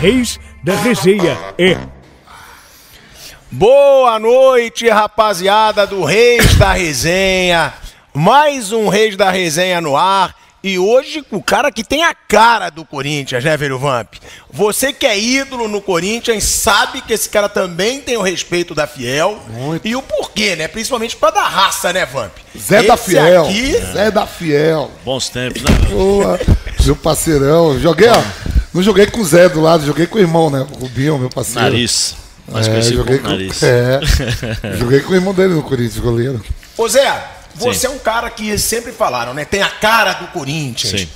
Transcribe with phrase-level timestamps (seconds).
[0.00, 1.76] Reis da Resenha é.
[3.50, 7.72] Boa noite, rapaziada do Reis da Resenha.
[8.14, 10.36] Mais um Reis da Resenha no ar.
[10.62, 14.14] E hoje com o cara que tem a cara do Corinthians, né, velho Vamp?
[14.50, 18.86] Você que é ídolo no Corinthians sabe que esse cara também tem o respeito da
[18.86, 19.40] Fiel.
[19.50, 19.86] Muito.
[19.86, 20.66] E o porquê, né?
[20.66, 22.32] Principalmente causa da raça, né, Vamp?
[22.58, 23.44] Zé da Esse Fiel.
[23.44, 24.90] aqui- Zé da Fiel.
[25.04, 25.70] Bons tempos, né?
[25.90, 26.38] Boa.
[26.84, 27.78] meu parceirão.
[27.78, 28.57] Joguei, ó.
[28.72, 30.66] Não joguei com o Zé do lado, joguei com o irmão, né?
[30.72, 31.60] O Rubinho, meu parceiro.
[31.62, 32.16] Nariz.
[32.46, 33.60] Mais É, joguei com, nariz.
[33.62, 34.00] é,
[34.78, 36.42] joguei com o irmão dele no Corinthians, goleiro.
[36.76, 37.86] Ô Zé, você Sim.
[37.88, 39.44] é um cara que sempre falaram, né?
[39.44, 41.00] Tem a cara do Corinthians.
[41.02, 41.08] Sim.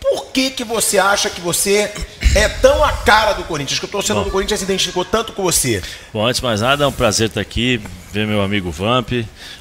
[0.00, 1.90] Por que, que você acha que você
[2.34, 3.78] é tão a cara do Corinthians?
[3.78, 4.28] Que o torcedor Bom.
[4.28, 5.82] do Corinthians se identificou tanto com você?
[6.12, 7.80] Bom, antes de mais nada, é um prazer estar aqui,
[8.12, 9.10] ver meu amigo Vamp,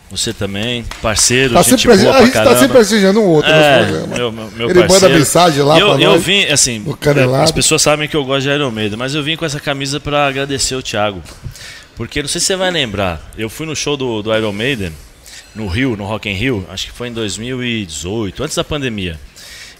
[0.10, 3.80] você também, parceiro, Tá gente boa a pra gente tá sempre prestigiando um outro É,
[3.82, 4.16] no programa.
[4.16, 5.16] meu, meu, meu Ele manda parceiro.
[5.16, 6.24] mensagem lá eu, pra eu nós.
[6.24, 6.86] vim, assim,
[7.44, 10.00] as pessoas sabem que eu gosto de Iron Maiden, mas eu vim com essa camisa
[10.00, 11.22] pra agradecer o Thiago.
[11.96, 14.94] Porque, não sei se você vai lembrar, eu fui no show do, do Iron Maiden,
[15.56, 19.20] no Rio, no Rock in Rio, acho que foi em 2018, antes da pandemia.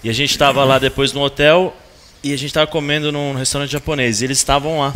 [0.02, 1.74] E a gente tava lá depois no hotel
[2.22, 4.20] e a gente tava comendo num restaurante japonês.
[4.20, 4.94] E eles estavam lá.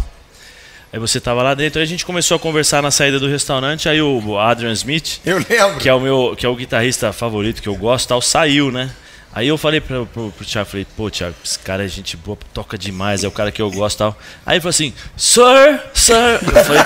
[0.93, 3.89] Aí você tava lá dentro, aí a gente começou a conversar na saída do restaurante,
[3.89, 5.79] aí o Adrian Smith, Eu lembro.
[5.79, 8.91] que é o meu, que é o guitarrista favorito que eu gosto, tal, saiu, né?
[9.35, 12.37] Aí eu falei pro, pro, pro Thiago, falei, pô, Thiago, esse cara é gente boa,
[12.53, 14.19] toca demais, é o cara que eu gosto tal.
[14.45, 16.15] Aí ele falou assim, Sir, Sir.
[16.43, 16.83] Eu falei,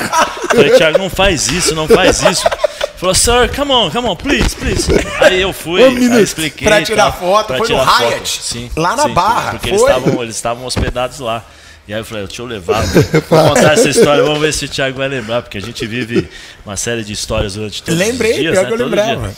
[0.54, 2.46] falei, Thiago, não faz isso, não faz isso.
[2.46, 2.56] Ele
[2.98, 4.86] Falou, Sir, come on, come on, please, please.
[5.20, 6.68] aí eu fui, aí expliquei.
[6.68, 8.08] Pra e tirar tal, foto, pra foi no tirar foto.
[8.12, 9.78] Hyatt, Sim, lá na sim, Barra, Porque foi?
[9.78, 11.44] eles estavam eles estavam hospedados lá.
[11.88, 12.82] E aí eu falei, deixa eu levar,
[13.28, 16.28] vou contar essa história, vamos ver se o Thiago vai lembrar, porque a gente vive
[16.64, 18.68] uma série de histórias durante todos Lembrei, os dias, pior né?
[18.68, 19.28] que eu Todo lembrava.
[19.28, 19.36] dia.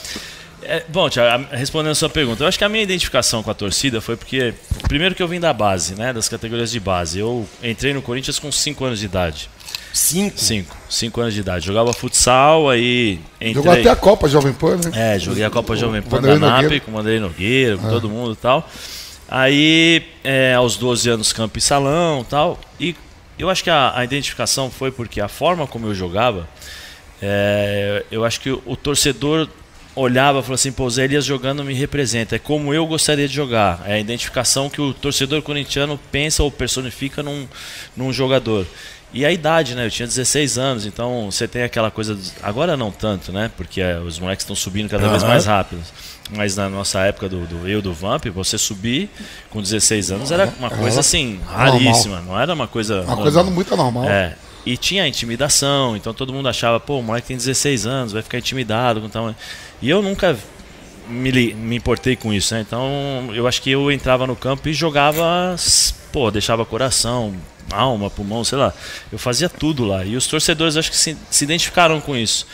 [0.63, 3.55] É, bom, Thiago, respondendo a sua pergunta, eu acho que a minha identificação com a
[3.55, 4.53] torcida foi porque,
[4.87, 7.19] primeiro que eu vim da base, né, das categorias de base.
[7.19, 9.49] Eu entrei no Corinthians com 5 anos de idade.
[9.93, 10.39] Cinco.
[10.39, 11.67] 5, 5 anos de idade.
[11.67, 13.55] Jogava futsal, aí entrei...
[13.55, 15.15] Jogou até a Copa Jovem Pan, né?
[15.15, 18.33] É, joguei a Copa Jovem Pan da NAP, com o Vanderlei Nogueira, com todo mundo
[18.33, 18.69] e tal.
[19.29, 22.59] Aí, é, aos 12 anos, campo e salão e tal.
[22.81, 22.97] E
[23.39, 26.49] eu acho que a, a identificação foi porque a forma como eu jogava,
[27.21, 29.49] é, eu acho que o, o torcedor
[29.95, 33.27] olhava e falou assim, pô, o Zé Elias jogando me representa, é como eu gostaria
[33.29, 33.83] de jogar.
[33.85, 37.47] É a identificação que o torcedor corintiano pensa ou personifica num,
[37.97, 38.65] num jogador.
[39.13, 39.87] E a idade, né?
[39.87, 42.15] Eu tinha 16 anos, então você tem aquela coisa.
[42.15, 43.51] dos- Agora não tanto, né?
[43.57, 45.33] Porque é, os moleques estão subindo cada vez Aham.
[45.33, 45.83] mais rápido.
[46.31, 49.09] Mas na nossa época do, do eu do Vamp, você subir
[49.51, 52.21] com 16 anos era uma coisa assim, raríssima.
[52.21, 53.03] Não era uma coisa.
[53.03, 54.05] Uma coisa muito anormal.
[54.05, 54.37] É.
[54.67, 58.39] E tinha intimidação, então todo mundo achava, pô, o moleque tem 16 anos, vai ficar
[58.39, 59.35] intimidado com tal.
[59.81, 60.37] E eu nunca
[61.09, 62.61] me, me importei com isso, né?
[62.61, 65.57] Então eu acho que eu entrava no campo e jogava,
[66.13, 67.35] pô, deixava coração,
[67.71, 68.75] alma, pulmão, sei lá.
[69.11, 70.05] Eu fazia tudo lá.
[70.05, 72.47] E os torcedores acho que se, se identificaram com isso.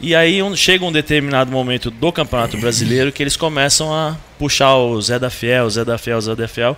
[0.00, 4.74] E aí um- chega um determinado momento do Campeonato Brasileiro que eles começam a puxar
[4.76, 6.76] o Zé da Fiel, o Zé da Fiel, o Zé da Fiel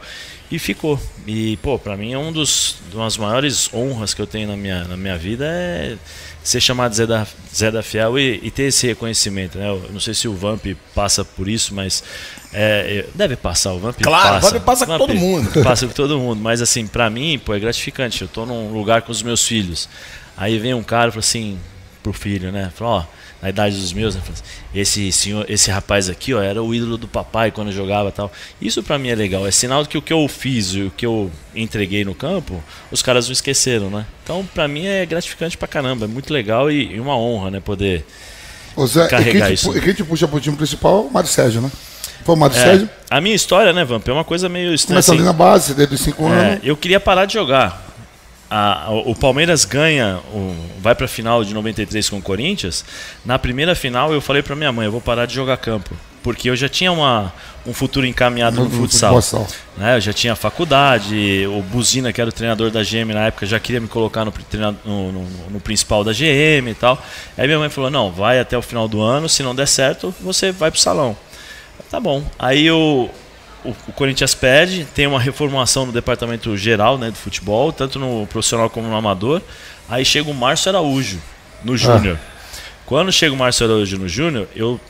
[0.50, 1.00] e ficou.
[1.26, 4.56] E pô, pra mim é um dos uma das maiores honras que eu tenho na
[4.56, 5.96] minha, na minha vida é
[6.44, 9.68] ser chamado Zé da, Zé da Fiel e, e ter esse reconhecimento, né?
[9.68, 12.04] Eu não sei se o Vamp passa por isso, mas
[12.52, 13.96] é, deve passar o Vamp.
[14.00, 14.50] Claro, o passa.
[14.52, 15.50] Vamp passa com todo mundo.
[15.64, 18.22] Passa com todo mundo, mas assim, pra mim, pô, é gratificante.
[18.22, 19.88] Eu tô num lugar com os meus filhos.
[20.36, 21.58] Aí vem um cara e fala assim
[22.06, 22.70] pro filho, né?
[22.74, 23.04] Fala, ó,
[23.42, 24.22] na idade dos meus, né?
[24.30, 24.42] Assim,
[24.74, 28.30] esse senhor, esse rapaz aqui, ó, era o ídolo do papai quando jogava e tal.
[28.62, 30.90] Isso pra mim é legal, é sinal de que o que eu fiz e o
[30.90, 32.62] que eu entreguei no campo,
[32.92, 34.06] os caras não esqueceram, né?
[34.22, 37.60] Então, pra mim é gratificante pra caramba, é muito legal e, e uma honra, né,
[37.60, 38.06] poder
[38.76, 39.72] Ô Zé, e carregar te, isso.
[39.72, 41.70] pu- e quem te puxa pro time principal é o Mário Sérgio, né?
[42.24, 42.90] Foi o Mário É, Sérgio.
[43.10, 44.96] a minha história, né, Vamp, é uma coisa meio estranha.
[45.02, 45.18] Começa assim.
[45.20, 46.60] ali na base, desde os 5 É, anos.
[46.62, 47.85] eu queria parar de jogar.
[48.50, 52.84] A- o o Palmeiras ganha, o- vai pra final de 93 com o Corinthians.
[53.24, 55.90] Na primeira final eu falei pra minha mãe, eu vou parar de jogar campo.
[56.22, 57.32] Porque eu já tinha uma,
[57.64, 59.14] um futuro encaminhado no, No- futsal.
[59.14, 59.46] futsal.
[59.76, 63.46] Né, eu já tinha faculdade, o Buzina, que era o treinador da GM na época,
[63.46, 64.32] já queria me colocar no,
[64.84, 67.00] no- no- no principal da GM e tal.
[67.38, 70.12] Aí minha mãe falou, não, vai até o final do ano, se não der certo,
[70.20, 71.16] você vai pro salão.
[71.90, 72.24] Tá bom.
[72.38, 73.08] Aí o,
[73.66, 78.26] o, o Corinthians perde, tem uma reformulação no departamento geral né, do futebol, tanto no
[78.26, 79.42] profissional como no amador.
[79.88, 81.20] Aí chega o Márcio Araújo,
[81.64, 82.18] no Júnior.
[82.84, 84.80] Quando chega o Márcio Araújo no Júnior, eu,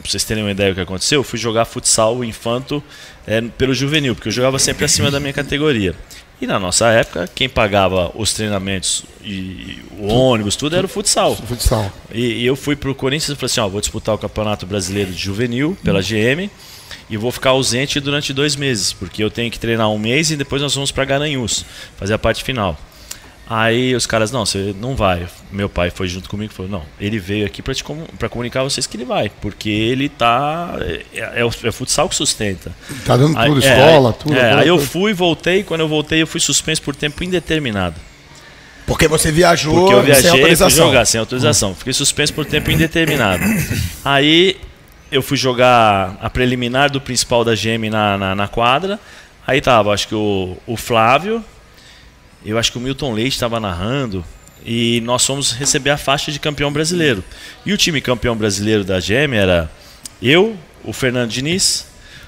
[0.00, 2.82] pra vocês terem uma ideia do que aconteceu, eu fui jogar futsal infanto
[3.26, 5.94] é, pelo juvenil, porque eu jogava sempre acima da minha categoria.
[6.40, 11.34] E na nossa época, quem pagava os treinamentos e o ônibus, tudo era o futsal.
[11.34, 11.90] Futsal.
[12.12, 15.10] E, e eu fui pro Corinthians e falei assim, ó, vou disputar o Campeonato Brasileiro
[15.10, 16.50] de Juvenil pela GM
[17.08, 20.36] e vou ficar ausente durante dois meses, porque eu tenho que treinar um mês e
[20.36, 21.64] depois nós vamos para Garanhuns
[21.96, 22.78] fazer a parte final.
[23.48, 25.24] Aí os caras, não, você não vai.
[25.52, 28.86] Meu pai foi junto comigo e falou, não, ele veio aqui para comunicar a vocês
[28.88, 30.74] que ele vai, porque ele tá.
[31.14, 32.72] É, é, o, é o futsal que sustenta.
[33.04, 34.36] Tá dando Aí- tudo, é, escola, aí- tudo.
[34.36, 37.94] é, aí eu fui, voltei, quando eu voltei eu fui suspenso por tempo indeterminado.
[38.84, 40.86] Porque você viajou Porque eu sem viajei fui autorização.
[40.86, 41.74] jogar sem autorização.
[41.74, 43.42] Fiquei suspenso por tempo indeterminado.
[44.04, 44.56] Aí
[45.10, 48.98] eu fui jogar a preliminar do principal da GM na, na, na quadra.
[49.46, 51.44] Aí tava, acho que o, o Flávio,
[52.50, 54.24] eu acho que o Milton Leite estava narrando.
[54.64, 57.22] E nós fomos receber a faixa de campeão brasileiro.
[57.64, 59.70] E o time campeão brasileiro da GM era
[60.20, 61.86] eu, o Fernando Diniz,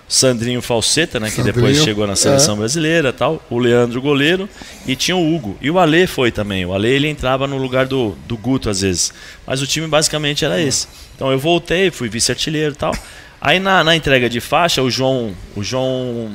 [0.08, 2.58] o Sandrinho Falseta, né, que Sandrinho, depois chegou na seleção é.
[2.58, 4.48] brasileira, tal, o Leandro goleiro
[4.86, 5.56] e tinha o Hugo.
[5.60, 6.64] E o Ale foi também.
[6.64, 9.12] O Ale ele entrava no lugar do, do Guto às vezes.
[9.46, 10.86] Mas o time basicamente era esse.
[11.16, 12.94] Então eu voltei, fui vice-artilheiro e tal.
[13.40, 16.32] Aí na, na entrega de faixa, o João, o João,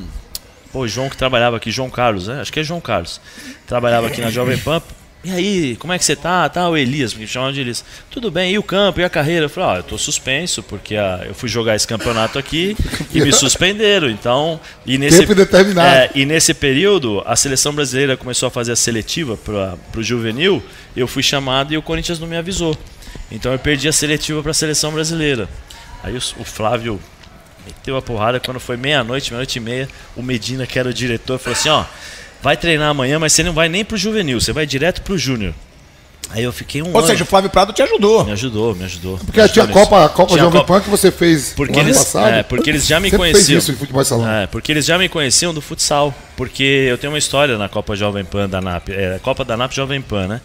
[0.74, 2.40] pô, o João que trabalhava aqui, João Carlos, né?
[2.40, 3.20] Acho que é João Carlos.
[3.64, 4.82] Trabalhava aqui na Jovem Pan.
[5.22, 6.46] E aí, como é que você tá?
[6.48, 7.82] Tá, o Elias, me chamavam de Elias.
[8.10, 9.46] Tudo bem, e o campo, e a carreira?
[9.46, 12.76] Eu falei, ó, eu tô suspenso, porque ah, eu fui jogar esse campeonato aqui
[13.14, 14.10] e me suspenderam.
[14.10, 15.88] Então, e nesse, Tempo indeterminado.
[15.88, 20.62] É, e nesse período, a seleção brasileira começou a fazer a seletiva para o juvenil.
[20.94, 22.76] Eu fui chamado e o Corinthians não me avisou.
[23.30, 25.48] Então eu perdi a seletiva para a seleção brasileira.
[26.02, 27.00] Aí o, o Flávio
[27.66, 29.88] meteu a porrada quando foi meia-noite, meia-noite e meia.
[30.16, 31.84] O Medina, que era o diretor, falou assim: ó,
[32.42, 35.54] vai treinar amanhã, mas você não vai nem pro juvenil, você vai direto pro júnior.
[36.30, 37.06] Aí eu fiquei um Ou ano.
[37.06, 38.24] seja, o Flávio Prado te ajudou.
[38.24, 39.18] Me ajudou, me ajudou.
[39.18, 39.82] Porque me tinha a ajudou.
[39.84, 42.26] Copa, a Copa Tinha Jovem Copa- Pan que você fez porque no ano eles, passado.
[42.28, 43.44] é, porque eles já me Sempre conheciam.
[43.46, 44.28] fez isso em futebol salão.
[44.28, 46.12] É, porque eles já me conheciam do futsal.
[46.34, 48.88] Porque eu tenho uma história na Copa Jovem Pan da NAP.
[48.88, 50.40] É, a Copa da NAP Jovem Pan, né?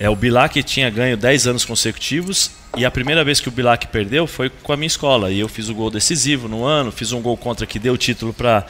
[0.00, 3.86] É, o Bilac tinha ganho 10 anos consecutivos e a primeira vez que o Bilac
[3.88, 5.30] perdeu foi com a minha escola.
[5.30, 7.98] E eu fiz o gol decisivo no ano, fiz um gol contra que deu o
[7.98, 8.66] título para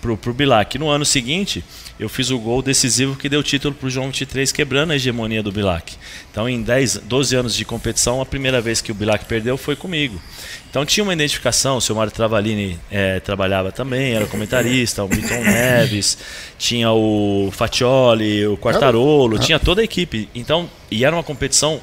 [0.00, 0.78] pro Bilac.
[0.78, 1.64] No ano seguinte,
[1.98, 4.96] eu fiz o gol decisivo que deu o título para o João 23, quebrando a
[4.96, 5.94] hegemonia do Bilac.
[6.30, 9.76] Então, em 10, 12 anos de competição, a primeira vez que o Bilac perdeu foi
[9.76, 10.20] comigo.
[10.68, 15.42] Então tinha uma identificação, o seu Mário Travalini eh, trabalhava também, era comentarista, o Milton
[15.42, 16.16] Neves,
[16.58, 20.28] tinha o Fatioli, o Quartarolo, tinha toda a equipe.
[20.32, 21.80] Então, e era uma competição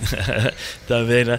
[0.86, 1.38] também, né?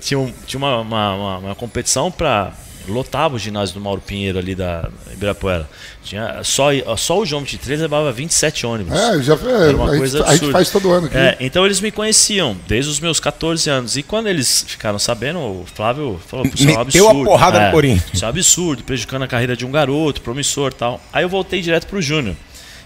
[0.00, 2.52] Tinha, um- tinha uma, uma, uma- uma competição para
[2.88, 5.68] lotava o ginásio do Mauro Pinheiro ali da Ibirapuera.
[6.02, 8.92] Tinha só só o João 23 levava 27 ônibus.
[8.98, 10.52] É, já, é, Era uma a, gente, coisa a gente absurda.
[10.52, 11.16] faz todo ano aqui.
[11.16, 13.96] É, então eles me conheciam desde os meus 14 anos.
[13.96, 17.24] E quando eles ficaram sabendo, o Flávio falou: "Pô, isso é um a absurdo.
[17.24, 18.10] porrada no É, Corinthians.
[18.14, 21.00] Isso é um absurdo, prejudicando a carreira de um garoto, promissor tal.
[21.12, 22.34] Aí eu voltei direto pro Júnior.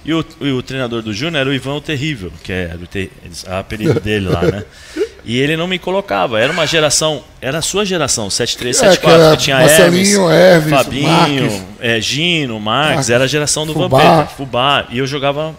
[0.04, 2.86] E o, e o treinador do Júnior era o Ivan o Terrível, que é o,
[2.86, 3.10] ter,
[3.48, 4.62] o apelido dele lá, né?
[5.26, 6.38] E ele não me colocava.
[6.40, 10.70] Era uma geração, era a sua geração, 73, É, 74, que que tinha Marcelinho, Hermes,
[10.70, 11.62] Fabinho, Marques.
[11.80, 13.98] é, Gino, Marques, era a geração do Fubá.
[13.98, 14.86] Vampeta, Fubá.
[14.88, 15.52] E eu jogava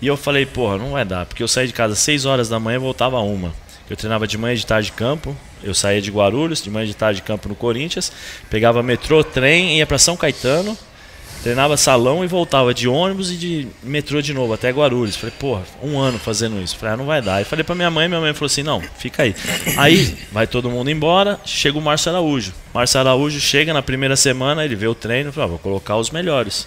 [0.00, 2.48] e eu falei, porra, não vai dar, porque eu saí de casa às 6 horas
[2.48, 3.52] da manhã e voltava a uma.
[3.90, 5.34] Eu treinava de manhã e de tarde de campo,
[5.64, 8.12] eu saía de Guarulhos, de manhã e de tarde de campo no Corinthians,
[8.50, 10.76] pegava metrô, trem, ia para São Caetano,
[11.46, 15.14] treinava salão e voltava de ônibus e de metrô de novo até Guarulhos.
[15.14, 16.76] Falei, porra, um ano fazendo isso.
[16.76, 17.36] Falei, ah, não vai dar.
[17.36, 19.32] Aí falei pra minha mãe, minha mãe falou assim: não, fica aí.
[19.76, 22.52] Aí vai todo mundo embora, chega o Márcio Araújo.
[22.74, 26.10] Márcio Araújo chega na primeira semana, ele vê o treino, fala, ah, vou colocar os
[26.10, 26.66] melhores.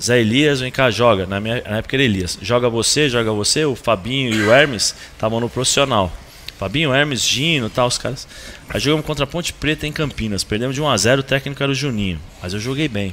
[0.00, 1.26] Zé Elias, vem cá, joga.
[1.26, 2.38] Na, minha, na época era Elias.
[2.40, 3.64] Joga você, joga você.
[3.64, 6.12] O Fabinho e o Hermes estavam no profissional.
[6.60, 8.28] Fabinho, Hermes, Gino tal, os caras.
[8.68, 10.44] Aí jogamos contra a Ponte Preta em Campinas.
[10.44, 12.20] Perdemos de 1 a 0 o técnico era o Juninho.
[12.40, 13.12] Mas eu joguei bem.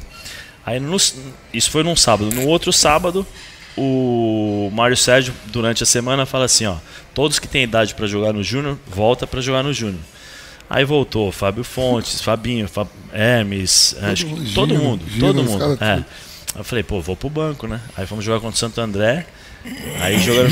[0.68, 0.98] Aí no-
[1.54, 2.30] isso foi num sábado.
[2.36, 3.26] No outro sábado,
[3.78, 6.76] o Mário Sérgio, durante a semana, fala assim: ó,
[7.14, 10.02] todos que têm idade para jogar no Júnior, volta para jogar no Júnior.
[10.70, 12.90] Aí voltou Fábio Fontes, Fabinho, Fab...
[13.14, 15.78] Hermes, acho que Gino, todo mundo, Gino, todo mundo.
[15.82, 16.04] É.
[16.58, 17.80] eu falei, pô, vou pro banco, né?
[17.96, 19.26] Aí fomos jogar contra o Santo André.
[20.02, 20.52] Aí jogaram.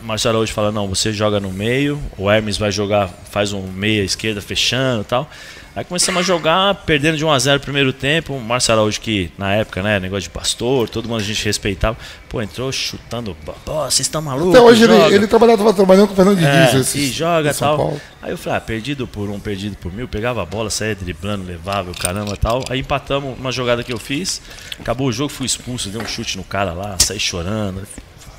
[0.00, 3.62] O Marcelo Araújo fala, não, você joga no meio, o Hermes vai jogar, faz um
[3.62, 5.28] meia esquerda fechando e tal.
[5.74, 8.34] Aí começamos a jogar, perdendo de 1 a 0 no primeiro tempo.
[8.34, 11.96] O Marcelo Araújo, que na época, né, negócio de pastor, todo mundo a gente respeitava.
[12.28, 13.34] Pô, entrou chutando.
[13.64, 14.54] Pô, vocês estão malucos?
[14.54, 16.74] Até hoje ele, joga." ele trabalhava trabalhando com o Fernando Diniz.
[16.74, 17.76] É, esses- e joga tal.
[17.78, 18.00] Paulo.
[18.20, 21.42] Aí eu falei, ah, perdido por um, perdido por mil, pegava a bola, saía driblando,
[21.46, 22.62] levava o caramba tal.
[22.68, 24.42] Aí empatamos uma jogada que eu fiz,
[24.78, 27.82] acabou o jogo, fui expulso, dei um chute no cara lá, saí chorando.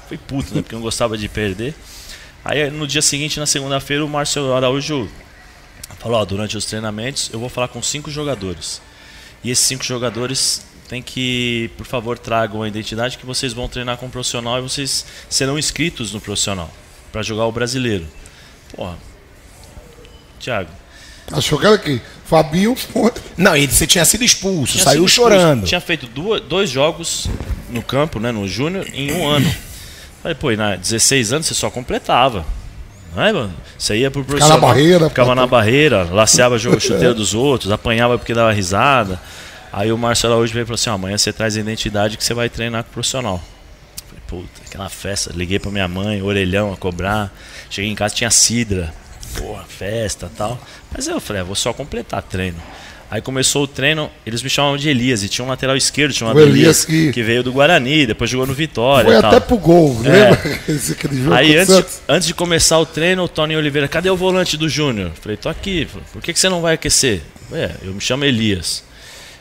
[0.07, 0.61] Fui puto, né?
[0.61, 1.73] Porque eu não gostava de perder.
[2.45, 5.09] Aí no dia seguinte, na segunda-feira, o Márcio Araújo
[5.99, 8.81] falou, ó, durante os treinamentos eu vou falar com cinco jogadores.
[9.43, 13.97] E esses cinco jogadores têm que, por favor, tragam a identidade que vocês vão treinar
[13.97, 16.71] com o profissional e vocês serão inscritos no profissional
[17.11, 18.05] para jogar o brasileiro.
[18.75, 18.97] Porra,
[20.39, 20.69] Thiago,
[21.31, 22.01] Achou que era aqui.
[22.25, 23.11] Fabinho foi.
[23.37, 25.31] Não, e você tinha sido expulso, Tinha saiu sido expulso.
[25.31, 25.65] chorando.
[25.65, 27.29] Tinha feito duas- dois jogos
[27.69, 29.49] no campo, né, no Júnior, em um ano.
[30.21, 32.45] Falei, pô, e na 16 anos você só completava.
[33.15, 33.53] Não é, mano?
[33.77, 34.60] Você ia pro profissional.
[34.60, 39.20] barreira, Ficava na barreira, laceava jogo chuteiro dos outros, apanhava porque dava risada.
[39.72, 42.34] Aí o Márcio Araújo veio e falou assim: amanhã você traz a identidade que você
[42.34, 43.41] vai treinar com o profissional.
[44.08, 45.32] Falei, puta, aquela festa.
[45.34, 47.34] Liguei pra minha mãe, orelhão a cobrar.
[47.70, 48.93] Cheguei em casa, tinha cidra.
[49.38, 50.60] Porra, festa tal.
[50.96, 52.62] Mas eu falei, ah, vou só completar treino.
[53.12, 56.38] Aí começou o treino, eles me chamavam de Elias, e tinha um lateral esquerdo chamado
[56.38, 57.22] O Elias que- que...
[57.22, 59.05] veio do Guarani, depois jogou no Vitória.
[59.05, 60.74] Foi até pro gol, É.
[61.13, 62.01] jogo Aí antes, Santos.
[62.10, 65.12] antes de começar o treino, o Tony Oliveira, cadê o volante do Júnior?
[65.22, 65.88] Falei, tô aqui.
[66.12, 67.22] Por que, que você não vai aquecer?
[67.50, 68.83] Falei, é, eu me chamo Elias.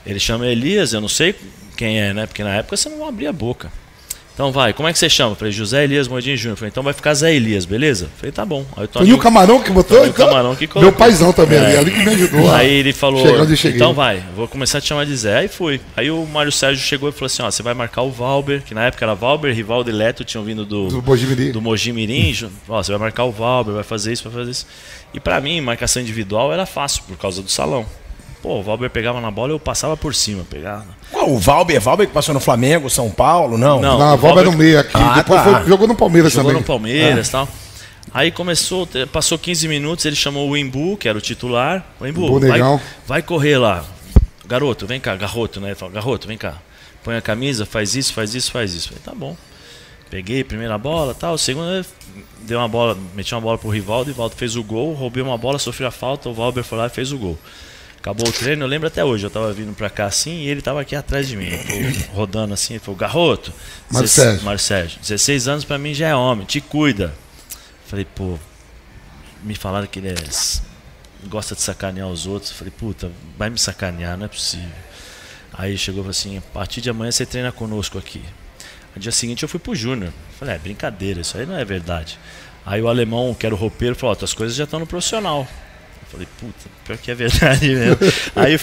[0.04, 1.35] Ele chama Elias, eu não sei
[1.76, 2.26] quem é, né?
[2.26, 3.73] Porque na época você não abria a boca.
[4.35, 5.35] Então vai, como é que você chama?
[5.35, 6.57] Falei, José Elias Moedinho Júnior.
[6.57, 8.09] Falei, então vai ficar Zé Elias, beleza?
[8.17, 8.65] Falei, tá bom.
[8.77, 9.99] Aí o Foi o Camarão que botou?
[9.99, 10.91] Foi o Camarão que colocou.
[10.91, 11.67] Meu paizão também É.
[11.67, 12.51] ali, ali que me ajudou.
[12.55, 15.37] Aí ele falou, eu então vai, eu vou começar a te chamar de Zé.
[15.37, 15.81] Aí fui.
[15.95, 18.75] Aí o Mário Sérgio chegou e falou assim, ó, você vai marcar o Valber, que
[18.75, 21.53] na época era Valber, Rivaldo e Leto tinham vindo do, Do Mojimirim.
[21.53, 22.33] do Mogi Mirim.
[22.33, 24.67] ju- Ó, você vai marcar o Valber, vai fazer isso, vai fazer isso.
[25.12, 27.85] E pra mim, marcação individual era fácil, por causa do salão.
[28.42, 30.84] Pô, o Valber pegava na bola e eu passava por cima, pegava.
[31.12, 33.80] Qual, o Valber, Valber que passou no Flamengo, São Paulo, não?
[33.80, 33.96] Não.
[33.99, 34.90] Na o Valber- no meio aqui.
[34.94, 35.61] Ah, Depois tá.
[35.61, 36.61] foi- jogou no Palmeiras Jogou também.
[36.61, 37.49] no Palmeiras e tal.
[38.12, 41.87] Aí começou, passou 15 minutos, ele chamou o Embu, que era o titular.
[42.00, 42.80] O Embu, Embu vai, negão.
[43.06, 43.84] vai correr lá.
[44.44, 45.68] Garoto, vem cá, garroto, né?
[45.68, 46.54] Ele falou, garoto, vem cá.
[47.04, 48.88] Põe a camisa, faz isso, faz isso, faz isso.
[48.88, 49.37] Falei, tá bom.
[50.11, 51.38] Peguei, primeira bola tal.
[51.38, 51.87] Segunda,
[52.42, 55.38] deu uma bola, meti uma bola pro Rivaldo, o Rivaldo fez o gol, roubei uma
[55.38, 57.38] bola, sofri a falta, o Valber foi lá e fez o gol.
[58.02, 60.61] Acabou o treino, eu lembro até hoje, eu tava vindo pra cá assim e ele
[60.61, 61.50] tava aqui atrás de mim,
[62.12, 63.52] rodando assim, ele falou, garoto,
[63.88, 64.44] Mário 16 Sérgio.
[64.44, 67.14] Mário Sérgio, 16 anos pra mim já é homem, te cuida.
[67.87, 68.37] Falei, pô,
[69.44, 70.14] me falaram que ele é,
[71.28, 72.50] gosta de sacanear os outros.
[72.50, 74.68] Falei, puta, vai me sacanear, não é possível.
[75.52, 78.23] Aí chegou e falou assim: a partir de amanhã você treina conosco aqui.
[78.94, 80.12] No dia seguinte eu fui pro Júnior.
[80.38, 82.18] Falei, é brincadeira, isso aí não é verdade.
[82.64, 85.47] Aí o alemão, que era o roupeiro, falou: ó, tuas coisas já estão no profissional.
[86.12, 87.97] Falei, puta, pior que é verdade mesmo.
[88.37, 88.54] aí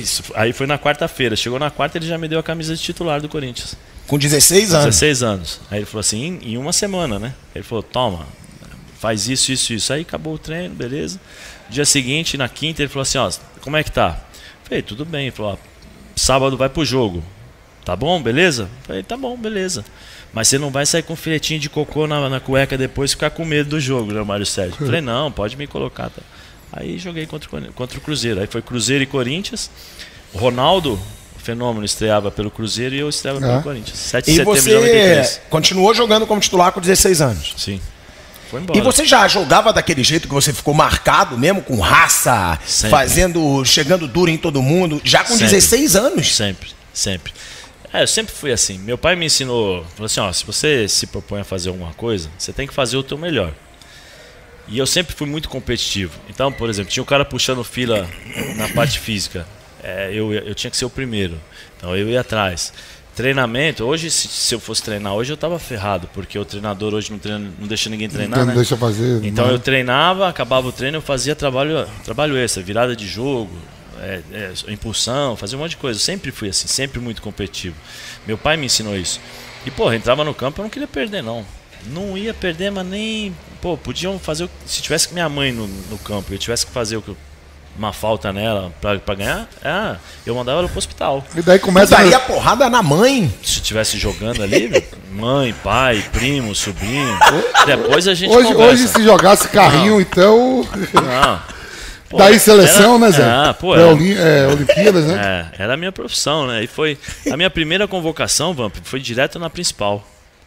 [0.00, 1.36] isso- aí foi na quarta-feira.
[1.36, 3.76] Chegou na quarta, ele já me deu a camisa de titular do Corinthians.
[4.06, 4.84] Com 16 anos.
[4.86, 5.60] 16 anos.
[5.70, 7.34] Aí ele falou assim, em, em uma semana, né?
[7.54, 8.26] Ele falou, toma,
[8.98, 9.92] faz isso, isso, isso.
[9.92, 11.20] Aí acabou o treino, beleza.
[11.68, 13.30] Dia seguinte, na quinta, ele falou assim, ó,
[13.60, 14.18] como é que tá?
[14.64, 15.22] Falei, tudo bem.
[15.26, 15.56] Ele falou, ó,
[16.16, 17.22] sábado vai pro jogo.
[17.84, 18.68] Tá bom, beleza?
[18.86, 19.84] Falei, tá bom, beleza.
[20.32, 23.28] Mas você não vai sair com filetinho de cocô na, na cueca depois e ficar
[23.30, 24.76] com medo do jogo, né, Mário Sérgio?
[24.76, 26.08] Falei, não, pode me colocar.
[26.10, 26.22] Tá?
[26.76, 28.40] Aí joguei contra, contra o Cruzeiro.
[28.40, 29.70] Aí foi Cruzeiro e Corinthians.
[30.32, 30.94] O Ronaldo,
[31.36, 33.48] o fenômeno, estreava pelo Cruzeiro e eu estreava Ah.
[33.48, 33.96] pelo Corinthians.
[33.98, 35.40] 7 de E setembro de você 93.
[35.48, 37.54] continuou jogando como titular com 16 anos.
[37.56, 37.80] Sim.
[38.50, 38.78] Foi embora.
[38.78, 42.90] E você já jogava daquele jeito que você ficou marcado mesmo, com raça, Sempre.
[42.90, 45.44] fazendo, chegando duro em todo mundo, já com Sempre.
[45.44, 46.34] 16 anos?
[46.36, 47.32] Sempre, sempre.
[47.92, 48.76] É, eu sempre fui assim.
[48.78, 52.28] Meu pai me ensinou, falou assim, ó, se você se propõe a fazer alguma coisa,
[52.36, 53.52] você tem que fazer o teu melhor.
[54.66, 56.18] E eu sempre fui muito competitivo.
[56.28, 58.08] Então, por exemplo, tinha um cara puxando fila
[58.56, 59.46] na parte física.
[59.82, 61.38] É, eu, eu tinha que ser o primeiro.
[61.76, 62.72] Então eu ia atrás.
[63.14, 67.12] Treinamento, hoje, se, se eu fosse treinar hoje, eu tava ferrado, porque o treinador hoje
[67.12, 68.40] não, treina, não deixa ninguém treinar.
[68.40, 68.54] Então né?
[68.54, 69.22] deixa fazer.
[69.22, 69.52] Então não.
[69.52, 73.50] eu treinava, acabava o treino, eu fazia trabalho, trabalho extra, virada de jogo,
[74.00, 75.98] é, é, impulsão, fazia um monte de coisa.
[75.98, 77.76] Eu sempre fui assim, sempre muito competitivo.
[78.26, 79.20] Meu pai me ensinou isso.
[79.64, 81.46] E, porra, entrava no campo, eu não queria perder, não.
[81.86, 83.34] Não ia perder, mas nem.
[83.64, 84.44] Pô, podiam fazer.
[84.44, 87.08] o- Se tivesse minha mãe no, no campo e eu tivesse que fazer o que
[87.08, 87.16] eu-
[87.78, 91.24] uma falta nela pra, pra ganhar, ah, eu mandava ela pro hospital.
[91.34, 91.96] E daí começa.
[91.96, 93.32] daria porrada na mãe.
[93.42, 97.18] Se estivesse jogando ali, mãe, pai, primo, sobrinho.
[97.64, 98.72] Depois a gente Hoje, conversa.
[98.74, 100.68] hoje, se jogasse carrinho, então.
[100.92, 101.40] Não.
[102.10, 103.24] Pô, Daí seleção, era- né, Zé?
[103.24, 105.48] Ah, pô, é, era, Olim- é, Olimpíadas, né?
[105.56, 106.62] é, era a minha profissão, né?
[106.62, 106.98] E foi
[107.32, 110.06] a minha primeira convocação, Vamp, foi direto na principal.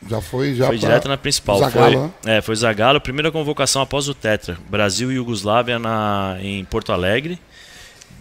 [0.10, 0.68] Já foi, já.
[0.68, 1.60] Foi direto na principal.
[1.60, 4.58] Zagallo, foi, é, foi Zagallo, primeira convocação após o Tetra.
[4.70, 7.40] Brasil e Iugoslávia na, em Porto Alegre.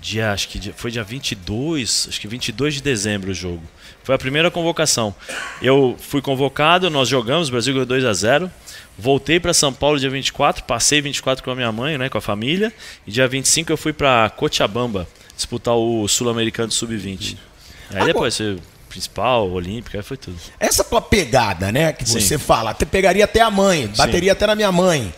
[0.01, 3.63] Dia, acho que dia- foi dia 22, acho que 22 de dezembro o jogo.
[4.05, 5.15] Foi a primeira convocação.
[5.61, 8.51] Eu fui convocado, nós jogamos, o Brasil ganhou 2 a 0.
[8.99, 12.21] Voltei para São Paulo dia 24, passei 24 com a minha mãe, né, com a
[12.21, 12.73] família,
[13.07, 15.07] e dia 25 eu fui para Cochabamba
[15.37, 17.37] disputar o Sul-Americano Sub-20.
[17.91, 18.59] Aí Agora- depois foi
[18.97, 20.37] principal, olímpica, aí foi tudo.
[20.59, 22.19] Essa tua pegada, né, que Sim.
[22.21, 25.15] você fala, até pegaria até a mãe, bateria até na minha mãe.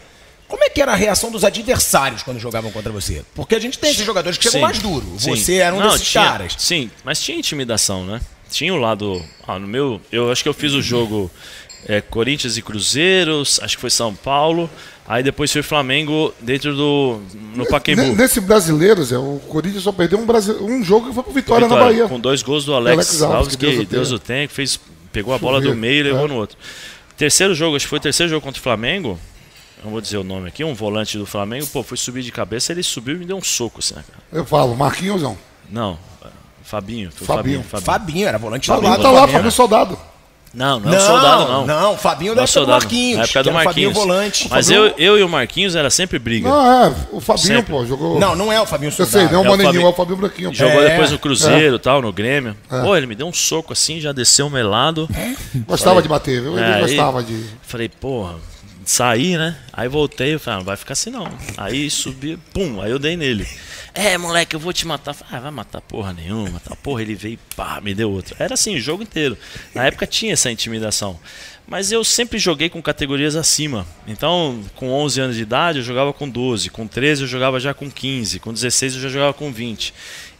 [0.48, 3.22] Como é que era a reação dos adversários quando jogavam contra você?
[3.34, 5.06] Porque a gente tem esses jogadores que chegam Sim, mais duro.
[5.18, 5.36] sim.
[5.36, 6.54] Você era um Não, desses tinha- caras.
[6.58, 8.20] Sim, mas tinha intimidação, né?
[8.50, 9.22] Tinha o lado.
[9.46, 10.00] Ah, no meu.
[10.10, 11.30] Eu acho que eu fiz o jogo
[11.86, 14.68] É, Corinthians e Cruzeiros, acho que foi São Paulo.
[15.06, 17.20] Aí depois foi Flamengo dentro do.
[17.54, 18.02] no Pacaembu.
[18.02, 21.66] Ne- Nesse brasileiro, Zé, o Corinthians só perdeu um, um jogo que foi pro Vitória,
[21.66, 22.08] na Vitória, Bahia.
[22.08, 24.52] Com dois gols do Alex, Alex Alves, Alves, que que Deus Deus, o tem, que
[24.52, 24.78] fez,
[25.10, 26.28] pegou a bola do meio e levou é.
[26.28, 26.58] no outro.
[27.16, 29.18] Terceiro jogo, acho que foi o terceiro jogo contra o Flamengo.
[29.82, 32.72] Não vou dizer o nome aqui, um volante do Flamengo, pô, foi subir de cabeça,
[32.72, 34.22] ele subiu e me deu um soco assim, né, cara?
[34.32, 35.38] Eu falo, Marquinhos não.
[35.70, 35.98] Não,
[36.62, 37.10] Fabinho.
[37.10, 37.62] Fabinho.
[37.62, 37.86] Fabinho.
[37.86, 39.98] Fabinho, era volante Fabinho do tá lado lá, do Fabinho Soldado.
[40.54, 41.66] Não, não, é o soldado não.
[41.66, 42.70] Não, Fabinho Não da é o época do.
[42.72, 43.16] Marquinhos.
[43.18, 43.94] Na época do Fabinho Marquinhos.
[43.94, 44.48] volante.
[44.50, 46.48] Mas eu, eu e o Marquinhos era sempre briga.
[46.48, 47.72] Não, é, o Fabinho, Sempre.
[47.72, 48.18] pô, jogou.
[48.18, 49.12] Não, não é o Fabinho eu Soldado.
[49.18, 49.86] sei, não é o É o Moreninho, Fabinho.
[49.86, 50.48] é o Fabinho Branquinho.
[50.50, 50.54] pô.
[50.54, 52.56] Jogou É, depois no Cruzeiro e tal, no Grêmio.
[52.68, 55.08] Pô, ele me deu um soco assim, já desceu melado.
[55.66, 56.52] Gostava de bater, viu?
[56.58, 57.44] Ele É, aí- gostava de.
[57.62, 58.34] Falei, porra,
[58.88, 59.56] saí, né?
[59.72, 61.28] Aí voltei, eu falei, ah, não vai ficar assim não.
[61.56, 63.46] Aí subi, pum, aí eu dei nele.
[63.92, 65.12] É, moleque, eu vou te matar.
[65.12, 66.58] Falei, ah, vai matar porra nenhuma.
[66.60, 66.74] Tá.
[66.76, 68.34] Porra, ele veio e pá, me deu outro.
[68.38, 69.36] Era assim, o jogo inteiro.
[69.74, 71.18] Na época tinha essa intimidação.
[71.66, 73.86] Mas eu sempre joguei com categorias acima.
[74.06, 76.70] Então, com 11 anos de idade, eu jogava com 12.
[76.70, 78.40] Com 13, eu jogava já com 15.
[78.40, 79.92] Com 16, eu já jogava com 20.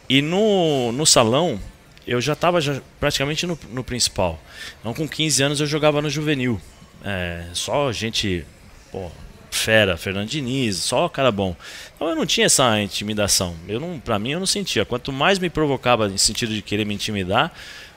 [0.09, 1.59] E no, no salão,
[2.07, 2.59] eu já estava
[2.99, 4.41] praticamente no, no principal.
[4.79, 6.59] Então, com 15 anos, eu jogava no juvenil.
[7.03, 8.45] É, só gente,
[8.91, 9.09] pô,
[9.51, 11.55] fera, Fernando Diniz, só cara bom.
[11.95, 13.55] Então eu não tinha essa intimidação.
[13.67, 14.85] Eu não, para mim eu não sentia.
[14.85, 17.51] Quanto mais me provocava em sentido de querer me intimidar,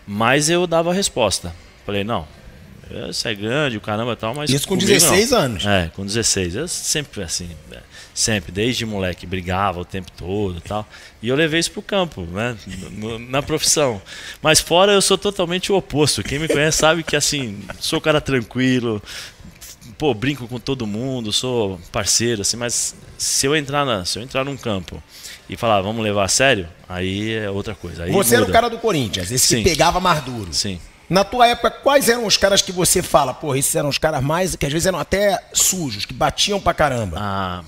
[0.06, 1.54] mais eu dava a resposta.
[1.84, 2.26] Falei, não,
[3.06, 5.38] você é grande, o caramba e tal, mas Isso com comigo 16 não.
[5.38, 5.66] anos.
[5.66, 6.54] É, com 16.
[6.56, 7.78] Eu sempre assim, é,
[8.14, 10.86] sempre, desde moleque, brigava o tempo todo e tal.
[11.22, 12.56] E eu levei isso pro campo, né?
[13.28, 14.00] na profissão.
[14.42, 16.22] Mas fora eu sou totalmente o oposto.
[16.22, 19.02] Quem me conhece sabe que assim, sou um cara tranquilo,
[19.98, 24.22] pô, brinco com todo mundo, sou parceiro, assim, mas se eu entrar na, se eu
[24.22, 25.02] entrar num campo
[25.48, 28.04] e falar, vamos levar a sério, aí é outra coisa.
[28.04, 28.52] Aí Você era o muda.
[28.52, 29.62] cara do Corinthians, esse Sim.
[29.62, 30.52] que pegava mais duro.
[30.52, 30.80] Sim.
[31.08, 34.22] Na tua época, quais eram os caras que você fala, pô, esses eram os caras
[34.22, 37.18] mais, que às vezes eram até sujos, que batiam pra caramba?
[37.20, 37.62] Ah,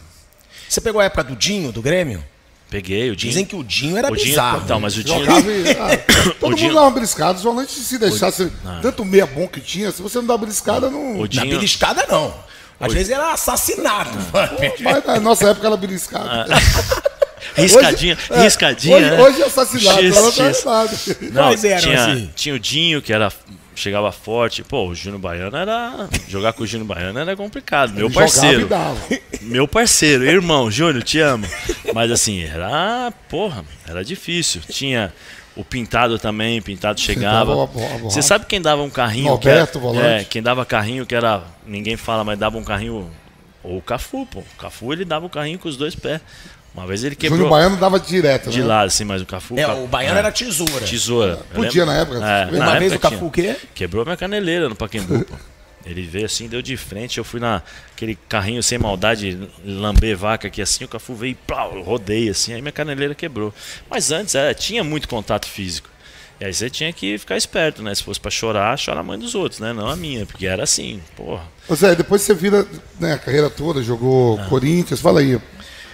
[0.75, 2.23] Você pegou a época do Dinho, do Grêmio?
[2.71, 3.31] peguei o Dinho.
[3.31, 4.63] Dizem que o Dinho era o Dinho, bizarro.
[4.65, 5.97] então, mas o Dinho Jogava ah,
[6.41, 8.51] todo O mundo Dinho- dava uma briscada, os volantes se deixasse.
[8.83, 11.19] Tanto meia bom que tinha, se você não dá briscada, não.
[11.19, 12.35] O Na Dinho- beliscada, não.
[12.81, 14.19] Às vezes era assassinato.
[14.83, 16.47] Mas na nossa época era beliscada.
[17.55, 18.97] riscadinha, Hoje- é, riscadinha.
[18.97, 19.23] Hoje, né?
[19.23, 20.91] hoje é assassinado, X, ela tá assassinado.
[21.33, 22.31] Não, Quais eram, tinha, assim?
[22.35, 23.31] tinha o Dinho, que era
[23.77, 24.63] chegava forte.
[24.65, 26.09] Pô, o Júnior Baiano era.
[26.29, 27.93] Jogar com o Júnior Baiano era complicado.
[27.93, 28.63] Meu Jogava parceiro.
[28.63, 28.97] e dava.
[29.45, 31.47] Meu parceiro, irmão, Júnior, te amo.
[31.95, 33.13] Mas assim, era.
[33.29, 34.61] Porra, era difícil.
[34.69, 35.13] Tinha
[35.57, 37.67] o Pintado também, Pintado chegava.
[38.03, 40.07] Você sabe quem dava um carrinho Norberto, que era, volante.
[40.07, 41.43] É, quem dava carrinho que era.
[41.67, 43.11] Ninguém fala, mas dava um carrinho.
[43.63, 44.41] Ou o Cafu, pô.
[44.41, 46.21] O Cafu ele dava o carrinho com os dois pés.
[46.75, 48.67] Uma vez ele Júnior quebrou Baiano dava direto, de né?
[48.67, 49.57] lado, assim, mas o Cafu.
[49.59, 50.85] É, o baiano era tesoura.
[50.85, 51.37] Tesoura.
[51.55, 52.17] Podia lembro- na época.
[52.19, 53.57] É, na Uma vez o época Cafu o quê?
[53.75, 55.35] Quebrou minha caneleira no Pacaembu, pô.
[55.87, 60.63] Ele veio assim, deu de frente, eu fui naquele carrinho sem maldade, lamber vaca aqui
[60.63, 63.53] assim, o Cafu veio e plau, rodei assim, aí minha caneleira quebrou.
[63.91, 65.91] Mas antes, é, tinha muito contato físico.
[66.41, 67.95] E aí você tinha que ficar esperto, né?
[67.95, 69.73] Se fosse pra chorar, chora a mãe dos outros, né?
[69.73, 71.45] Não a minha, porque era assim, porra.
[71.69, 72.67] Ô Zé, depois você vira
[72.99, 75.39] né, a carreira toda, jogou Corinthians, fala aí.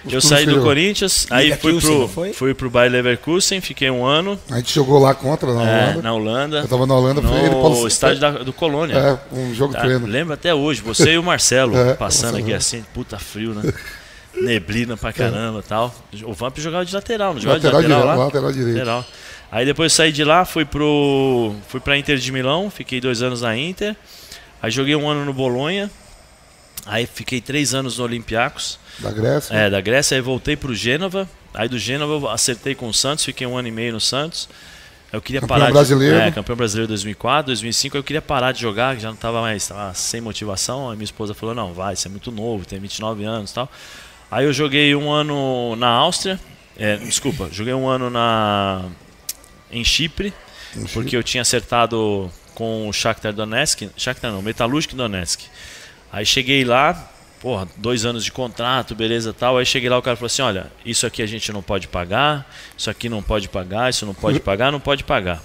[0.05, 0.61] Os Eu saí do.
[0.61, 2.33] Corinthians, aí fui pro, foi?
[2.33, 6.01] fui pro Bayer Leverkusen, fiquei um ano A gente jogou lá contra, na é, Holanda.
[6.01, 6.57] na Holanda.
[6.59, 8.95] Eu tava na Holanda, foi ele, Paulo no estádio da- do Colônia.
[8.95, 10.07] É, um jogo Tá, treino.
[10.07, 13.71] lembro até hoje, você e o Marcelo É, passando aqui assim, puta frio, né?
[14.41, 15.93] Neblina pra caramba e tal.
[16.23, 18.25] O Vamp jogava de lateral, não jogava Lateral de lateral direito, lá?
[18.25, 18.77] lateral direito.
[18.77, 19.05] Lateral.
[19.51, 23.41] Aí depois saí de lá, fui pro fui pra Inter de Milão, fiquei dois anos
[23.41, 23.95] na Inter.
[24.61, 25.91] Aí joguei um ano no Bolonha.
[26.85, 29.53] Aí fiquei três anos no Olympiacos, Da Grécia.
[29.53, 30.15] é, da Grécia.
[30.15, 31.29] Aí voltei pro Gênova.
[31.53, 34.49] Aí do Gênova eu acertei com o Santos, fiquei um ano e meio no Santos.
[35.13, 36.15] Eu queria Campeão parar de- brasileiro.
[36.17, 37.97] é, campeão brasileiro 2004, 2005.
[37.97, 40.89] Eu queria parar de jogar, já não estava mais tava sem motivação.
[40.89, 43.69] Aí minha esposa falou: "Não, vai, você é muito novo, tem 29 anos, e tal".
[44.31, 46.39] Aí eu joguei um ano na Áustria.
[46.77, 48.85] É, desculpa, joguei um ano na
[49.69, 50.33] em Chipre,
[50.93, 55.41] porque eu tinha acertado com o Shakhtar Donetsk, Shakhtar não, Metalurgic Donetsk.
[56.11, 59.57] Aí cheguei lá, porra, dois anos de contrato, beleza tal.
[59.57, 62.49] Aí cheguei lá, o cara falou assim: olha, isso aqui a gente não pode pagar,
[62.77, 65.41] isso aqui não pode pagar, isso não pode pagar, não pode pagar.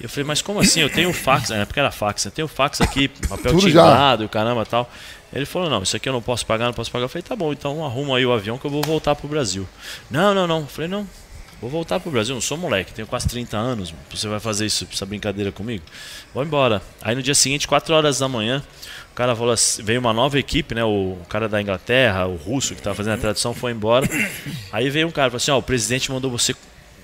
[0.00, 0.80] Eu falei, mas como assim?
[0.80, 4.28] Eu tenho fax, na época era fax, eu tenho fax aqui, papel Tudo timbrado, e
[4.28, 4.88] caramba tal.
[5.32, 7.04] Ele falou, não, isso aqui eu não posso pagar, não posso pagar.
[7.04, 9.68] Eu falei, tá bom, então arruma aí o avião que eu vou voltar pro Brasil.
[10.08, 10.60] Não, não, não.
[10.60, 11.06] Eu falei, não,
[11.60, 14.86] vou voltar pro Brasil, não sou moleque, tenho quase 30 anos, você vai fazer isso,
[14.90, 15.84] essa brincadeira comigo?
[16.32, 16.80] Vou embora.
[17.02, 18.62] Aí no dia seguinte, 4 horas da manhã,
[19.18, 20.84] cara falou assim, veio uma nova equipe, né?
[20.84, 24.08] O cara da Inglaterra, o russo que estava fazendo a tradução, foi embora.
[24.70, 26.54] Aí veio um cara e falou assim, ó, o presidente mandou você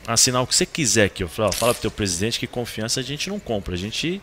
[0.06, 1.24] assinar o que você quiser aqui.
[1.24, 4.22] Eu falei, ó, fala pro teu presidente que confiança a gente não compra, a gente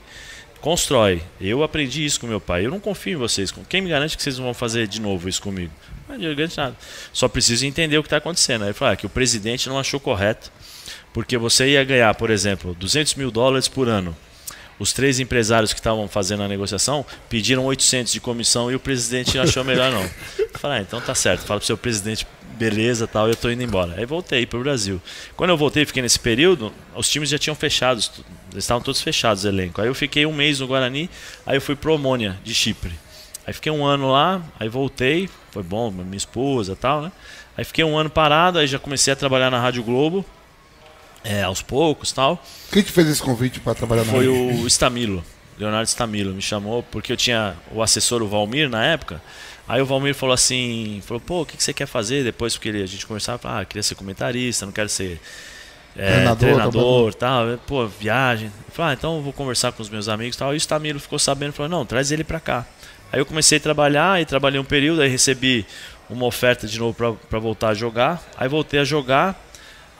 [0.61, 1.21] constrói.
[1.41, 2.65] Eu aprendi isso com meu pai.
[2.65, 3.53] Eu não confio em vocês.
[3.67, 5.73] Quem me garante que vocês não vão fazer de novo isso comigo?
[6.07, 6.77] Não garante nada.
[7.11, 8.61] Só preciso entender o que está acontecendo.
[8.61, 10.49] Aí ele falou ah, que o presidente não achou correto,
[11.11, 14.15] porque você ia ganhar, por exemplo, 200 mil dólares por ano.
[14.81, 19.37] Os três empresários que estavam fazendo a negociação pediram 800 de comissão e o presidente
[19.37, 20.09] achou melhor não.
[20.55, 21.41] Falei, ah, então tá certo.
[21.41, 22.25] Fala pro seu presidente
[22.57, 23.93] beleza tal, eu tô indo embora.
[23.95, 24.99] Aí voltei pro Brasil.
[25.37, 28.01] Quando eu voltei, fiquei nesse período, os times já tinham fechado,
[28.51, 29.79] eles estavam todos fechados elenco.
[29.79, 31.07] Aí eu fiquei um mês no Guarani,
[31.45, 32.93] aí eu fui pro Omônia, de Chipre.
[33.45, 37.11] Aí fiquei um ano lá, aí voltei, foi bom, minha esposa tal, né?
[37.55, 40.25] Aí fiquei um ano parado, aí já comecei a trabalhar na Rádio Globo,
[41.23, 42.43] é, aos poucos tal.
[42.71, 45.23] Quem te fez esse convite para trabalhar na Foi o Stamilo,
[45.57, 49.21] Leonardo Stamilo, me chamou, porque eu tinha o assessor, o Valmir, na época,
[49.71, 52.57] Aí o Valmir falou assim, falou, pô, o que, que você quer fazer depois?
[52.57, 55.17] Porque a gente conversava, ah, queria ser comentarista, não quero ser
[55.95, 57.57] é, treinador, treinador tal.
[57.65, 58.47] Pô, viagem.
[58.47, 60.53] Eu falei, ah, então eu vou conversar com os meus amigos tal.
[60.53, 62.65] E o Stamiro ficou sabendo, falou, não, traz ele pra cá.
[63.13, 65.65] Aí eu comecei a trabalhar, e trabalhei um período, aí recebi
[66.09, 68.21] uma oferta de novo para voltar a jogar.
[68.35, 69.41] Aí voltei a jogar,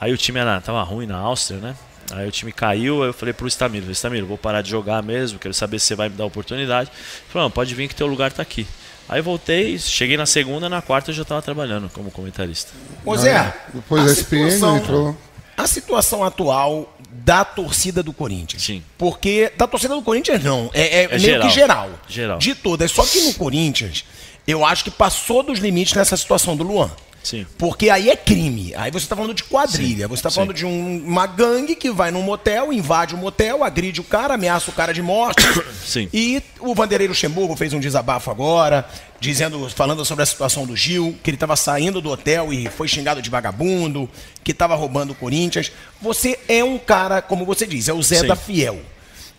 [0.02, 1.76] aí o time era, tava ruim na Áustria, né?
[2.12, 5.40] Aí o time caiu, aí eu falei pro Stamiro, Stamiro, vou parar de jogar mesmo,
[5.40, 6.90] quero saber se você vai me dar oportunidade.
[6.90, 8.68] Ele falou, não, pode vir que teu lugar tá aqui.
[9.08, 12.72] Aí voltei, cheguei na segunda, na quarta eu já estava trabalhando como comentarista.
[13.06, 15.18] Ô Zé, depois a SPN situação, entrou.
[15.58, 18.64] A situação atual da torcida do Corinthians.
[18.64, 18.84] Sim.
[18.98, 19.52] Porque.
[19.58, 20.70] Da torcida do Corinthians não.
[20.74, 21.48] É, é, é meio geral.
[21.48, 21.90] que geral.
[22.08, 22.38] Geral.
[22.40, 22.90] De todas.
[22.92, 24.06] Só que no Corinthians,
[24.48, 26.90] eu acho que passou dos limites nessa situação do Luan.
[27.24, 27.46] Sim.
[27.58, 28.74] Porque aí é crime.
[28.76, 30.06] Aí você está falando de quadrilha.
[30.06, 30.08] Sim.
[30.08, 30.56] Você está falando Sim.
[30.58, 34.72] de um- uma gangue que vai num motel, invade o motel, agride o cara, ameaça
[34.72, 35.44] o cara de morte.
[35.86, 36.10] Sim.
[36.12, 38.88] E o Vanderlei Luxemburgo fez um desabafo agora,
[39.20, 42.88] dizendo, falando sobre a situação do Gil, que ele estava saindo do hotel e foi
[42.88, 44.10] xingado de vagabundo,
[44.44, 45.72] que estava roubando o Corinthians.
[46.02, 48.80] Você é um cara, como você diz, é o Zé da Fiel.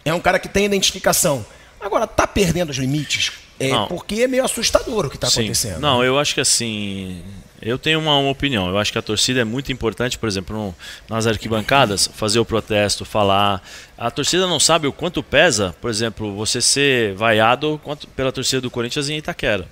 [0.05, 1.45] É um cara que tem identificação.
[1.81, 3.33] Agora, tá perdendo os limites?
[3.59, 5.79] É porque é meio assustador o que está acontecendo.
[5.81, 7.23] Não, eu acho que assim.
[7.65, 8.69] Eu tenho uma, uma opinião.
[8.69, 10.75] Eu acho que a torcida é muito importante, por exemplo, no-
[11.09, 13.63] nas arquibancadas, fazer o protesto, falar.
[13.97, 17.81] A torcida não sabe o quanto pesa, por exemplo, você ser vaiado
[18.17, 19.69] pela torcida do Corinthians em Itaquera.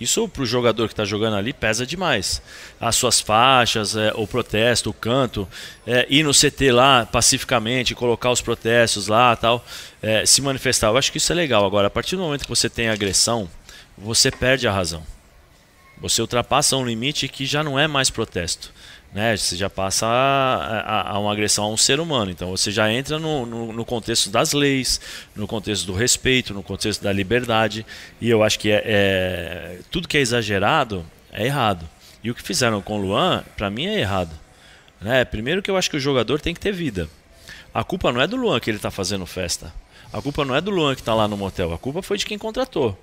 [0.00, 2.42] Isso para o jogador que está jogando ali pesa demais.
[2.78, 5.48] As suas faixas, é, o protesto, o canto,
[5.86, 9.64] é, ir no CT lá pacificamente, colocar os protestos lá, tal,
[10.02, 10.88] é, se manifestar.
[10.88, 11.64] Eu acho que isso é legal.
[11.64, 13.48] Agora, a partir do momento que você tem agressão,
[13.96, 15.02] você perde a razão.
[16.00, 18.72] Você ultrapassa um limite que já não é mais protesto.
[19.14, 19.34] Né?
[19.36, 22.30] Você já passa a, a- a uma agressão a um ser humano.
[22.30, 25.00] Então você já entra no, no, no contexto das leis,
[25.34, 27.86] no contexto do respeito, no contexto da liberdade.
[28.20, 31.88] E eu acho que é, é- tudo que é exagerado é errado.
[32.22, 34.30] E o que fizeram com o Luan, para mim, é errado.
[35.00, 35.24] Né?
[35.24, 37.08] Primeiro que eu acho que o jogador tem que ter vida.
[37.72, 39.72] A culpa não é do Luan que ele está fazendo festa.
[40.12, 41.72] A culpa não é do Luan que está lá no motel.
[41.72, 42.98] A culpa foi de quem contratou.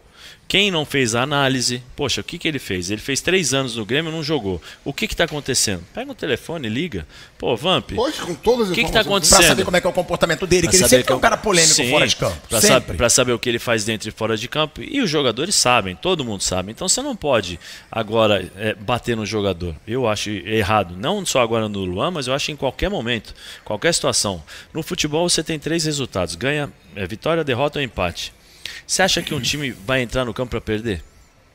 [0.48, 2.92] Quem não fez a análise, poxa, o que, que ele fez?
[2.92, 4.62] Ele fez três anos no Grêmio e não jogou.
[4.86, 5.84] O que está acontecendo?
[5.96, 7.08] Pega o telefone, liga.
[7.40, 9.44] Pô, Vamp, Hoje, com todas as O que tá Pra acontecendo?
[9.48, 11.22] saber como é que é o comportamento dele, Pra que ele saber sempre um que-
[11.24, 12.38] cara polêmico Sim, fora de campo.
[12.48, 12.92] Pra, sempre.
[12.92, 14.80] sa- pra saber o que ele faz dentro e fora de campo.
[14.84, 16.72] E os jogadores sabem, todo mundo sabe.
[16.72, 17.60] Então você não pode
[17.92, 19.76] agora é, bater no jogador.
[19.88, 20.96] Eu acho errado.
[20.96, 23.34] Não só agora no Luan, mas eu acho em qualquer momento,
[23.66, 24.44] qualquer situação.
[24.72, 28.32] No futebol você tem três resultados: ganha, é, vitória, derrota ou empate.
[28.94, 31.04] Você acha que um time vai entrar no campo para perder?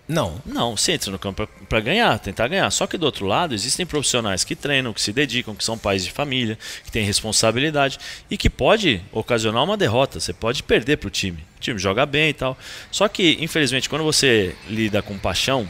[0.09, 0.43] Não.
[0.45, 2.69] Não, você entra no campo para ganhar, tentar ganhar.
[2.73, 6.03] Só que do outro lado existem profissionais que treinam, que se dedicam, que são pais
[6.03, 7.97] de família, que têm responsabilidade
[8.29, 10.19] e que pode ocasionar uma derrota.
[10.19, 11.39] Você pode perder para o time.
[11.59, 12.59] O time joga bem e tal.
[12.91, 15.69] Só que, infelizmente, quando você lida com paixão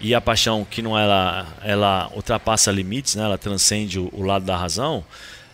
[0.00, 3.24] e a paixão que não ela, ela ultrapassa limites, né?
[3.24, 5.04] ela transcende o, o lado da razão,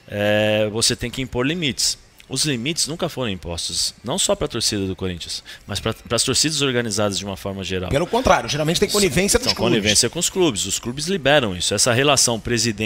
[0.07, 1.99] é, você tem que impor limites.
[2.33, 6.23] Os limites nunca foram impostos, não só para a torcida do Corinthians, mas para as
[6.23, 7.91] torcidas organizadas de uma forma geral.
[7.91, 9.75] Pelo contrário, geralmente tem conivência dos Então, clubes.
[9.79, 10.65] conivência com os clubes.
[10.65, 11.75] Os clubes liberam isso.
[11.75, 12.39] Essa relação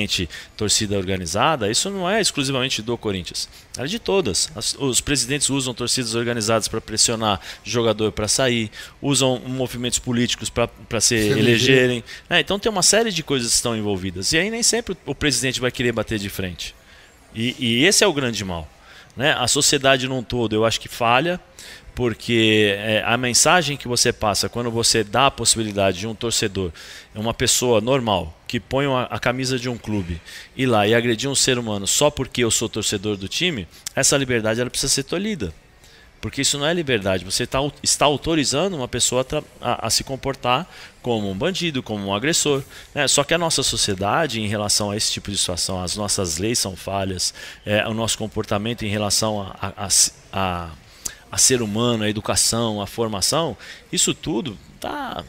[0.08, 3.48] presidente-torcida organizada, isso não é exclusivamente do Corinthians.
[3.76, 4.50] É de todas.
[4.54, 8.70] As- os presidentes usam torcidas organizadas para pressionar jogador para sair,
[9.02, 11.38] usam movimentos políticos para se eleger.
[11.38, 12.04] elegerem.
[12.30, 14.32] É, então tem uma série de coisas que estão envolvidas.
[14.32, 16.74] E aí nem sempre o presidente vai querer bater de frente.
[17.34, 18.68] E, e esse é o grande mal.
[19.16, 19.32] Né?
[19.32, 21.40] A sociedade num todo eu acho que falha,
[21.94, 26.72] porque é, a mensagem que você passa quando você dá a possibilidade de um torcedor,
[27.14, 30.20] uma pessoa normal, que põe uma- a camisa de um clube,
[30.56, 34.16] ir lá e agredir um ser humano só porque eu sou torcedor do time, essa
[34.16, 35.54] liberdade ela precisa ser tolhida.
[36.24, 37.22] Porque isso não é liberdade.
[37.22, 39.26] Você tá, está autorizando uma pessoa
[39.60, 40.66] a, a- se comportar
[41.02, 42.62] como um bandido, como um agressor.
[42.94, 43.06] né?
[43.06, 46.58] Só que a nossa sociedade, em relação a esse tipo de situação, as nossas leis
[46.58, 47.34] são falhas,
[47.66, 49.88] é, o nosso comportamento em relação a,
[50.32, 50.70] a-
[51.30, 53.54] a ser humano, a educação, a formação,
[53.92, 55.22] isso tudo tá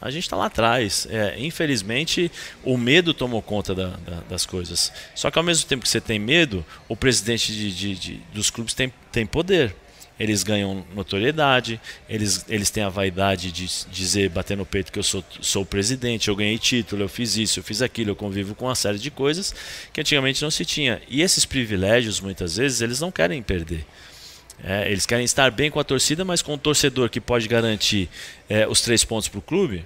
[0.00, 1.06] a gente está lá atrás.
[1.10, 2.32] É, infelizmente,
[2.64, 4.90] o medo tomou conta da, da, das coisas.
[5.14, 8.48] Só que ao mesmo tempo que você tem medo, o presidente de, de, de, dos
[8.48, 9.76] clubes tem, tem poder.
[10.20, 15.02] Eles ganham notoriedade, eles, eles têm a vaidade de dizer, bater no peito que eu
[15.02, 18.54] sou, sou o presidente, eu ganhei título, eu fiz isso, eu fiz aquilo, eu convivo
[18.54, 19.54] com uma série de coisas
[19.92, 21.00] que antigamente não se tinha.
[21.08, 23.86] E esses privilégios, muitas vezes, eles não querem perder.
[24.62, 28.08] É, eles querem estar bem com a torcida, mas com o torcedor que pode garantir
[28.48, 29.84] é, os três pontos para o clube,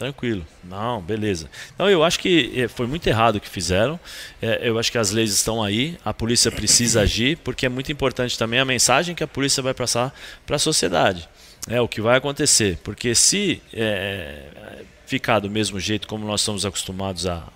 [0.00, 0.46] tranquilo.
[0.64, 1.50] Não, beleza.
[1.74, 4.00] Então eu acho que é, foi muito errado o que fizeram.
[4.40, 7.92] É, eu acho que as leis estão aí, a polícia precisa agir, porque é muito
[7.92, 10.14] importante também a mensagem que a polícia vai passar
[10.46, 11.28] para a sociedade.
[11.68, 14.44] É o que vai acontecer, porque se é,
[15.04, 17.46] ficar do mesmo jeito como nós estamos acostumados a,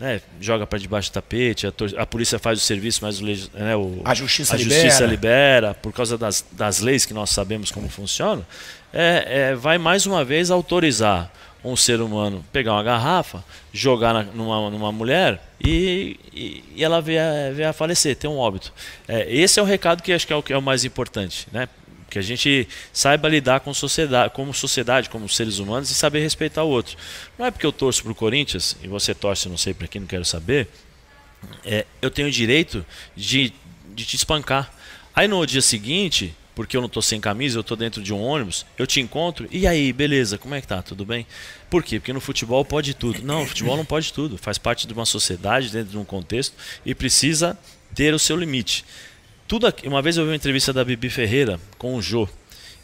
[0.00, 3.76] né, joga para debaixo do tapete, a, a, polícia faz o serviço, mas o, né,
[3.76, 4.82] o, a justiça, a libera.
[4.82, 8.44] justiça libera, por causa das, das leis que nós sabemos como funcionam,
[8.92, 11.30] é, é, vai mais uma vez autorizar
[11.70, 17.00] um ser humano pegar uma garrafa, jogar na, numa, numa mulher e, e, e ela
[17.00, 18.72] vier, a falecer, ter um óbito.
[19.06, 21.46] É, esse é o recado que acho que é o, que é o mais importante.
[21.52, 21.68] Né?
[22.10, 26.62] que a gente saiba lidar com sociedade, como sociedade, como seres humanos e saber respeitar
[26.62, 26.96] o outro.
[27.38, 30.00] Não é porque eu torço para o Corinthians e você torce, não sei para quem,
[30.00, 30.68] não quero saber.
[31.64, 33.52] É, eu tenho o direito de,
[33.94, 34.72] de te espancar.
[35.14, 38.20] Aí no dia seguinte, porque eu não estou sem camisa, eu estou dentro de um
[38.20, 40.82] ônibus, eu te encontro, e aí, beleza, como é que tá?
[40.82, 41.24] Tudo bem?
[41.70, 42.00] Por quê?
[42.00, 43.22] Porque no futebol pode tudo.
[43.22, 44.36] Não, no futebol não pode tudo.
[44.36, 47.56] Faz parte de uma sociedade, dentro de um contexto, e precisa
[47.94, 48.84] ter o seu limite
[49.46, 49.86] tudo aqui.
[49.86, 52.28] Uma vez eu vi uma entrevista da Bibi Ferreira com o Jô.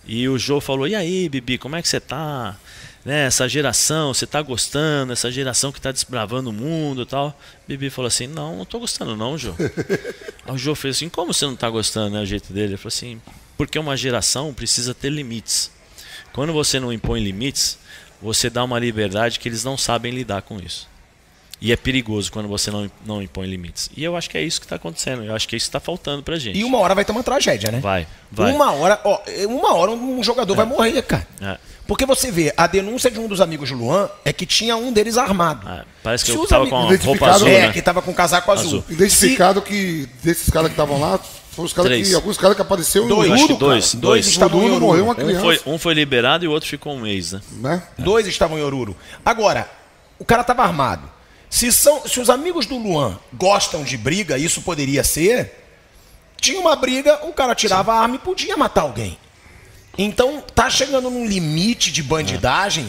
[0.07, 2.57] E o Jô falou: E aí, Bibi, como é que você tá?
[3.05, 5.13] Né, essa geração, você tá gostando?
[5.13, 7.37] Essa geração que tá desbravando o mundo e tal.
[7.67, 9.53] Bibi falou assim: Não, não tô gostando, não, Jô.
[10.47, 12.23] o Jô fez assim: Como você não tá gostando, né?
[12.23, 12.69] O jeito dele.
[12.69, 13.21] Ele falou assim:
[13.57, 15.71] Porque uma geração precisa ter limites.
[16.33, 17.79] Quando você não impõe limites,
[18.21, 20.88] você dá uma liberdade que eles não sabem lidar com isso.
[21.61, 23.88] E é perigoso quando você não, não impõe limites.
[23.97, 25.25] E eu acho que é isso que está acontecendo.
[25.25, 26.59] Eu acho que é isso que está faltando pra gente.
[26.59, 27.81] E uma hora vai ter uma tragédia, né?
[27.81, 28.53] Vai, vai.
[28.53, 30.57] Uma hora, ó, uma hora um jogador é.
[30.57, 31.27] vai morrer, cara.
[31.40, 31.57] É.
[31.87, 34.93] Porque você vê, a denúncia de um dos amigos de Luan é que tinha um
[34.93, 35.69] deles armado.
[35.69, 37.73] É, parece que Se eu tava com a roupa azul, É, né?
[37.73, 38.81] que tava com casaco azul.
[38.81, 38.85] azul.
[38.88, 39.67] Identificado Se...
[39.67, 41.21] que desses caras que estavam lá,
[41.55, 44.01] foram os caras que, alguns caras que apareceram dois, em Acho que dois, cara.
[44.01, 44.25] dois.
[44.25, 44.87] dois estavam em Oruro.
[44.87, 45.38] Morreu uma criança.
[45.38, 47.40] Um foi, um foi liberado e o outro ficou um mês, né?
[47.53, 47.83] né?
[47.99, 48.97] Dois estavam em Oruro.
[49.25, 49.71] Agora,
[50.19, 51.11] o cara tava armado.
[51.49, 55.64] Se, são, se os amigos do Luan gostam de briga, isso poderia ser.
[56.40, 57.99] Tinha uma briga, o cara tirava Sim.
[57.99, 59.17] a arma e podia matar alguém.
[59.97, 62.87] Então tá chegando num limite de bandidagem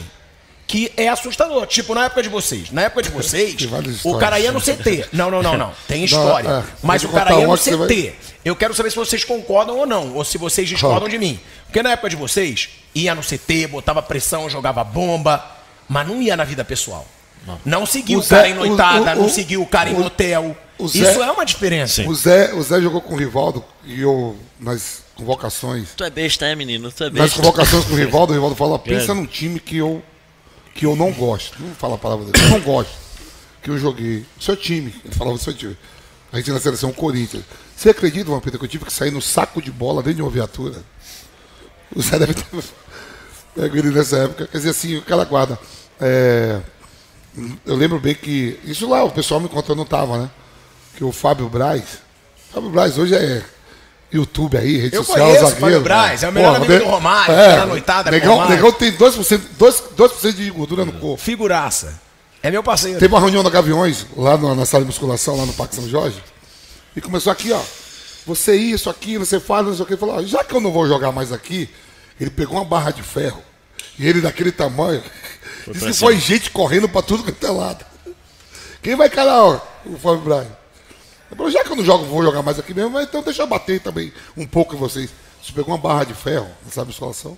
[0.68, 1.66] que é assustador.
[1.68, 2.72] Tipo, na época de vocês.
[2.72, 3.56] Na época de vocês,
[4.04, 5.10] o cara ia no CT.
[5.14, 5.74] Não, não, não, não.
[5.88, 6.50] Tem história.
[6.50, 7.76] Não, é, Mas o cara ia no CT.
[7.78, 8.16] Vai...
[8.44, 10.16] Eu quero saber se vocês concordam ou não.
[10.16, 11.10] Ou se vocês discordam oh.
[11.10, 11.40] de mim.
[11.66, 15.44] Porque na época de vocês, ia no CT, botava pressão, jogava bomba.
[15.88, 17.06] Mas não ia na vida pessoal.
[17.46, 20.00] Não, não seguiu o, o cara em noitada, o, o, não seguiu o cara em
[20.00, 20.58] hotel.
[20.88, 22.02] Zé, Isso é uma diferença.
[22.04, 25.90] O Zé, o Zé jogou com o Rivaldo e eu, nas convocações.
[25.96, 26.92] Tu é besta, é, menino?
[26.92, 27.24] Tu é besta.
[27.24, 30.04] Nas convocações com o Rivaldo, o Rivaldo fala: pensa num time que eu,
[30.76, 31.60] que eu não gosto.
[31.60, 32.94] Não fala a palavra dele, eu não gosto.
[33.64, 34.26] Que eu joguei.
[34.40, 34.94] Seu time.
[35.04, 35.76] Ele falava do seu time.
[36.32, 37.44] A gente na seleção Corinthians.
[37.76, 40.30] Você acredita, Vampeta, que eu tive que sair no saco de bola dentro de uma
[40.30, 40.84] viatura?
[41.96, 42.46] O Zé deve ter.
[43.56, 44.48] Pego nessa época.
[44.48, 45.58] Quer dizer, assim, aquela guarda.
[46.00, 46.60] É,
[47.66, 48.60] eu lembro bem que.
[48.66, 50.30] Isso lá, o pessoal me contou, não estava, né?
[50.98, 52.00] Que o Fábio Braz.
[52.52, 53.42] Fábio Braz hoje é
[54.18, 55.62] YouTube aí, rede eu social, conheço, zagueiro.
[55.62, 58.12] Fábio Braz, é o melhor amigo do Romário, é, na noitada.
[58.12, 61.18] Negão, negão tem 2%, 2, 2 de gordura no corpo.
[61.18, 62.00] Figuraça.
[62.42, 63.00] É meu parceiro.
[63.00, 66.22] Teve uma reunião na Gaviões, lá na sala de musculação, lá no Parque São Jorge.
[66.96, 67.62] E começou aqui, ó.
[68.26, 69.94] Você isso, aquilo, você fala, não sei o que.
[69.94, 71.70] Ele falou, ó, já que eu não vou jogar mais aqui,
[72.20, 73.42] ele pegou uma barra de ferro.
[73.98, 75.02] E ele daquele tamanho,
[75.66, 77.86] foi Diz que foi gente correndo pra tudo quanto é lado.
[78.82, 80.22] Quem vai calar, ó, o Fábio
[81.36, 81.52] Brian?
[81.52, 83.80] Falei, já que eu não jogo, vou jogar mais aqui mesmo, então deixa eu bater
[83.80, 85.10] também um pouco em vocês.
[85.44, 87.38] Você pegou uma barra de ferro, não sabe escolação?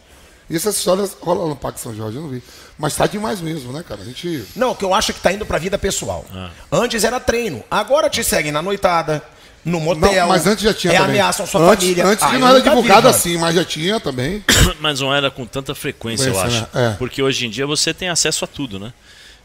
[0.50, 2.42] E essas histórias rolam no Parque São Jorge, eu não vi.
[2.78, 4.02] Mas tá demais mesmo, né, cara?
[4.02, 4.46] A gente.
[4.56, 6.26] Não, o que eu acho é que tá indo pra vida pessoal.
[6.34, 6.50] Ah.
[6.72, 7.64] Antes era treino.
[7.70, 9.22] Agora te seguem na noitada,
[9.66, 10.22] no motel.
[10.22, 11.12] Não, mas antes já tinha é também.
[11.12, 12.06] ameaçam sua antes, família.
[12.06, 14.44] Antes ah, não era divulgado vi, assim, mas já tinha também.
[14.80, 16.62] mas não era com tanta frequência, eu acho.
[16.62, 16.68] Né?
[16.74, 16.90] É.
[16.92, 18.94] Porque hoje em dia você tem acesso a tudo, né?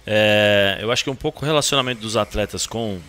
[0.06, 3.00] É, eu acho que um pouco o relacionamento dos atletas com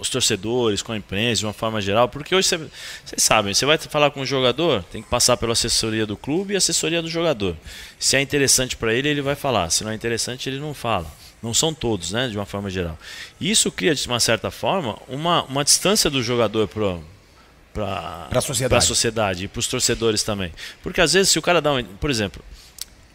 [0.00, 2.70] os torcedores, com a imprensa, de uma forma geral, porque hoje vocês
[3.16, 6.56] sabem, você vai falar com o jogador, tem que passar pela assessoria do clube e
[6.56, 7.56] assessoria do jogador.
[7.98, 9.70] Se é interessante para ele, ele vai falar.
[9.70, 11.10] Se não é interessante, ele não fala.
[11.42, 12.98] Não são todos, né, de uma forma geral.
[13.38, 18.84] E isso cria, de uma certa forma, uma, uma distância do jogador para sociedade.
[18.84, 20.52] a sociedade e para os torcedores também.
[20.82, 22.42] Porque às vezes se o cara dá um, por exemplo,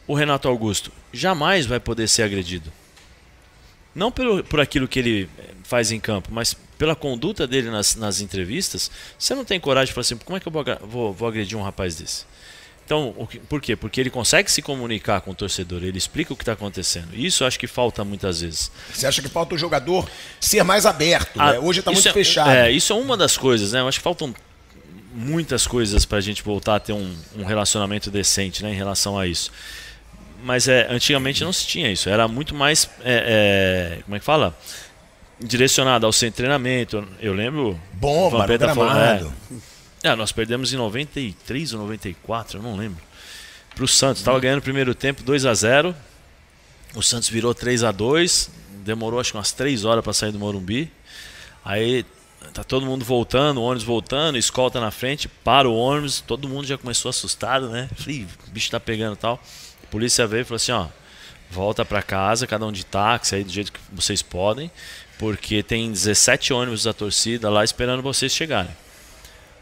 [0.07, 2.71] o Renato Augusto jamais vai poder ser agredido.
[3.99, 7.95] Não pelo, por aquilo que ele eh, faz em campo, mas pela conduta dele nas,
[7.97, 11.13] nas entrevistas, você não tem coragem de falar assim, como é que eu vou, vou,
[11.13, 12.23] vou agredir um rapaz desse?
[12.85, 13.13] Então,
[13.47, 13.75] por quê?
[13.75, 17.13] Porque ele consegue se comunicar com o torcedor, ele explica o que está acontecendo.
[17.13, 18.71] Isso eu acho que falta muitas vezes.
[18.91, 20.09] Você acha que falta o jogador
[20.39, 21.39] ser mais aberto?
[21.39, 21.59] Ah, né?
[21.59, 22.49] Hoje está muito é- fechado.
[22.49, 23.81] É, isso é uma das coisas, né?
[23.81, 24.33] Eu acho que faltam
[25.13, 29.19] muitas coisas para a gente voltar a ter um, um relacionamento decente, né, em relação
[29.19, 29.51] a isso.
[30.43, 32.09] Mas é, antigamente não se tinha isso.
[32.09, 34.57] Era muito mais, é, é, como é que fala?
[35.39, 37.07] Direcionado ao seu treinamento.
[37.19, 37.79] Eu lembro.
[37.93, 39.33] Bomba, o Vampeta no gramado.
[40.03, 43.01] é, é, nós perdemos em 93 ou 94, eu não lembro.
[43.75, 44.21] Pro Santos.
[44.23, 45.95] Tava ganhando o primeiro tempo 2 a 0
[46.95, 48.49] O Santos virou 3 a 2
[48.83, 50.91] Demorou acho que umas 3 horas para sair do Morumbi.
[51.63, 52.05] Aí
[52.53, 56.65] tá todo mundo voltando, o ônibus voltando, escolta na frente, para o ônibus, todo mundo
[56.65, 57.89] já começou assustado, né?
[57.95, 59.41] Falei, "Ih, o bicho tá pegando e tal.
[59.89, 60.85] A polícia veio e falou assim, ó,
[61.49, 64.69] volta para casa, cada um de táxi aí do jeito que vocês podem,
[65.17, 68.69] porque tem 17 ônibus da torcida lá esperando vocês chegarem.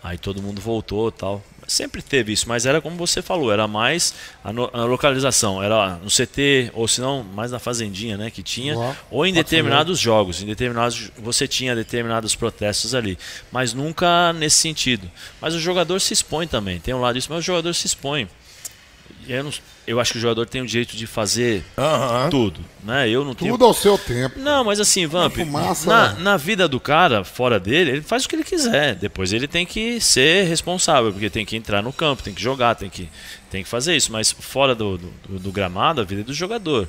[0.04, 1.42] Aí todo mundo voltou tal.
[1.66, 4.14] Sempre teve isso, mas era como você falou, era mais
[4.44, 8.44] a, no- a localização, era no CT, ou se não, mais na fazendinha, né, que
[8.44, 8.74] tinha,
[9.10, 13.18] ou em determinados jogos, em determinados você tinha determinados protestos ali,
[13.52, 15.10] mas nunca nesse sentido.
[15.42, 18.30] Mas o jogador se expõe também, tem um lado disso, mas o jogador se expõe.
[19.28, 19.52] Eu, não-
[19.86, 21.64] eu acho que o jogador tem o direito de fazer
[22.30, 23.10] tudo, né?
[23.10, 24.40] Eu não tenho Tudo ao seu tempo.
[24.40, 26.20] não, mas assim, Vamp, fumaça, na, né?
[26.22, 28.96] na vida do cara, fora dele, ele faz o que ele quiser.
[28.96, 32.76] Depois ele tem que ser responsável, porque tem que entrar no campo, tem que jogar,
[32.76, 33.10] tem que,
[33.52, 34.12] tem que fazer isso.
[34.12, 36.88] Mas fora do, do, do gramado, a vida é do jogador.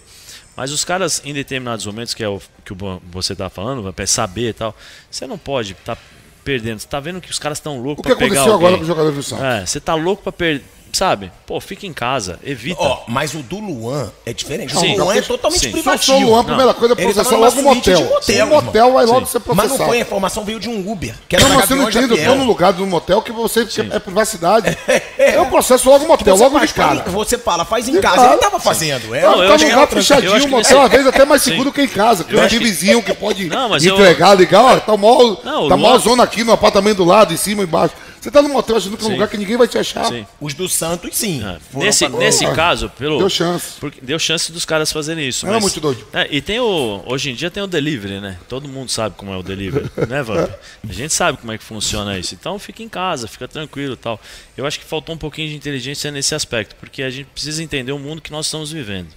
[0.57, 3.99] Mas os caras, em determinados momentos, que é o que o você tá falando, Vamp,
[4.01, 4.77] é saber e tal,
[5.11, 5.97] você não pode estar
[6.43, 6.81] perdendo.
[6.81, 8.79] Você tá vendo que os caras estão O loucos que pra pegar aconteceu agora alguém.
[8.79, 9.45] com o jogador do Santos?
[9.45, 10.65] É, você tá louco pra perder.
[10.93, 11.31] Sabe?
[11.47, 12.81] Pô, fica em casa, evita.
[12.83, 14.77] Ó, mas o do Luan é diferente.
[14.77, 14.95] Sim.
[14.99, 15.73] o Luan é totalmente Sim.
[15.73, 16.17] Privativo.
[16.19, 17.97] o Luan, a primeira coisa é Ele processar tava logo o suíte motel.
[17.97, 19.33] de motel, o motel vai logo Sim.
[19.33, 19.89] ser Mas não processado.
[19.89, 21.15] foi, a informação veio de um Uber.
[21.29, 23.65] Que era Não, mas você não entende, eu tô no lugar do motel que você
[23.65, 24.77] que é privacidade.
[25.19, 27.03] Eu processo logo o motel, Você, logo de cara.
[27.11, 28.17] você fala, faz em De casa.
[28.17, 28.33] cara.
[28.33, 29.15] Ele tava fazendo.
[29.15, 31.83] É, Não, eu tá que- lugar acho o motel às vezes até mais seguro que
[31.83, 32.25] em casa.
[32.25, 33.49] Que tem que- vizinho que pode
[33.89, 35.35] entregar, ligar, ó, tá mó,
[35.69, 37.95] tá zona aqui no apartamento do lado, em cima e embaixo.
[38.29, 40.05] Você tá no motel achando que é um lugar que ninguém vai te achar.
[40.05, 40.27] Sim.
[40.39, 41.43] Os do Santos, sim.
[41.43, 41.59] É.
[41.73, 43.17] Nesse, pra- nesse Ah, caso, pelo.
[43.17, 43.77] deu chance.
[43.81, 45.47] porque deu chance dos caras fazerem isso.
[45.47, 46.07] Era mas- muito doido.
[46.13, 47.03] É, e tem o.
[47.07, 48.37] Hoje em dia tem o delivery, né?
[48.47, 50.51] Todo mundo sabe como é o delivery, né, Vamp?
[50.87, 52.35] A gente sabe como é que funciona isso.
[52.35, 54.21] Então fica em casa, fica tranquilo e tal.
[54.59, 57.93] Eu acho que faltou um pouquinho de inteligência nesse aspecto, porque a gente precisa entender
[57.93, 59.09] o mundo que nós estamos vivendo.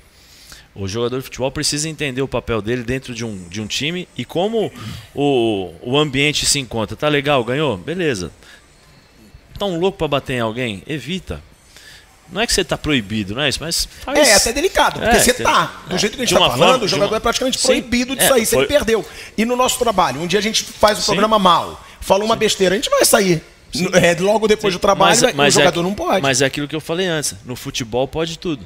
[0.73, 4.07] O jogador de futebol precisa entender o papel dele dentro de um, de um time
[4.17, 4.71] e como
[5.13, 6.95] o, o ambiente se encontra.
[6.95, 7.75] Tá legal, ganhou?
[7.75, 8.31] Beleza.
[9.61, 10.81] Tá um louco pra bater em alguém?
[10.87, 11.39] Evita.
[12.31, 13.59] Não é que você tá proibido, não é isso?
[13.61, 14.17] Mas faz.
[14.17, 15.83] É, é até delicado, porque É, você tem- tá.
[15.87, 15.99] Do é.
[15.99, 17.67] jeito que a gente tá uma falando, forma- o jogador uma- é praticamente Sim.
[17.67, 18.45] proibido disso É, aí.
[18.45, 19.05] Se ele foi- perdeu.
[19.37, 21.07] E no nosso trabalho, um dia a gente faz o Sim.
[21.07, 23.43] programa mal, falou uma besteira, a gente vai sair.
[23.93, 26.23] É, logo depois do trabalho, vai- o é jogador não pode.
[26.23, 27.35] Mas é aquilo que eu falei antes.
[27.45, 28.65] No futebol pode tudo.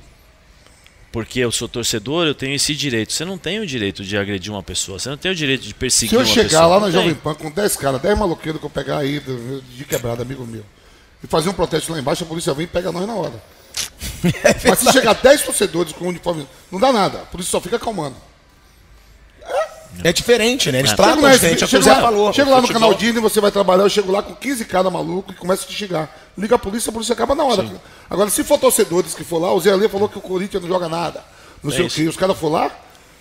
[1.11, 3.11] Porque eu sou torcedor, eu tenho esse direito.
[3.11, 4.97] Você não tem o direito de agredir uma pessoa.
[4.99, 6.67] Você não tem o direito de perseguir Se eu uma chegar pessoa.
[6.67, 6.91] lá na.
[6.91, 9.21] Jovem Pan com 10 caras, 10 maloqueiros que eu pegar aí
[9.75, 10.63] de quebrada, amigo meu,
[11.25, 13.33] e fazer um protesto lá embaixo, a polícia vem e pega nós na hora.
[14.69, 17.19] Mas se chegar 10 torcedores com uniforme, não dá nada.
[17.23, 18.15] A polícia só fica acalmando.
[20.03, 20.79] É diferente, né?
[20.79, 20.95] Eles É.
[20.95, 22.33] tratam gente, é o que o Zé falou.
[22.33, 24.91] chego lá no Futebol- canal Disney, você vai trabalhar, eu chego lá com 15 caras
[24.91, 26.13] maluco e começa a te xingar.
[26.37, 27.65] Liga a polícia, a polícia acaba na hora.
[28.09, 30.67] Agora, se for torcedores que for lá, o Zé Ali falou que o Corinthians não
[30.69, 31.23] joga nada.
[31.63, 31.95] Não sei o isso.
[31.95, 32.07] que.
[32.09, 32.71] Os caras foram lá,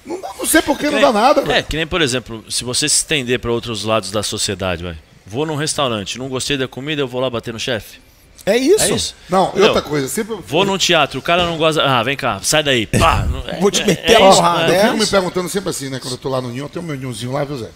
[0.04, 2.44] não, não sei por que Que não nem- dá nada, É, que nem, por exemplo,
[2.50, 4.98] se você se estender para outros lados da sociedade, vai.
[5.26, 7.98] Vou num restaurante, não gostei da comida, eu vou lá bater no chefe.
[8.46, 8.84] É isso.
[8.84, 9.14] É isso.
[9.28, 9.68] Não, Entendeu?
[9.68, 10.36] outra coisa, sempre.
[10.46, 11.82] Vou num teatro, o cara não gosta.
[11.82, 12.84] Ah, vem cá, sai daí.
[12.98, 14.76] Pá, é- Vou te é- meter é a porrada, é.
[14.76, 14.84] Eu é.
[14.84, 15.98] fico me perguntando sempre assim, né?
[15.98, 17.70] Quando eu tô lá no Ninho, eu tenho meu ninhozinho lá, viu, Zé?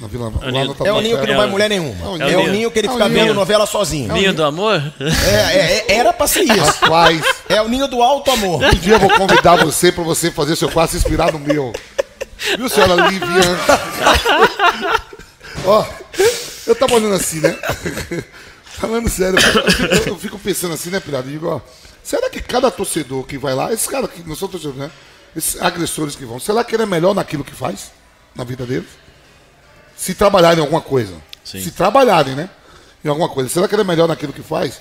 [0.00, 2.04] Na Vila lá ninho- no É o ninho que não É vai mulher nenhuma.
[2.04, 2.52] é o É o ninho.
[2.52, 3.20] ninho que ele É fica ninho.
[3.26, 4.12] vendo novela sozinho.
[4.12, 4.80] Ninho do amor?
[5.00, 6.64] É, é, é, era pra ser isso.
[6.82, 8.62] Rapaz, É o ninho do alto amor.
[8.64, 11.72] um dia eu vou convidar você pra você fazer seu quarto se inspirar no meu.
[12.56, 13.58] Viu, senhora Livian?
[15.64, 15.84] Ó,
[16.68, 17.56] eu tava olhando assim, né?
[18.64, 19.38] Falando sério,
[20.06, 21.26] eu, eu fico pensando assim, né, Pirata?
[21.26, 21.60] Eu digo, ó,
[22.02, 24.90] será que cada torcedor que vai lá, esses caras que não são torcedores, né?
[25.36, 27.90] Esses agressores que vão, será que ele é melhor naquilo que faz?
[28.34, 28.88] Na vida deles?
[29.96, 31.14] Se trabalharem em alguma coisa.
[31.44, 31.60] Sim.
[31.60, 32.48] Se trabalharem, né?
[33.04, 33.48] Em alguma coisa.
[33.50, 34.78] Será que ele é melhor naquilo que faz?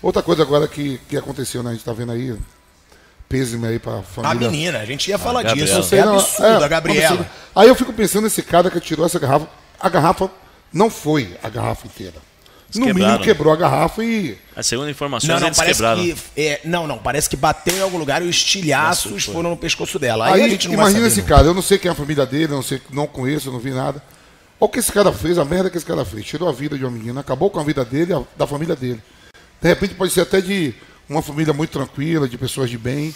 [0.00, 1.70] Outra coisa agora que, que aconteceu, né?
[1.70, 2.34] A gente tá vendo aí.
[3.28, 4.48] Pêsime aí pra A família.
[4.50, 5.66] menina, a gente ia falar Gabriela.
[5.68, 5.82] disso.
[5.88, 7.06] Sei É não, absurdo, é, a Gabriela.
[7.08, 7.30] absurdo.
[7.54, 9.48] Aí eu fico pensando nesse cara que tirou essa garrafa.
[9.80, 10.30] A garrafa
[10.76, 12.14] não foi a garrafa inteira.
[12.68, 13.24] Eles no mínimo quebraram.
[13.24, 14.36] quebrou a garrafa e.
[14.56, 16.02] A segunda informação Não, é não, eles parece quebraram.
[16.02, 16.16] que.
[16.36, 19.56] é, não, não, parece que bateu em algum lugar e os estilhaços Nossa, foram no
[19.56, 20.26] pescoço dela.
[20.26, 21.28] Aí, Aí, a gente não vai imagina saber, esse não.
[21.28, 23.52] cara, eu não sei quem é a família dele, eu não sei, não conheço, eu
[23.52, 24.02] não vi nada.
[24.60, 26.24] Olha o que esse cara fez, a merda que esse cara fez.
[26.26, 29.00] Tirou a vida de uma menina, acabou com a vida dele, a- da família dele.
[29.62, 30.74] De repente pode ser até de
[31.08, 33.14] uma família muito tranquila, de pessoas de bem.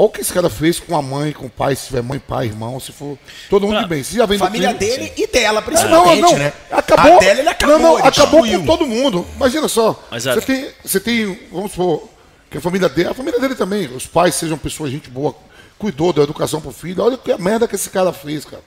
[0.00, 2.18] Olha o que esse cara fez com a mãe, com o pai, se tiver mãe,
[2.18, 3.18] pai, irmão, se for
[3.50, 4.02] todo mundo de bem.
[4.02, 6.54] Se já vem Família dele e dela, Não, principalmente, não, né?
[6.70, 7.16] acabou.
[7.16, 7.78] A dela ele acabou.
[7.78, 9.26] não, não, acabou com todo mundo.
[9.36, 10.02] Imagina só.
[10.10, 12.08] Você, tem, você tem, vamos supor,
[12.50, 15.36] que a família dele, a família dele também, os pais sejam pessoas, gente boa,
[15.78, 17.04] cuidou da educação pro filho.
[17.04, 18.62] Olha que merda que esse cara fez, cara.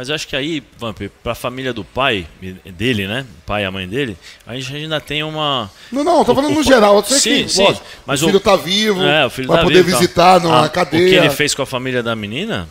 [0.00, 2.26] Mas eu acho que aí, Vamp, pra família do pai,
[2.64, 3.26] dele, né?
[3.42, 5.70] O pai e a mãe dele, a gente ainda tem uma.
[5.92, 6.96] Não, não, tô O- falando o- no geral.
[6.96, 9.48] Eu sei Sim, que, sim, lógico, mas o o- filho tá vivo, É, o filho
[9.48, 9.92] vai da poder tal.
[10.00, 11.04] visitar na Ah, cadeia.
[11.06, 12.66] O que ele fez com a família da menina,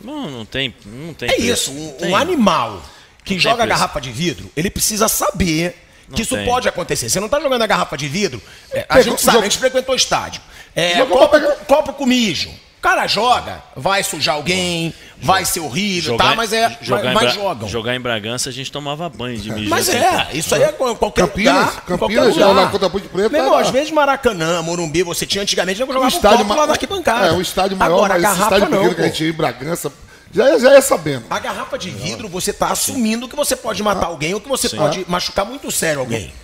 [0.00, 0.74] não, não tem.
[0.84, 1.70] Não tem É preço.
[1.70, 2.10] isso, um, Tem.
[2.10, 2.82] um animal
[3.24, 5.76] que Não joga garrafa de vidro, ele precisa saber
[6.08, 6.44] Não que isso tem.
[6.44, 7.08] pode acontecer.
[7.08, 9.44] Você não tá jogando a garrafa de vidro, é, a Pegou- gente sabe, jogou- a
[9.44, 10.42] gente frequentou o estádio.
[10.74, 12.50] É, copo, pegar- copo com mijo.
[12.82, 16.34] O cara joga, vai sujar alguém, vai ser horrível, Jogar, tá?
[16.34, 16.78] Mas é.
[16.82, 17.68] jogar, mas, mas jogam.
[17.68, 19.70] jogar em Bragança a gente tomava banho de mijo.
[19.70, 21.84] Mas é, isso aí é qualquer Campinas, lugar.
[21.84, 22.52] Campinas, qualquer lugar.
[22.64, 25.86] lá contra Ponte Preta, Meu irmão, era- às vezes Maracanã, Morumbi, você tinha antigamente, eu
[25.86, 27.26] jogava um estádio, lá na arquibancada.
[27.28, 29.22] é, o estádio maior, Agora, a mas esse garrafa estádio não, pequeno que a gente
[29.22, 29.92] ia em Bragança,
[30.34, 31.24] já, ia- já ia sabendo.
[31.30, 34.68] A garrafa de vidro, você está assumindo que você pode matar alguém ou que você
[34.68, 36.34] pode machucar muito sério alguém.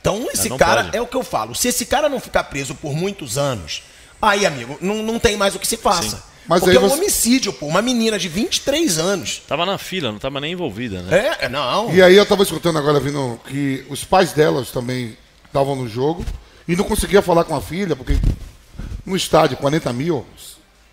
[0.00, 0.96] Então, esse cara, pode.
[0.96, 3.84] é o que eu falo, se esse cara não ficar preso por muitos anos,
[4.24, 6.22] aí, amigo, não, não tem mais o que se faça.
[6.46, 9.42] Mas Porque aí é um você- homicídio, pô, uma menina de 23 anos.
[9.48, 11.36] Tava na fila, não tava nem envolvida, né?
[11.40, 11.94] É, não.
[11.94, 15.16] E aí eu tava escutando agora, vindo que os pais delas também
[15.46, 16.22] estavam no jogo
[16.68, 18.18] e não conseguia falar com a filha, porque
[19.06, 20.26] no estádio, 40 mil,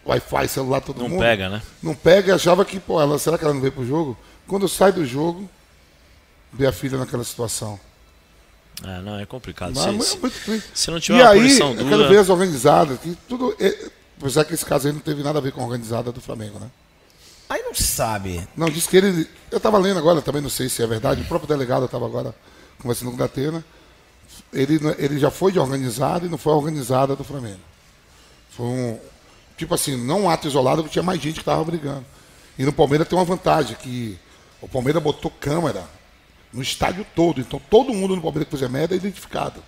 [0.05, 1.19] Wi-Fi, celular, todo Não mundo.
[1.19, 1.61] pega, né?
[1.83, 4.17] Não pega e achava que, pô, ela, será que ela não veio pro jogo?
[4.47, 5.49] Quando sai do jogo,
[6.53, 7.77] vê a filha naquela situação.
[8.83, 9.73] Ah, não, é complicado.
[9.75, 10.69] Mas, Se, mas é se- triste.
[10.73, 13.55] se não tiver e uma aí, eu dura- quero ver as organizadas, que tudo.
[13.59, 16.19] É, apesar que esse caso aí não teve nada a ver com a organizada do
[16.21, 16.67] Flamengo, né?
[17.49, 18.47] Aí não se sabe.
[18.55, 19.27] Não, disse que ele.
[19.51, 22.33] Eu estava lendo agora, também não sei se é verdade, o próprio delegado estava agora
[22.79, 23.63] conversando com o Datena.
[24.53, 27.59] Ele, ele já foi de organizada e não foi a organizada do Flamengo.
[28.51, 28.99] Foi um.
[29.57, 32.03] Tipo assim, não um ato isolado, porque tinha mais gente que estava brigando.
[32.57, 34.17] E no Palmeiras tem uma vantagem, que
[34.61, 35.83] o Palmeiras botou câmera
[36.53, 37.39] no estádio todo.
[37.41, 39.63] Então todo mundo no Palmeiras que fizer merda é identificado.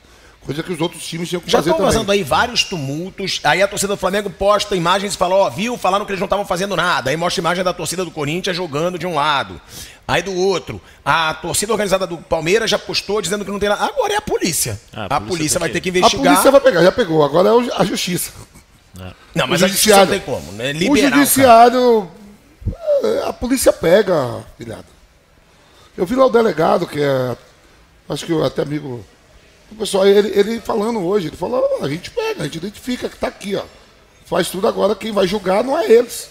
[0.45, 1.93] Coisa que os outros times tinham que Já fazer estão também.
[1.93, 3.39] vazando aí vários tumultos.
[3.45, 5.77] Aí a torcida do Flamengo posta imagens e fala, ó, viu?
[5.77, 7.09] Falaram que eles não estavam fazendo nada.
[7.09, 9.61] Aí mostra a imagem da torcida do Corinthians jogando de um lado.
[10.05, 10.81] Aí do outro.
[11.05, 13.85] A torcida organizada do Palmeiras já postou dizendo que não tem nada.
[13.85, 14.77] Agora é a polícia.
[14.91, 16.25] Ah, a a polícia polícia tem vai ter que A investigar.
[16.25, 17.23] polícia vai pegar, já pegou.
[17.23, 18.31] Agora é a justiça.
[19.33, 20.71] Não, mas o a justiça não tem como, né?
[20.71, 21.15] O Liberar o cara.
[21.21, 22.11] judiciário.
[23.03, 24.83] é, A polícia pega, filhado.
[25.97, 27.37] Eu vi lá o delegado, que é.
[28.09, 29.03] Acho que eu até amigo.
[29.71, 33.09] O pessoal, ele, ele falando hoje, ele falou, "Ah, a gente pega, a gente identifica
[33.09, 33.63] que tá aqui, ó.
[34.25, 36.29] Faz tudo agora, quem vai julgar não é eles.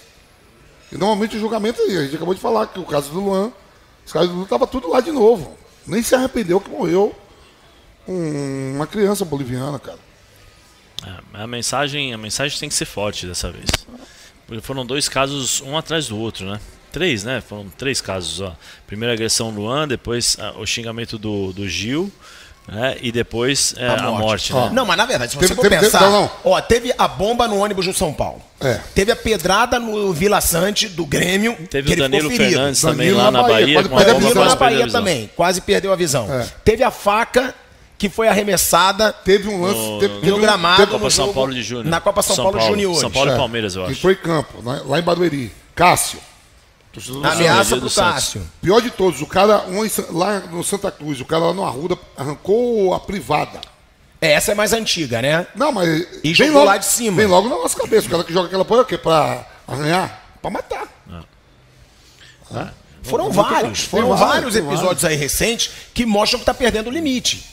[0.91, 3.53] E normalmente o julgamento, a gente acabou de falar que o caso do Luan,
[4.05, 5.57] os casos do Luan tava tudo lá de novo.
[5.87, 7.15] Nem se arrependeu que morreu
[8.07, 9.99] um- uma criança boliviana, cara.
[11.05, 13.69] É, a mensagem, a mensagem tem que ser forte dessa vez.
[14.47, 16.61] Porque foram dois casos um atrás do outro, né?
[16.93, 17.40] Três, né?
[17.47, 18.53] Foram três casos, ó.
[18.86, 22.12] Primeira agressão Luan, depois ah, o xingamento do, do Gil,
[22.68, 22.97] né?
[23.01, 24.70] E depois é, a morte, né?
[24.72, 26.30] Não, mas na verdade, se Teve- você for teve- teve- pensar, não, não.
[26.45, 28.43] ó, teve a bomba no ônibus do São Paulo.
[28.61, 28.78] É.
[28.95, 31.57] Teve a pedrada no Vila Sante do Grêmio.
[31.70, 32.30] Teve que o ele Danilo.
[32.30, 34.28] Fernandes também Danilo lá na na Bahia, Bahia, quase com a perdeu a bomba Danilo
[34.28, 34.43] visão.
[34.43, 36.32] quase na a Bahia também, quase perdeu a visão.
[36.32, 36.47] É.
[36.64, 37.55] Teve a faca
[37.99, 39.78] que foi arremessada Teve um lance.
[39.78, 41.86] No- teve, no teve gramado teve- Copa no São jogo- Paulo de Júnior.
[41.86, 43.01] na Copa São Paulo Juniores.
[43.01, 43.99] São Paulo e É, Palmeiras, eu que acho.
[43.99, 45.53] Entrou em campo, né, lá em Barueri.
[45.74, 46.18] Cássio.
[47.24, 48.12] Ameaça pro Santos.
[48.14, 48.43] Cássio.
[48.61, 49.80] Pior de todos, o cara um
[50.11, 53.61] lá no Santa Cruz, o cara lá no Arruda arrancou a privada.
[54.20, 55.47] É, Essa é mais antiga, né?
[55.55, 55.88] Não, mas.
[56.22, 57.16] E vem jogou logo, lá de cima.
[57.16, 58.07] Vem logo na nossa cabeça.
[58.07, 58.99] O cara que joga aquela porra é o quê?
[58.99, 60.22] Pra arranhar?
[60.40, 60.86] Pra matar.
[63.03, 66.55] Foram Vamos- vários, tem foram vários, vários tem episódios aí recentes que mostram que tá
[66.55, 67.45] perdendo o limite.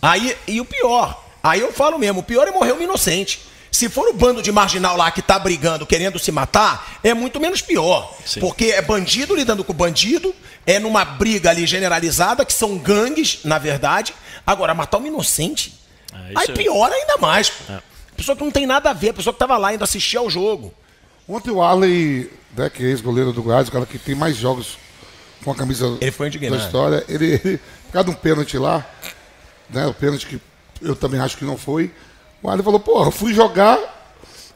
[0.00, 3.40] Aí, e o pior, aí eu falo mesmo, o pior é morrer um inocente.
[3.72, 7.40] Se for o bando de marginal lá que tá brigando, querendo se matar, é muito
[7.40, 8.14] menos pior.
[8.24, 8.38] Sim.
[8.38, 10.34] Porque é bandido lidando com bandido,
[10.66, 14.14] é numa briga ali generalizada, que são gangues, na verdade.
[14.46, 15.72] Agora, matar um inocente,
[16.12, 17.48] É, isso aí é- piora ainda mais.
[17.48, 17.72] pô.
[17.72, 17.80] É.
[18.14, 20.28] Pessoa que não tem nada a ver, a pessoa que tava lá indo assistir ao
[20.28, 20.72] jogo.
[21.26, 24.76] Ontem o Arley, né, que é ex-goleiro do Goiás, o cara que tem mais jogos
[25.42, 26.58] com a camisa Ele foi indignado.
[26.58, 28.84] da história, ele, ele por causa de um pênalti lá,
[29.70, 30.40] né, o pênalti que
[30.82, 31.90] eu também acho que não foi,
[32.42, 33.78] o Arley falou, porra, fui jogar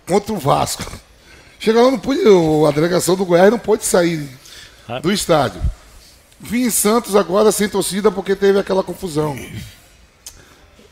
[0.07, 0.85] contra o Vasco.
[1.59, 2.21] Chega lá, não pude,
[2.69, 4.29] a delegação do Goiás não pôde sair
[4.89, 4.99] Ah.
[5.01, 5.61] do estádio.
[6.39, 9.35] Vim em Santos agora sem torcida porque teve aquela confusão.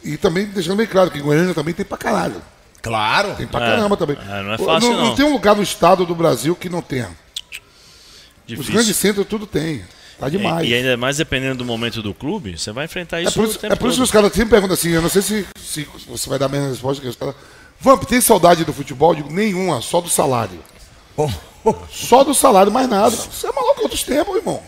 [0.02, 2.40] E também deixando bem claro que em Goiânia também tem pra caralho.
[2.82, 3.34] Claro.
[3.36, 3.70] Tem pra É.
[3.70, 4.16] caramba também.
[4.28, 5.14] É, não é fácil, não, não.
[5.14, 7.08] tem um lugar no estado do Brasil que não tenha.
[7.08, 8.72] Os Difícil.
[8.74, 9.82] grandes centros tudo tem.
[10.18, 10.66] Tá demais.
[10.66, 13.44] E, e ainda mais dependendo do momento do clube, você vai enfrentar É isso por
[13.44, 14.04] o isso, tempo é por isso que todo.
[14.04, 16.68] os caras sempre perguntam assim, eu não sei se, se você vai dar a mesma
[16.68, 17.34] resposta que os caras.
[17.80, 19.10] Vamp, tem saudade do futebol?
[19.12, 20.58] Eu digo, nenhuma, só do salário.
[21.90, 23.10] Só do salário, mais nada.
[23.10, 24.62] Você é maluco outros tempos, irmão.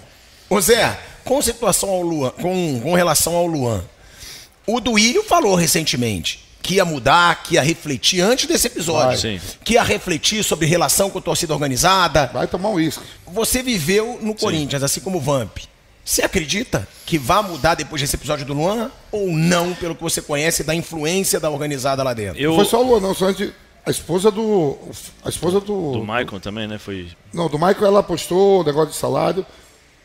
[0.49, 3.85] Ô Zé, com situação ao Luan, com, com relação ao Luan,
[4.67, 9.07] o Duílio falou recentemente que ia mudar, que ia refletir antes desse episódio.
[9.09, 9.17] Vai.
[9.17, 9.41] Sim.
[9.65, 12.27] Que ia refletir sobre relação com a torcida organizada.
[12.33, 13.03] Vai tomar um uísque.
[13.27, 15.59] Você viveu no Corinthians, assim como o Vamp.
[16.05, 18.91] Você acredita que vai mudar depois desse episódio do Luan?
[19.13, 22.41] Ou não, pelo que você conhece da influência da organizada lá dentro?
[22.41, 23.53] Eu, Não foi só o Luan, não, só a, gente-
[23.85, 24.77] a esposa do.
[25.25, 25.93] A esposa do.
[25.93, 26.79] do Michael também, né?
[26.79, 27.09] Foi.
[27.33, 29.45] Não, do Michael ela postou o negócio de salário.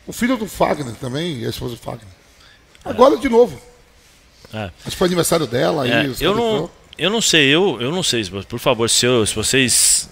[0.06, 2.06] O filho do Fagner também, a esposa do Fagner.
[2.84, 3.60] Agora de novo.
[4.52, 4.64] É.
[4.64, 6.14] Acho que foi aniversário dela É, aí.
[6.20, 10.10] eu não, eu não sei, eu, eu não sei, por favor, se, eu- se vocês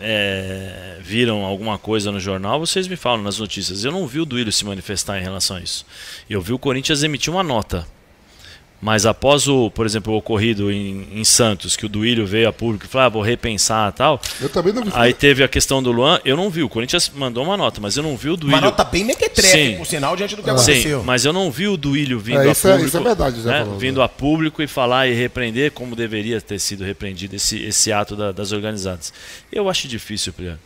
[0.00, 3.84] é, viram alguma coisa no jornal, vocês me falam nas notícias.
[3.84, 5.86] Eu não vi o Duílio se manifestar em relação a isso.
[6.28, 7.86] Eu vi o Corinthians emitir uma nota.
[8.84, 12.52] Mas após o, por exemplo, o ocorrido em, em Santos, que o Duílio veio a
[12.52, 14.20] público e falou, ah, vou repensar e tal.
[14.38, 14.90] Eu também não vi.
[14.92, 16.62] Aí teve a questão do Luan, eu não vi.
[16.62, 18.58] O Corinthians mandou uma nota, mas eu não vi o Duílio.
[18.58, 20.52] Uma nota bem mequetrefe, por sinal, diante do que Ah.
[20.52, 21.00] aconteceu.
[21.00, 22.88] Sim, mas eu não vi o Duílio vindo É, a isso é- público.
[22.88, 24.04] isso é verdade, né, falou, vindo né?
[24.04, 28.32] a público e falar e repreender como deveria ter sido repreendido esse, esse ato da-
[28.32, 29.14] das organizadas.
[29.50, 30.58] Eu acho difícil, Priano.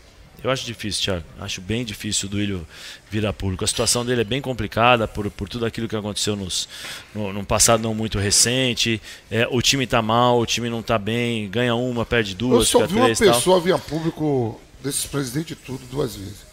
[0.42, 1.24] Eu acho difícil, Thiago.
[1.40, 2.66] Acho bem difícil o Duílio
[3.10, 3.64] vir a público.
[3.64, 6.68] A situação dele é bem complicada por, por tudo aquilo que aconteceu nos,
[7.14, 9.02] no, num passado não muito recente.
[9.30, 12.68] É, o time tá mal, o time não tá bem, ganha uma, perde Eu duas,
[12.68, 13.34] só fica vi uma três tal.
[13.34, 16.46] pessoa via público desses presidentes de tudo duas vezes.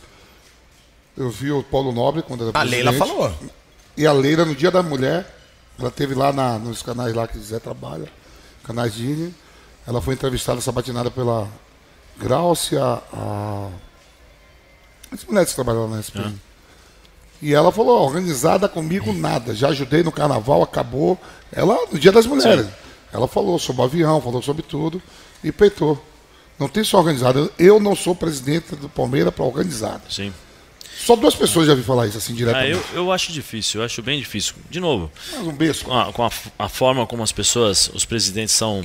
[1.15, 2.83] Eu vi o Paulo Nobre quando era A presidente.
[2.85, 3.33] Leila falou.
[3.95, 5.25] E a Leila, no dia da mulher,
[5.79, 8.07] ela teve lá na- nos canais lá que Zé trabalha,
[8.63, 9.33] canais Gini.
[9.87, 11.47] Ela foi entrevistada, sabatinada pela
[12.17, 13.69] Gráucia, a.
[15.11, 16.33] As mulheres que trabalham lá na SPN.
[17.41, 19.53] E ela falou, organizada comigo nada.
[19.53, 21.19] Já ajudei no carnaval, acabou.
[21.51, 22.65] Ela, no dia das mulheres.
[23.13, 25.01] Ela falou sobre o avião, falou sobre tudo
[25.43, 26.03] e peitou.
[26.59, 27.49] Não tem só organizada.
[27.59, 30.01] Eu não sou presidente do Palmeiras para organizada.
[30.09, 30.33] Sim.
[30.97, 32.71] Só duas pessoas já vi falar isso assim Ah, diretamente.
[32.93, 34.55] eu, eu acho difícil, eu acho bem difícil.
[34.69, 35.83] De novo, Mas um beijo.
[35.85, 38.81] com, a, com a, a forma como as pessoas, os presidentes são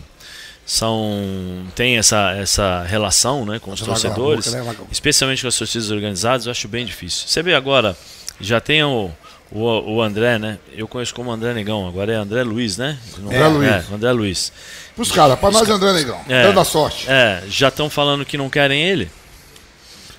[0.70, 5.90] são têm essa, essa relação né, com os torcedores, boca, né, especialmente com as torcidas
[5.90, 7.26] organizadas, eu acho bem difícil.
[7.26, 7.96] Você vê agora,
[8.40, 9.10] já tem o,
[9.50, 9.64] o,
[9.94, 10.60] o André, né?
[10.72, 12.96] Eu conheço como André Negão, agora é André Luiz, né?
[13.18, 13.68] Não- André Luiz.
[13.68, 14.52] É, André Luiz.
[14.94, 16.20] Pros caras, pra nós André Negão.
[16.28, 16.44] É.
[16.44, 16.52] É.
[16.52, 17.04] da sorte.
[17.08, 19.10] É, já estão falando que não querem ele.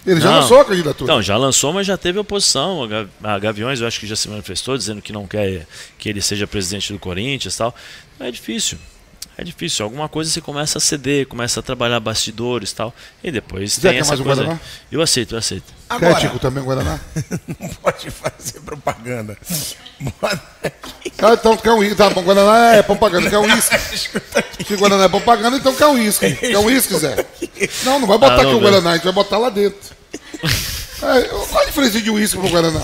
[0.06, 0.39] Ele já Não.
[0.41, 1.04] lançou a candidatura.
[1.10, 2.89] Então, já lançou, mas já teve oposição.
[3.24, 5.66] A Gaviões, eu acho que já se manifestou, dizendo que não quer
[5.97, 7.74] que ele seja presidente do Corinthians e tal.
[8.20, 8.78] É difícil.
[9.38, 9.84] É difícil.
[9.86, 12.94] Alguma coisa você começa a ceder, começa a trabalhar bastidores e tal.
[13.24, 14.44] E depois Zé, tem quer essa mais um coisa.
[14.44, 14.60] Guaraná?
[14.92, 15.74] Eu aceito, eu aceito.
[15.90, 17.00] Agora, Tico, também Guaraná?
[17.60, 19.38] não pode fazer propaganda.
[20.64, 21.12] Aqui.
[21.20, 21.96] Ah, então quer um uísque.
[21.96, 23.76] Tá bom, Guaraná é propaganda, quer um uísque.
[24.36, 24.64] Aqui.
[24.66, 26.34] Se Guaraná é propaganda, então quer um uísque.
[26.36, 27.26] Quer um uísque, Zé?
[27.84, 28.72] Não, não vai botar Ah, aqui não, o velho.
[28.72, 29.80] Guaraná, a gente vai botar lá dentro.
[31.04, 32.80] É, qual a diferença de uísque pro Guaraná?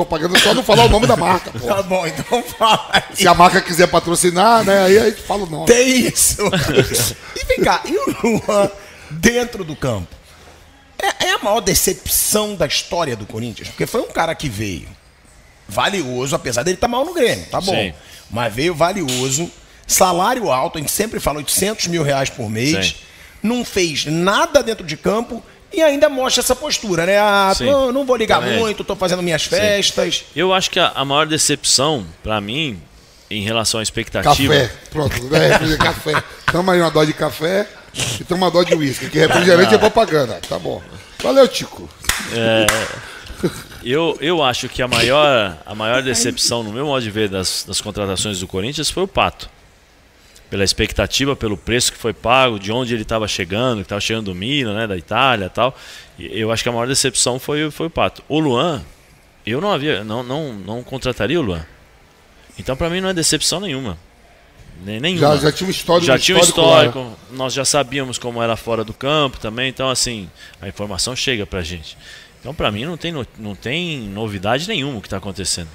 [0.00, 1.58] Propaganda só não falar o nome da marca, pô.
[1.68, 3.02] Tá bom, então fala aí.
[3.12, 5.66] Se a marca quiser patrocinar, né, aí a gente fala o nome.
[5.66, 6.38] Tem isso.
[7.36, 8.70] e vem cá, e o Luan
[9.10, 10.08] dentro do campo?
[10.98, 13.68] É, é a maior decepção da história do Corinthians?
[13.68, 14.88] Porque foi um cara que veio
[15.68, 17.74] valioso, apesar dele estar mal no Grêmio, tá bom.
[17.74, 17.92] Sim.
[18.30, 19.50] Mas veio valioso,
[19.86, 22.94] salário alto, a gente sempre fala 800 mil reais por mês, Sim.
[23.42, 25.42] não fez nada dentro de campo
[25.72, 27.18] e ainda mostra essa postura, né?
[27.18, 27.66] Ah, Sim.
[27.66, 28.58] tô- não vou ligar Também.
[28.58, 30.24] muito, tô fazendo minhas festas.
[30.34, 32.80] Eu acho que a, a maior decepção, pra mim,
[33.30, 34.52] em relação à expectativa.
[34.54, 34.72] Café.
[34.90, 36.22] Pronto, refrigerante, café.
[36.50, 37.66] Toma aí uma dose de café
[38.20, 40.40] e toma uma dose de uísque, que refrigerante é propaganda.
[40.48, 40.82] Tá bom.
[41.22, 41.88] Valeu, Tico.
[43.82, 47.64] Eu, eu acho que a maior, a maior decepção, no meu modo de ver, das,
[47.66, 49.48] das contratações do Corinthians foi o Pato.
[50.50, 54.26] Pela expectativa, pelo preço que foi pago, de onde ele estava chegando, que estava chegando
[54.26, 55.76] do Milan, né, da Itália e tal.
[56.18, 58.22] E Eu acho que a maior decepção foi, foi o Pato.
[58.28, 58.82] O Luan,
[59.46, 61.64] eu não havia, não, não, não contrataria o Luan.
[62.58, 63.96] Então, para mim, não é decepção nenhuma.
[64.84, 65.20] Nenhuma.
[65.20, 68.56] Já, já tinha um histórico Já tinha um histórico histórico, nós já sabíamos como era
[68.56, 70.28] fora do campo também, então assim,
[70.60, 71.98] a informação chega pra gente.
[72.40, 75.68] Então pra mim não tem, não tem novidade nenhuma o que está acontecendo.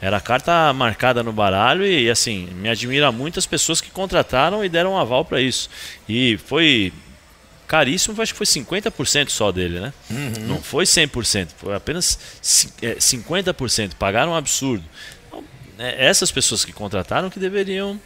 [0.00, 4.64] Era a carta marcada no baralho e assim, me admira muito as pessoas que contrataram
[4.64, 5.68] e deram um aval para isso.
[6.08, 6.92] E foi
[7.66, 9.92] caríssimo, acho que foi 50% só dele, né?
[10.46, 14.84] Não foi 100%, foi apenas ci- é, 50%, pagaram um absurdo.
[15.26, 15.44] Então,
[15.78, 18.00] é, essas pessoas que contrataram que deveriam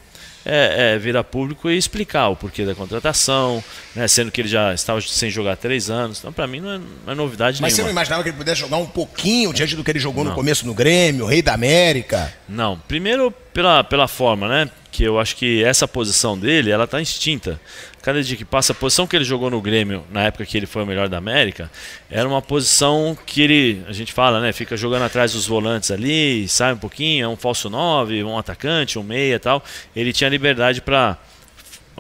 [0.45, 3.63] é, é virar público e explicar o porquê da contratação,
[3.95, 6.19] né, sendo que ele já estava sem jogar há três anos.
[6.19, 7.77] Então, para mim, não é, não é novidade Mas nenhuma.
[7.77, 10.33] você não imaginava que ele pudesse jogar um pouquinho diante do que ele jogou no
[10.33, 12.33] começo no Grêmio, Rei da América?
[12.49, 14.71] Não, primeiro pela, pela forma, né?
[14.91, 17.61] Que eu acho que essa posição dele, ela tá extinta.
[18.03, 20.67] Cada dia que passa, a posição que ele jogou no Grêmio, na época que ele
[20.67, 21.71] foi o melhor da América,
[22.11, 24.53] era uma posição que ele, a gente fala, né?
[24.53, 28.99] Fica jogando atrás dos volantes ali, sai um pouquinho, é um falso 9, um atacante,
[28.99, 29.65] um meia e tal.
[29.95, 31.17] Ele tinha liberdade para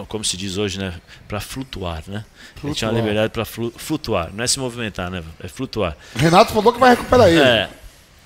[0.08, 0.94] como se diz hoje, né,
[1.28, 2.24] para flutuar, né?
[2.64, 2.94] Ele tinha uma Flutuar.
[2.94, 5.22] liberdade para flutuar, não é se movimentar, né?
[5.38, 5.96] É flutuar.
[6.16, 7.40] Renato falou que vai recuperar ele.
[7.40, 7.68] É.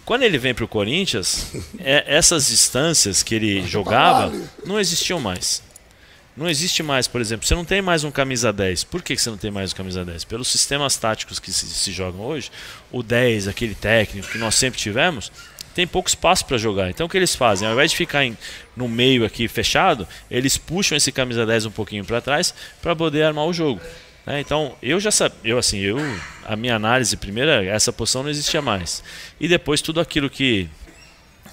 [0.04, 4.32] Quando ele vem para o Corinthians, é- essas distâncias que ele jogava
[4.64, 5.60] não existiam mais.
[6.36, 8.84] Não existe mais, por exemplo, você não tem mais um camisa 10.
[8.84, 10.24] Por que você não tem mais um camisa 10?
[10.24, 12.50] Pelos sistemas táticos que se, se jogam hoje,
[12.92, 15.32] o 10, aquele técnico que nós sempre tivemos,
[15.74, 16.90] tem pouco espaço para jogar.
[16.90, 17.66] Então o que eles fazem?
[17.66, 18.36] Ao invés de ficar em,
[18.76, 23.22] no meio aqui fechado, eles puxam esse camisa 10 um pouquinho para trás para poder
[23.22, 23.80] armar o jogo.
[24.26, 24.38] né?
[24.40, 25.96] Então eu já sabia, eu assim, eu
[26.44, 29.02] a minha análise primeira, essa posição não existia mais.
[29.40, 30.68] E depois tudo aquilo que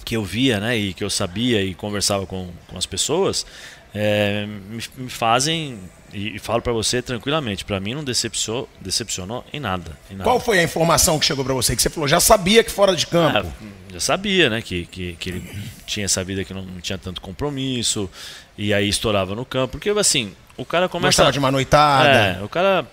[0.03, 3.45] que eu via, né, e que eu sabia e conversava com, com as pessoas,
[3.93, 5.79] é, me, me fazem
[6.13, 10.23] e, e falo para você tranquilamente, para mim não decepcionou, decepcionou em nada, em nada.
[10.23, 11.75] Qual foi a informação que chegou pra você?
[11.75, 13.47] Que você falou, já sabia que fora de campo.
[13.47, 15.49] Ah, já sabia, né, que, que, que ele
[15.85, 18.09] tinha essa vida que não, não tinha tanto compromisso
[18.57, 22.09] e aí estourava no campo, porque assim, o cara começa Gostava de uma noitada.
[22.09, 22.85] é, o cara,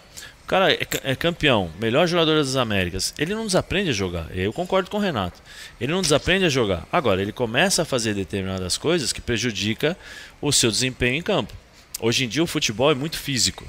[0.50, 3.14] cara é, é campeão, melhor jogador das Américas.
[3.16, 4.26] Ele não desaprende a jogar.
[4.36, 5.40] Eu concordo com o Renato.
[5.80, 6.88] Ele não desaprende a jogar.
[6.90, 9.96] Agora, ele começa a fazer determinadas coisas que prejudica
[10.40, 11.54] o seu desempenho em campo.
[12.00, 13.64] Hoje em dia o futebol é muito físico.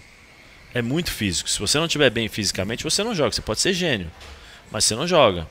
[0.74, 1.48] É muito físico.
[1.48, 3.32] Se você não estiver bem fisicamente, você não joga.
[3.32, 4.10] Você pode ser gênio,
[4.72, 5.48] mas você não joga.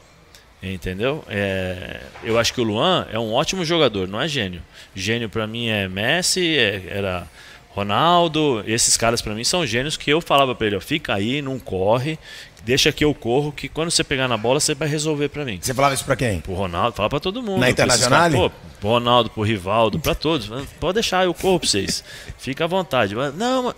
[0.60, 1.24] Entendeu?
[1.28, 4.62] É, eu acho que o Luan é um ótimo jogador, não é gênio.
[4.96, 7.26] Gênio pra mim é Messi, é- era
[7.70, 8.62] Ronaldo.
[8.66, 11.58] Esses caras pra mim são gênios que eu falava pra ele: ó, fica aí, não
[11.58, 12.18] corre,
[12.64, 15.58] deixa que eu corro, que quando você pegar na bola você vai resolver pra mim.
[15.60, 16.40] Você falava isso pra quem?
[16.40, 17.60] Pro Ronaldo, fala pra todo mundo.
[17.60, 18.50] Na caras, Pô,
[18.80, 20.50] pro Ronaldo, pro Rivaldo, pra todos.
[20.78, 22.04] Pode deixar, eu corro pra vocês.
[22.38, 23.14] Fica à vontade.
[23.14, 23.74] Não,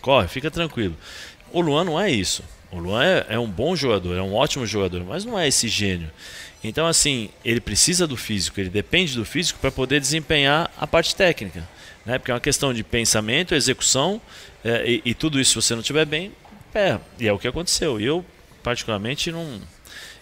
[0.00, 0.96] corre, fica tranquilo.
[1.52, 2.44] O Luan não é isso.
[2.70, 5.66] O Luan é, é um bom jogador, é um ótimo jogador, mas não é esse
[5.66, 6.08] gênio.
[6.62, 11.16] Então, assim, ele precisa do físico, ele depende do físico para poder desempenhar a parte
[11.16, 11.66] técnica.
[12.04, 12.18] Né?
[12.18, 14.20] Porque é uma questão de pensamento, execução,
[14.64, 16.32] é, e, e tudo isso, se você não estiver bem,
[16.74, 18.00] é, e é o que aconteceu.
[18.00, 18.24] E eu,
[18.62, 19.60] particularmente, não.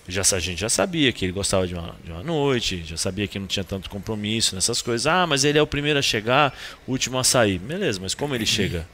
[0.07, 3.29] Já, a gente já sabia que ele gostava de uma, de uma noite, já sabia
[3.29, 5.07] que não tinha tanto compromisso nessas coisas.
[5.07, 6.57] Ah, mas ele é o primeiro a chegar,
[6.87, 7.59] o último a sair.
[7.59, 8.89] Beleza, mas como ele chega?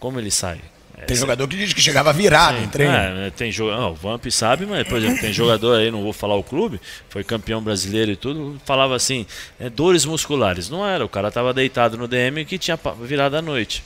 [0.00, 0.60] Como ele sai?
[0.98, 2.92] É, Tem jogador que diz que chegava virado em treino.
[2.94, 6.02] é, né, tem jo- ah, o Vamp sabe, mas, por exemplo, tem jogador aí, não
[6.02, 6.80] vou falar o clube,
[7.10, 9.26] foi campeão brasileiro e tudo, falava assim,
[9.60, 10.70] é, dores musculares.
[10.70, 13.82] Não era, o cara tava deitado no DM que tinha virado à noite.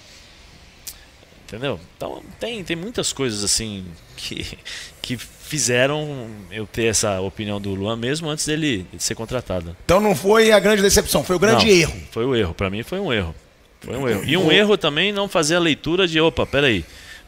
[1.48, 1.80] Entendeu?
[1.96, 3.84] Então tem, tem muitas coisas assim
[4.16, 4.56] que,
[5.02, 9.76] que fizeram eu ter essa opinião do Luan mesmo antes dele de ser contratado.
[9.84, 11.94] Então não foi a grande decepção, foi o grande Não, erro.
[12.12, 12.54] Foi o erro.
[12.54, 13.34] Pra mim foi um erro.
[13.80, 14.22] Foi um erro.
[14.24, 16.84] E um erro também não fazer a leitura de, opa, peraí,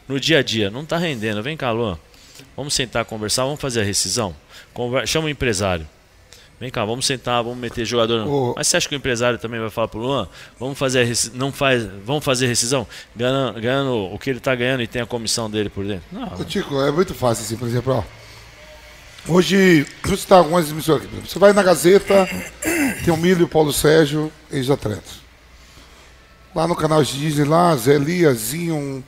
[0.07, 1.41] no dia a dia, não tá rendendo.
[1.43, 1.97] Vem cá, Luan.
[2.55, 4.35] Vamos sentar, conversar, vamos fazer a rescisão.
[4.73, 5.87] Conver- Chama o empresário.
[6.59, 8.27] Vem cá, vamos sentar, vamos meter jogador.
[8.27, 8.53] Ô.
[8.55, 10.27] Mas você acha que o empresário também vai falar pro Luan?
[10.59, 12.87] Vamos fazer a resci- não faz, vamos fazer rescisão?
[13.15, 16.05] Ganhando, ganhando o que ele tá ganhando e tem a comissão dele por dentro?
[16.11, 16.23] Não.
[16.39, 18.03] Ô, Tico, é muito fácil assim, por exemplo, ó.
[19.27, 21.15] Hoje, eu citar algumas emissoras aqui.
[21.27, 22.27] Você vai na Gazeta,
[23.05, 25.21] tem o Milho e o Paulo Sérgio, ex-atletas.
[26.53, 29.03] Lá no canal Disney, lá, Zé Eliazinho,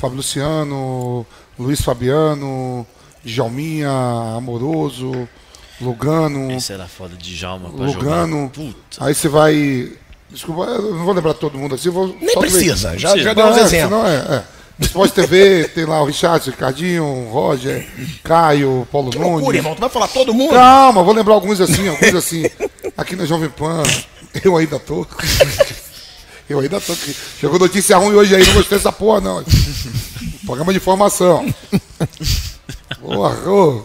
[0.00, 1.26] Fábio Luciano,
[1.58, 2.86] Luiz Fabiano,
[3.22, 3.90] Djalminha,
[4.36, 5.28] Amoroso,
[5.80, 6.50] Lugano.
[6.52, 8.50] Esse era foda de Jalma pra Lugano.
[8.98, 9.92] Aí você vai.
[10.30, 11.90] Desculpa, eu não vou lembrar todo mundo assim.
[11.90, 13.30] Vou Nem só precisa, já, Precisa.
[13.30, 14.04] já deu uns é, exemplos.
[14.04, 14.60] é, é.
[14.84, 17.86] Sport TV, tem lá o Richard, o Ricardinho, o Roger,
[18.24, 19.32] Caio, Paulo Que Nunes.
[19.34, 19.74] loucura, irmão.
[19.74, 20.52] Tu vai falar todo mundo?
[20.54, 22.44] Calma, vou lembrar alguns assim, alguns assim.
[22.96, 23.82] Aqui na Jovem Pan,
[24.42, 25.06] eu ainda tô.
[26.50, 27.16] Eu ainda tô aqui.
[27.38, 29.44] Chegou notícia ruim hoje aí, não gostei dessa porra, não.
[30.44, 31.54] Programa de informação.
[32.98, 33.84] Porra, ô,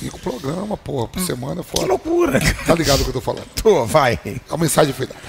[0.00, 2.40] cinco programas, porra, por semana, é Que loucura.
[2.66, 3.46] Tá ligado o que eu tô falando?
[3.54, 4.18] Tô, vai.
[4.50, 5.20] A mensagem foi dada.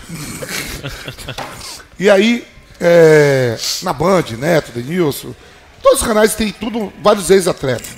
[1.99, 2.43] e aí,
[2.81, 5.35] é, na Band, Neto, Denilson,
[5.79, 7.89] todos os canais tem tudo, vários ex-atletas.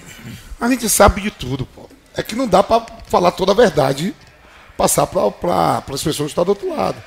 [0.60, 1.90] A gente sabe de tudo, pô.
[2.14, 4.14] É que não dá pra falar toda a verdade,
[4.76, 7.02] passar pra, pra, as pessoas que estão do outro lado.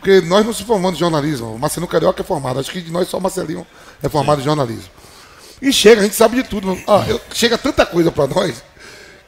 [0.00, 1.54] Porque nós não se formamos em jornalismo.
[1.54, 2.58] O Marcelo Carioca é formado.
[2.58, 3.66] Acho que de nós só o Marcelinho
[4.02, 4.88] é formado em jornalismo.
[5.60, 6.76] E chega, a gente sabe de tudo.
[6.88, 8.62] Ah, eu- chega tanta coisa pra nós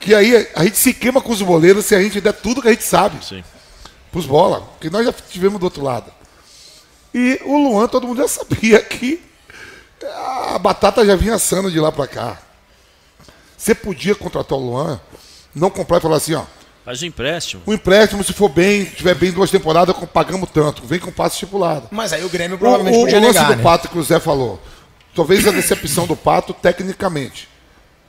[0.00, 2.68] que aí a gente se queima com os boleiros se a gente der tudo que
[2.68, 3.44] a gente sabe Sim.
[4.10, 6.10] pros bola, que nós já tivemos do outro lado.
[7.14, 9.22] E o Luan, todo mundo já sabia que
[10.02, 12.38] a batata já vinha assando de lá pra cá.
[13.56, 15.00] Você podia contratar o Luan,
[15.54, 16.42] não comprar e falar assim, ó.
[16.84, 17.62] Faz o empréstimo.
[17.64, 20.82] O empréstimo, se for bem, tiver bem duas temporadas, pagamos tanto.
[20.84, 21.86] Vem com passo estipulado.
[21.92, 23.62] Mas aí o Grêmio O, provavelmente o, podia o lance negar, do né?
[23.62, 24.60] Pato que o Zé falou.
[25.14, 27.48] Talvez a decepção do Pato tecnicamente.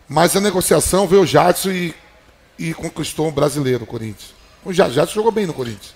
[0.10, 1.94] Mas a negociação veio o Jadson e,
[2.58, 4.34] e conquistou o brasileiro, o Corinthians.
[4.66, 5.94] O Ja- Jadson jogou bem no Corinthians.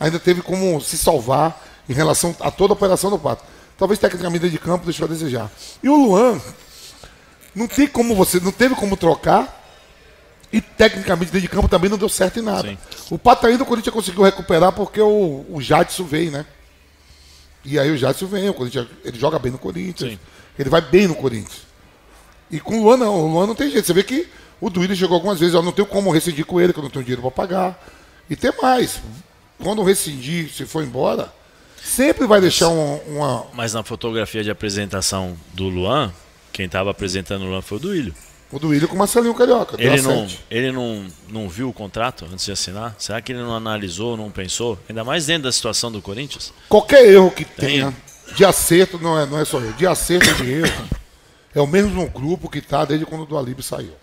[0.00, 3.44] Ainda teve como se salvar em relação a toda a operação do Pato.
[3.78, 5.50] Talvez tecnicamente de campo deixou a desejar.
[5.82, 6.40] E o Luan,
[7.54, 9.62] não tem como você, não teve como trocar.
[10.52, 12.68] E tecnicamente dentro de campo também não deu certo em nada.
[12.68, 12.78] Sim.
[13.10, 16.46] O Pato ainda o Corinthians conseguiu recuperar porque o, o Jadson veio, né?
[17.64, 20.12] E aí o Jadson vem, o Corinthians, ele joga bem no Corinthians.
[20.12, 20.18] Sim.
[20.58, 21.62] Ele vai bem no Corinthians.
[22.50, 23.84] E com o Luan não, o Luan não tem jeito.
[23.86, 24.28] Você vê que
[24.60, 26.90] o Duílio chegou algumas vezes, eu não tenho como rescindir com ele, que eu não
[26.90, 27.84] tenho dinheiro para pagar.
[28.30, 29.00] E tem mais.
[29.60, 31.32] Quando rescindir, se for embora,
[31.82, 33.46] sempre vai deixar um- uma.
[33.52, 36.12] Mas na fotografia de apresentação do Luan,
[36.52, 38.14] quem estava apresentando o Luan foi o Duílio.
[38.50, 39.76] O Duílio com o Marcelinho Carioca.
[39.78, 42.94] Ele, não, ele não, não viu o contrato antes de assinar?
[42.98, 44.78] Será que ele não analisou, não pensou?
[44.88, 46.52] Ainda mais dentro da situação do Corinthians?
[46.68, 47.68] Qualquer erro que Tem.
[47.68, 47.94] tenha
[48.34, 50.88] de acerto, não é, não é só eu, de acerto e de erro,
[51.54, 53.94] é o mesmo grupo que está desde quando o do Alibe saiu.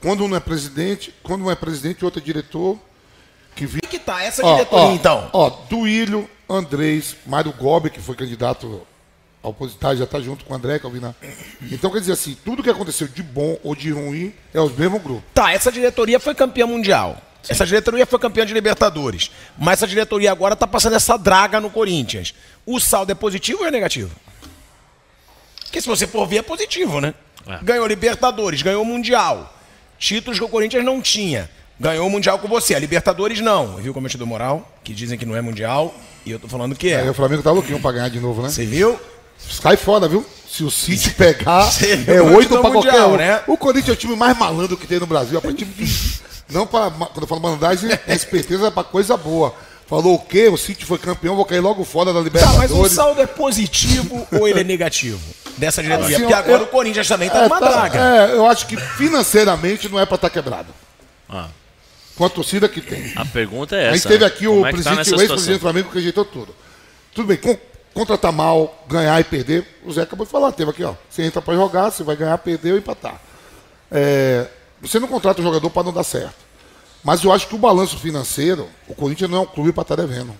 [0.00, 2.78] Quando um é presidente, quando um é presidente, outro é diretor,
[3.56, 3.80] que vi...
[3.80, 5.30] que tá essa Ó, diretoria, ó, então?
[5.32, 8.86] Ó, Duílio, Andrés, Mário Gobi, que foi candidato
[9.44, 11.14] ao opositar, já está junto com o André Calvinar.
[11.70, 15.02] Então, quer dizer assim, tudo que aconteceu de bom ou de ruim é os mesmos
[15.02, 15.24] grupos.
[15.34, 17.20] Tá, essa diretoria foi campeã mundial.
[17.46, 19.30] Essa diretoria foi campeã de Libertadores.
[19.58, 22.34] Mas essa diretoria agora tá passando essa draga no Corinthians.
[22.64, 24.10] O saldo é positivo ou é negativo?
[25.64, 27.12] Porque se você for ver, é positivo, né?
[27.46, 27.58] É.
[27.62, 29.54] Ganhou Libertadores, ganhou Mundial.
[29.98, 31.50] Títulos que o Corinthians não tinha.
[31.78, 32.74] Ganhou o Mundial com você.
[32.74, 33.76] A Libertadores não.
[33.76, 34.78] Viu como eu te dou moral?
[34.82, 35.94] Que dizem que não é Mundial.
[36.24, 37.10] E eu tô falando que Aí é.
[37.10, 38.48] o Flamengo tá louquinho pra ganhar de novo, né?
[38.48, 38.98] Você viu?
[39.38, 40.24] Sai fora, viu?
[40.48, 41.68] Se o City pegar,
[42.06, 43.16] é oito pra qualquer Mundial, um.
[43.16, 43.42] né?
[43.46, 45.38] O Corinthians é o time mais malandro que tem no Brasil.
[45.42, 46.14] É time de...
[46.50, 49.54] Não para quando eu falo malandragem, é esperteza é pra coisa boa.
[49.86, 50.48] Falou o quê?
[50.48, 52.70] O City foi campeão, vou cair logo fora da Tá, Libertadores.
[52.70, 55.18] mas o saldo é positivo ou ele é negativo?
[55.58, 56.16] Dessa diretoria.
[56.16, 57.98] Assim, Porque agora eu- o Corinthians também tá É, numa tá- draga.
[57.98, 60.68] é, eu acho que financeiramente não é pra estar quebrado.
[61.28, 61.48] Ah,
[62.16, 63.12] Com a torcida que tem.
[63.16, 63.96] a pergunta é A essa.
[63.96, 64.26] gente teve né?
[64.26, 65.60] aqui Como o, é tá presidente, nessa o ex-presidente do?
[65.60, 66.54] Flamengo que rejeitou tudo.
[67.12, 67.58] Tudo bem, con-
[67.94, 70.94] contratar mal, ganhar e perder, o Zé acabou de falar, teve aqui, ó.
[71.08, 73.20] Você entra pra jogar, você vai ganhar, perder ou empatar.
[73.90, 74.48] É,
[74.82, 76.34] você não contrata o jogador para não dar certo.
[77.02, 79.96] Mas eu acho que o balanço financeiro, o Corinthians não é um clube para estar
[79.96, 80.34] devendo.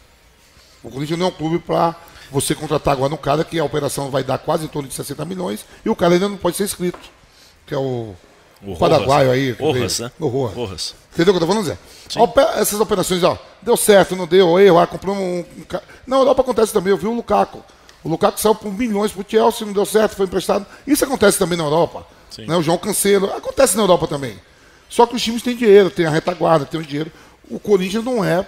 [0.82, 1.94] O Corinthians não é um clube para
[2.30, 5.24] você contratar agora um cara que a operação vai dar quase em torno de 60
[5.24, 6.98] milhões e o cara ainda não pode ser inscrito.
[7.66, 8.14] Que é o,
[8.66, 9.50] O paraguaio aí.
[9.52, 10.10] Rojas, né?
[10.18, 10.56] O Rojas.
[10.56, 10.94] Rojas.
[11.12, 11.78] Entendeu o que eu tô falando, Zé?
[12.60, 16.42] Essas operações, ó, deu certo, não deu, erro, ah, comprou um, um ca- Na Europa
[16.42, 17.62] acontece também, eu vi o Lukaku.
[18.02, 20.66] O Lukaku saiu por milhões pro Chelsea, não deu certo, foi emprestado.
[20.86, 22.06] Isso acontece também na Europa.
[22.30, 22.46] Sim.
[22.46, 22.56] Né?
[22.56, 24.36] O João Cancelo, acontece na Europa também.
[24.88, 27.10] Só que os times têm dinheiro, tem a retaguarda, tem o dinheiro.
[27.50, 28.46] O Corinthians não é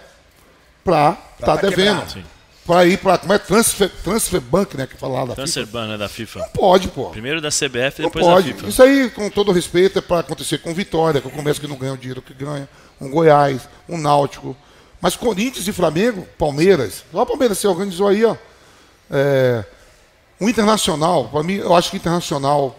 [0.85, 2.01] pra estar tá devendo.
[2.07, 2.36] quebrado.
[2.67, 3.17] Pra ir pra.
[3.17, 3.39] Como é?
[3.39, 4.87] Transfer, transfer Bank, né?
[4.87, 5.43] Que fala lá da FIFA.
[5.43, 6.39] Transfer ban, né, da FIFA.
[6.41, 7.11] Não pode, pô.
[7.11, 8.49] Primeiro da CBF, Não depois pode.
[8.49, 8.69] da FIFA.
[8.69, 11.77] Isso aí, com todo respeito, é para acontecer com Vitória, com o comércio que não
[11.77, 12.69] ganha o dinheiro que ganha,
[13.01, 14.57] um Goiás, um Náutico.
[15.01, 18.35] Mas Corinthians e Flamengo, Palmeiras, lá o Palmeiras se organizou aí, ó.
[19.11, 19.65] É,
[20.41, 22.77] o Internacional, para mim, eu acho que o Internacional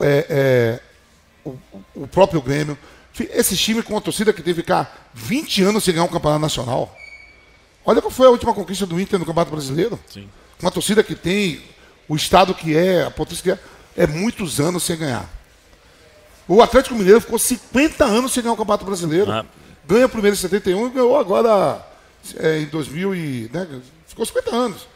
[0.00, 0.80] é, é,
[1.44, 1.56] o,
[1.94, 2.76] o próprio Grêmio.
[3.32, 6.40] Esse time com a torcida que teve que ficar 20 anos sem ganhar um campeonato
[6.40, 6.94] nacional.
[7.84, 9.98] Olha qual foi a última conquista do Inter no Campeonato Brasileiro.
[10.12, 10.28] Sim.
[10.60, 11.62] Uma torcida que tem,
[12.08, 15.28] o estado que é, a potência que é, é muitos anos sem ganhar.
[16.46, 19.30] O Atlético Mineiro ficou 50 anos sem ganhar o Campeonato Brasileiro.
[19.30, 19.44] Ah.
[19.86, 21.86] Ganha o primeiro em 71 e ganhou agora
[22.36, 23.50] é, em 2000 e...
[23.52, 23.66] Né,
[24.06, 24.86] ficou 50 anos.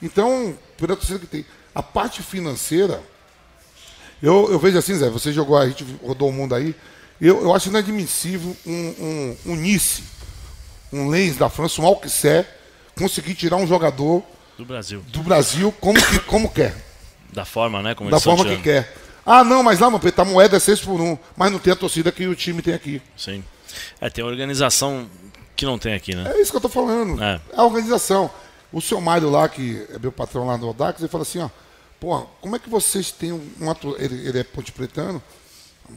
[0.00, 1.44] Então, pela torcida que tem.
[1.74, 3.02] A parte financeira,
[4.22, 6.74] eu, eu vejo assim, Zé, você jogou, a gente rodou o mundo aí,
[7.20, 10.02] eu, eu acho inadmissível um, um, um Nice,
[10.92, 12.46] um Lens da França, um Alquissé,
[12.96, 14.22] conseguir tirar um jogador
[14.56, 15.02] Do Brasil.
[15.08, 16.74] do Brasil como, que, como quer,
[17.32, 17.94] Da forma, né?
[17.94, 18.94] Como da forma que quer.
[19.24, 21.72] Ah, não, mas lá, meu Pedro, a moeda é 6 por 1, mas não tem
[21.72, 23.02] a torcida que o time tem aqui.
[23.16, 23.44] Sim.
[24.00, 25.08] É, tem organização
[25.54, 26.32] que não tem aqui, né?
[26.34, 27.22] É isso que eu tô falando.
[27.22, 27.38] É.
[27.54, 28.30] A organização.
[28.72, 31.48] O seu Mário lá, que é meu patrão lá no Odax, ele fala assim, ó,
[31.98, 35.22] pô, como é que vocês têm um, um atu- ele, ele é ponte pretano,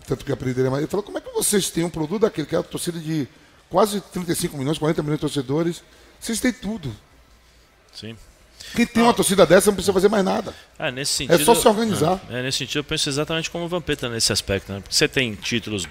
[0.08, 0.82] tanto que a apelido dele é mais.
[0.84, 3.28] Ele falou, como é que vocês têm um produto daquele, que é a torcida de
[3.72, 5.82] quase 35 milhões, 40 milhões de torcedores,
[6.20, 6.94] vocês têm tudo.
[7.94, 8.16] Sim.
[8.76, 10.54] Quem tem uma torcida dessa não precisa fazer mais nada.
[10.78, 12.22] É, nesse sentido, só se organizar.
[12.30, 14.80] É, é, nesse sentido, eu penso exatamente como o Vampeta nesse aspecto, né?
[14.82, 15.88] Porque você tem títulos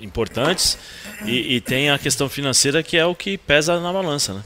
[0.00, 0.78] importantes
[1.24, 4.44] e, e tem a questão financeira que é o que pesa na balança, né?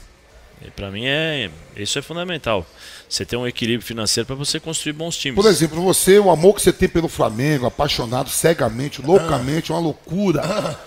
[0.65, 2.65] E para mim é isso é fundamental.
[3.09, 5.35] Você ter um equilíbrio financeiro para você construir bons times.
[5.35, 9.81] Por exemplo, você, o amor que você tem pelo Flamengo, apaixonado cegamente, loucamente, é uma
[9.81, 10.77] loucura.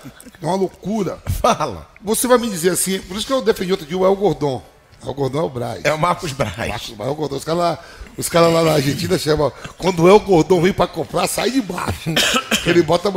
[0.41, 1.19] É uma loucura.
[1.41, 1.89] Fala.
[2.03, 4.63] Você vai me dizer assim, por isso que eu defendi outro dia o El Gordon.
[5.03, 5.85] O Gordon é o Braz.
[5.85, 6.57] É o Marcos Braz.
[6.57, 7.35] Marcos Braz, o Gordon.
[7.35, 7.85] Os caras lá,
[8.17, 9.51] os caras lá na Argentina chamam.
[9.77, 12.09] Quando o El Gordon vem pra comprar, sai de baixo.
[12.65, 13.11] Ele bota.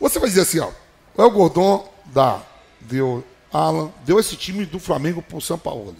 [0.00, 0.68] Você vai dizer assim, ó.
[1.16, 2.40] O El Gordon dá,
[2.80, 5.94] deu Alan, deu esse time do Flamengo pro São Paulo.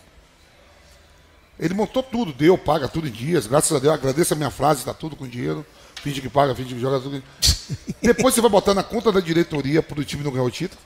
[1.59, 3.47] Ele montou tudo, deu, paga tudo em dias.
[3.47, 5.65] Graças a Deus, agradeço a minha frase, está tudo com dinheiro.
[5.97, 7.23] Finge que paga, finge que joga tudo.
[8.03, 10.81] Depois você vai botar na conta da diretoria para o time não ganhar o título.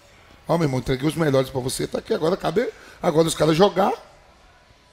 [0.47, 2.13] Ó, meu irmão, entreguei os melhores para você, tá aqui.
[2.13, 2.69] Agora cabe
[3.03, 3.93] agora os caras jogar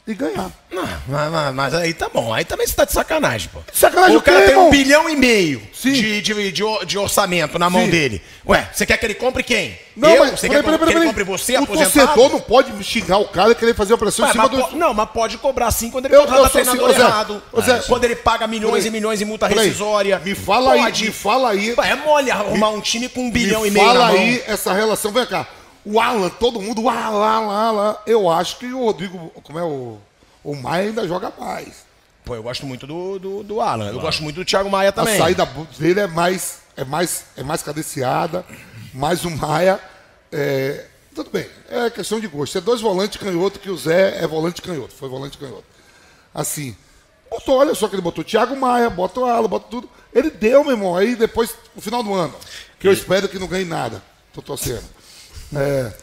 [0.06, 0.52] e ganhar.
[0.70, 2.34] Não, mas, mas, mas aí tá bom.
[2.34, 3.60] Aí também você tá de sacanagem, pô.
[3.72, 4.70] Sacanagem o cara tem um irmão?
[4.70, 7.90] bilhão e meio de, de, de, de orçamento na mão Sim.
[7.90, 8.22] dele.
[8.46, 9.80] Ué, você quer que ele compre quem?
[9.96, 10.20] Não, Eu?
[10.26, 11.94] mas você peraí, quer peraí, que peraí, ele compre você, O aposentado?
[12.08, 14.76] torcedor não pode xingar o cara e querer fazer pressão Ué, em cima mas do.
[14.78, 17.44] Não, mas pode cobrar sim quando ele Eu- contrata eu treinador ô Zé, errado.
[17.62, 20.20] Zé, quando ele paga milhões e milhões em multa rescisória.
[20.20, 21.06] Me fala aí, Pode.
[21.06, 21.74] me fala aí.
[21.78, 24.18] Ué, é mole arrumar um time com um bilhão me e meio fala na mão.
[24.22, 25.12] aí essa relação.
[25.12, 25.48] Vem cá.
[25.86, 28.02] O Alan, todo mundo, lá, lá.
[28.06, 29.98] Eu acho que o Rodrigo, como é o.
[30.44, 31.86] O Maia ainda joga mais.
[32.26, 33.92] Pô, eu gosto muito do, do, do Alan.
[33.92, 35.16] Eu gosto muito do Thiago Maia também.
[35.16, 35.46] A saída
[35.78, 38.46] dele é mais, é mais, é mais cadenciada,
[38.94, 39.80] mais o Maia.
[40.32, 42.58] é, tudo bem, é questão de gosto.
[42.58, 45.66] É dois volantes canhoto que o Zé é volante canhoto, foi volante canhoto.
[46.34, 46.76] Assim,
[47.30, 49.90] botou, olha só que ele botou Thiago Maia, bota o Alan, bota tudo.
[50.14, 52.34] Ele deu, meu irmão, aí depois, no final do ano,
[52.80, 54.02] que eu espero que não ganhe nada.
[54.34, 54.84] Tô torcendo.
[55.56, 55.94] É,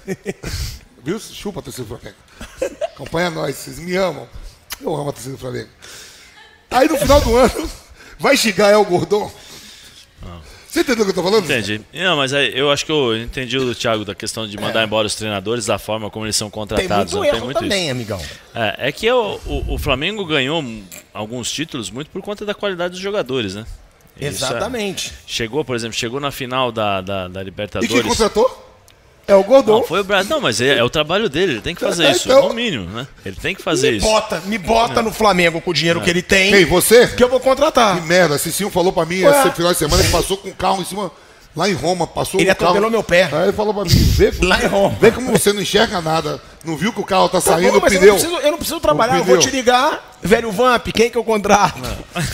[1.05, 1.19] viu?
[1.19, 2.17] Chupa, torcida do Flamengo.
[2.95, 4.29] Acompanha nós, vocês me amam.
[4.81, 5.69] Eu amo a torcida do Flamengo.
[6.71, 7.71] Aí no final do ano,
[8.19, 9.31] vai chegar El Gordon.
[10.69, 11.45] Você entendeu o que eu tô falando?
[11.45, 11.81] Entendi.
[11.93, 15.05] Não, mas aí, eu acho que eu entendi o Thiago da questão de mandar embora
[15.05, 17.13] os treinadores, da forma como eles são Tem contratados.
[17.13, 17.37] muito né?
[17.39, 18.23] erro também, amigão.
[18.55, 20.63] É, é que o, o, o Flamengo ganhou
[21.13, 23.67] alguns títulos muito por conta da qualidade dos jogadores, né?
[24.17, 25.13] Isso é- Exatamente.
[25.27, 27.93] chegou, por exemplo, chegou na final da, da, da E Libertadores.
[27.93, 28.70] quem contratou?
[29.31, 29.79] É o Gordon.
[29.79, 30.31] Não, foi o Brasil.
[30.35, 32.55] Não, mas é, é o trabalho dele, ele tem que fazer É, isso, então- no
[32.55, 33.07] mínimo, né?
[33.25, 34.07] Ele tem que fazer Me isso.
[34.07, 36.51] bota, me bota no Flamengo com o dinheiro que ele tem.
[36.53, 37.07] Quem, você?
[37.07, 38.01] Que eu vou contratar.
[38.01, 39.31] Que merda, Cicinho falou pra mim Ué.
[39.41, 41.11] esse final de semana que passou com o carro em cima,
[41.57, 42.71] lá em Roma, passou Ele o carro.
[42.71, 43.29] atropelou meu pé.
[43.33, 44.97] Aí ele falou pra mim, vê, Lá em Roma.
[45.01, 46.41] vê como você não enxerga nada.
[46.65, 48.15] Não viu que o carro tá Tá saindo bom, o mas eu pneu.
[48.15, 50.19] não, preciso, eu não preciso trabalhar, O eu vou te ligar.
[50.23, 51.81] Velho Vamp, quem que eu contrato?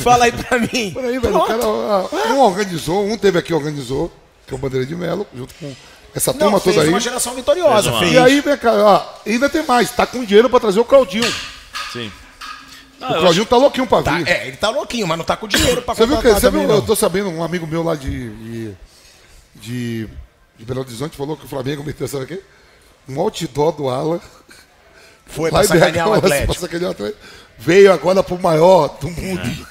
[0.03, 0.91] Fala aí pra mim.
[0.93, 1.47] Peraí, velho, o Pronto.
[1.47, 4.13] cara, ah, um organizou, um teve aqui organizou,
[4.47, 5.73] que é o Bandeira de Melo, junto com
[6.17, 6.93] essa turma Não, fez toda aí.
[6.93, 8.07] uma geração vitoriosa, Fez uma-.
[8.13, 11.31] E aí, vem cá, ó, ainda tem mais, tá com dinheiro pra trazer o Claudinho.
[11.93, 12.11] Sim.
[12.99, 14.27] Não, O Claudinho tá louquinho pra Tá, vir.
[14.29, 16.51] é, ele tá louquinho, mas não tá com dinheiro pra Você viu que você viu,
[16.51, 16.81] também, eu não.
[16.87, 18.75] tô sabendo, um amigo meu lá de, de,
[19.55, 20.09] de,
[20.59, 22.41] de Belo Horizonte falou que o Flamengo meteu, sabe o quê?
[23.09, 24.21] Um outdoor do Alan.
[25.27, 26.53] Foi lá pra sacanear o Atlético.
[26.53, 27.19] pra sacanear o Atlético.
[27.59, 29.67] Veio agora pro maior do mundo.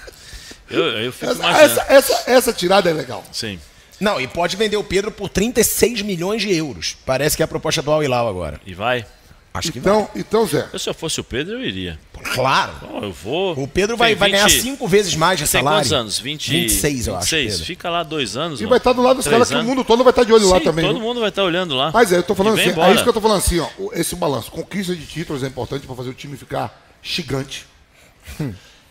[0.69, 3.23] Eu, eu fico Essa, essa, essa, essa tirada é legal.
[3.31, 3.59] Sim.
[3.99, 6.97] Não, e pode vender o Pedro por 36 milhões de euros.
[7.05, 8.59] Parece que é a proposta do Al Hilal agora.
[8.65, 9.05] E vai?
[9.53, 11.97] Acho que Então, então, Zé, Eu, se eu fosse o Pedro, eu iria.
[12.13, 12.33] vai.
[12.35, 12.73] Claro.
[12.81, 13.53] Bom, eu vou.
[13.57, 15.79] O Pedro vai, Tem vai ganhar 20 cinco vezes mais de Tem salário.
[15.79, 16.19] quantos anos?
[16.19, 17.21] 20, 26, eu acho.
[17.31, 17.51] 26.
[17.51, 17.65] Pedro.
[17.65, 18.59] Fica lá dois anos.
[18.59, 18.69] e mano.
[18.71, 20.57] vai estar do lado dos caras que o mundo todo vai estar de olho lá
[20.57, 20.85] Sim, também.
[20.85, 21.07] Todo viu?
[21.07, 21.89] mundo vai estar olhando lá.
[21.93, 22.93] Mas é, eu tô falando assim, é embora.
[22.93, 23.67] isso que eu tô falando assim, ó.
[23.93, 24.51] Esse balanço.
[24.51, 27.65] Conquista de títulos é importante pra fazer o time ficar gigante.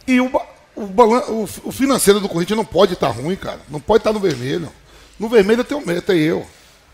[0.06, 0.30] E o,
[0.74, 1.24] o, balan-
[1.62, 3.60] o financeiro do Corinthians não pode estar ruim, cara.
[3.68, 4.72] Não pode estar no vermelho.
[5.18, 6.46] No vermelho tem o Meta e eu.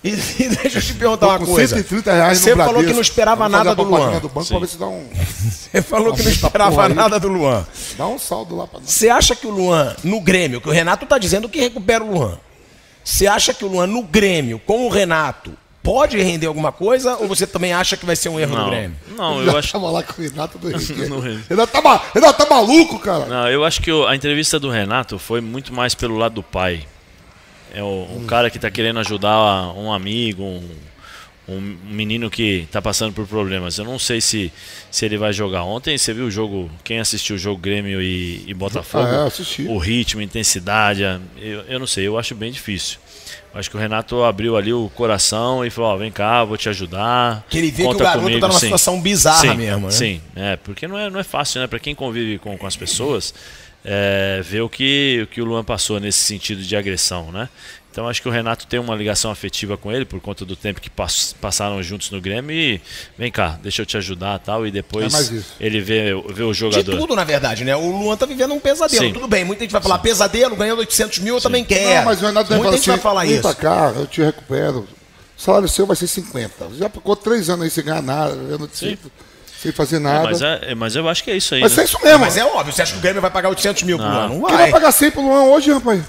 [0.03, 0.11] E,
[0.41, 1.77] e deixa eu te perguntar uma com coisa.
[1.77, 2.89] 130 reais Você no falou Bradesco.
[2.91, 4.19] que não esperava nada do Luan.
[4.19, 4.49] do banco Sim.
[4.51, 6.95] pra ver se dá um, Você falou que não esperava porra aí.
[6.95, 7.67] nada do Luan.
[7.99, 8.91] dá um saldo lá pra nós.
[8.91, 12.13] Você acha que o Luan, no Grêmio, que o Renato tá dizendo que recupera o
[12.15, 12.39] Luan.
[13.05, 15.53] Você acha que o Luan, no Grêmio, com o Renato,
[15.83, 17.17] pode render alguma coisa?
[17.19, 18.97] Ou você também acha que vai ser um erro do Não, Grêmio?
[19.17, 19.73] não, Já eu acho.
[19.73, 21.21] tava lá com o Renato do Renato.
[21.49, 23.27] Renato tá, ma- Renato tá maluco, cara.
[23.27, 26.87] Não, eu acho que a entrevista do Renato foi muito mais pelo lado do pai.
[27.75, 30.69] É o, um cara que tá querendo ajudar um amigo, um,
[31.49, 33.79] um menino que tá passando por problemas.
[33.79, 34.53] Eu não sei se,
[34.91, 35.65] se ele vai jogar.
[35.65, 39.07] Ontem você viu o jogo, quem assistiu o jogo Grêmio e, e Botafogo?
[39.07, 39.63] Ah, assisti.
[39.63, 41.03] O ritmo, a intensidade,
[41.39, 42.99] eu, eu não sei, eu acho bem difícil.
[43.53, 46.69] Acho que o Renato abriu ali o coração e falou: ó, vem cá, vou te
[46.69, 47.45] ajudar.
[47.51, 49.91] Que ele vê que o garoto comigo, tá numa sim." situação bizarra Sim, mesmo, né?
[49.91, 51.67] Sim, é, porque não é, não é fácil, né?
[51.67, 53.35] Pra quem convive com, com as pessoas,
[53.85, 57.49] é, ver o que, o que o Luan passou nesse sentido de agressão, né?
[57.93, 60.81] Então acho que o Renato tem uma ligação afetiva com ele por conta do tempo
[60.81, 62.81] que pass- passaram juntos no Grêmio e
[63.19, 66.59] vem cá, deixa eu te ajudar tal, e depois É ele vê, vê o De
[66.59, 66.97] jogador.
[66.97, 67.75] tudo, na verdade, né?
[67.75, 69.03] O Luan tá vivendo um pesadelo.
[69.07, 69.13] Sim.
[69.13, 71.97] Tudo bem, muita gente vai falar pesadelo, ganhando 800 mil, eu também quero.
[71.97, 73.43] Não, mas o Renato Muita gente vai assim, falar vem isso.
[73.43, 74.87] pra cá, eu te recupero.
[75.37, 76.69] O salário seu vai ser 50.
[76.79, 78.37] Já ficou três anos aí sem ganhar nada.
[78.37, 79.11] ganhando título.
[79.61, 80.25] Sem fazer É, nada.
[80.25, 81.61] mas, é, mas eu acho que é isso aí.
[81.61, 81.83] Mas né?
[81.83, 82.19] é isso mesmo.
[82.21, 84.21] Mas é óbvio, você acha que o Grêmio vai pagar 800 mil por Não.
[84.21, 84.35] ano?
[84.35, 84.71] Não Quem vai vai.
[84.71, 86.03] pagar 100 pro Luan hoje, rapaz?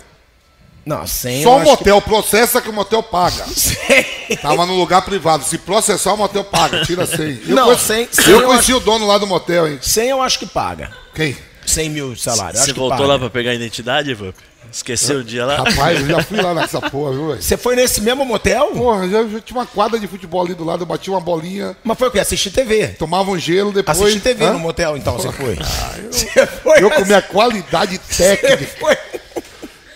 [0.86, 3.44] Não, 100 Só eu o motel, processa que o motel paga.
[3.46, 4.38] que- 100.
[4.42, 5.44] Tava no lugar privado.
[5.44, 6.84] Se processar, o motel paga.
[6.86, 7.42] Tira 100.
[7.48, 9.78] Eu Não, conheci, 100, eu eu conheci o dono lá do motel, hein?
[9.82, 10.90] 100 eu acho que paga.
[11.14, 11.38] Quem?
[11.66, 12.58] 100 mil de salário.
[12.58, 13.10] eu Você que voltou paga.
[13.10, 14.36] lá pra pegar a identidade, Vamp?
[14.72, 15.58] Esqueceu o dia lá?
[15.58, 17.42] Rapaz, eu já fui lá nessa porra, viu, velho?
[17.42, 18.68] Você foi nesse mesmo motel?
[18.68, 21.76] Porra, já, já tinha uma quadra de futebol ali do lado, eu bati uma bolinha,
[21.84, 22.20] Mas foi o quê?
[22.20, 22.88] Assistir TV.
[22.90, 24.00] tomava um gelo, depois.
[24.00, 24.54] Assistir TV Hã?
[24.54, 25.58] no motel, então, você foi.
[26.12, 26.84] Você foi.
[26.84, 28.72] Eu com minha qualidade Você técnica.
[28.80, 28.98] foi.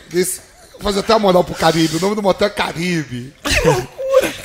[0.10, 0.42] Desse,
[0.74, 1.98] vou fazer até uma moral pro Caribe.
[1.98, 3.34] O nome do motel é Caribe.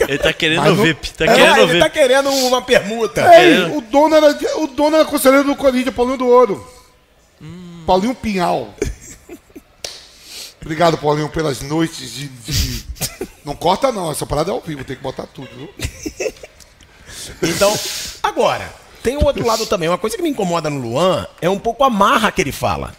[0.09, 1.11] Ele tá querendo Mas não- VIP.
[1.13, 1.79] Tá É, querendo ele VIP.
[1.81, 3.35] tá querendo uma permuta.
[3.41, 6.67] Ei, o dono era, o dono era conselheiro do Corinthians, Paulinho do Ouro.
[7.87, 8.75] Paulinho Pinhal.
[10.63, 12.85] Obrigado, Paulinho, pelas noites de, de-
[13.45, 15.69] Não corta não, essa parada é ao vivo, tem que botar tudo, viu?
[17.43, 17.77] Então,
[18.23, 18.71] agora,
[19.03, 19.89] tem o outro lado também.
[19.89, 22.93] Uma coisa que me incomoda no Luan é um pouco a marra que ele fala.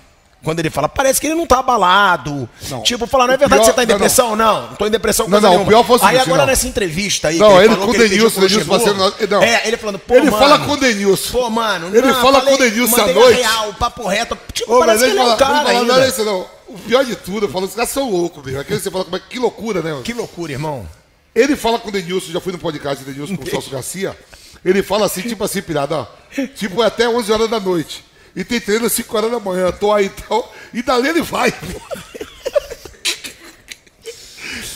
[0.43, 2.49] Quando ele fala, parece que ele não tá abalado.
[2.68, 2.82] Não.
[2.82, 3.99] Tipo, falar, não é verdade que pior- você tá em não, não.
[3.99, 4.36] depressão?
[4.36, 6.45] Não, não, tô em depressão Não, não, o pior foi o Aí agora não.
[6.47, 7.38] nessa entrevista aí.
[7.38, 9.43] Não, que ele falou com que o Denilson, Denilson fazendo- não.
[9.43, 11.32] É, ele falando, pô, Ele mano, fala com o Denilson.
[11.32, 13.38] Pô, mano, Ele não, fala falei- com o Denilson à noite.
[13.39, 14.36] Real, papo reto.
[14.51, 15.93] Tipo, Ô, parece que ele é um cara ainda.
[15.93, 16.45] não é isso, não.
[16.74, 18.41] O pior de tudo, eu falo, os caras são loucos.
[18.55, 19.91] Aquele que você fala, como é que loucura, né?
[19.91, 20.03] mano?
[20.03, 20.88] Que loucura, irmão.
[21.36, 24.17] Ele fala com o Denilson, já fui no podcast do Denilson com o Celso Garcia.
[24.63, 26.07] Ele fala assim, tipo assim, pirada, ó.
[26.55, 28.03] Tipo, é até 11 horas da noite.
[28.36, 29.72] E tem treino às 5 horas da manhã.
[29.72, 30.47] Tô aí então.
[30.74, 31.82] E dali ele vai, pô.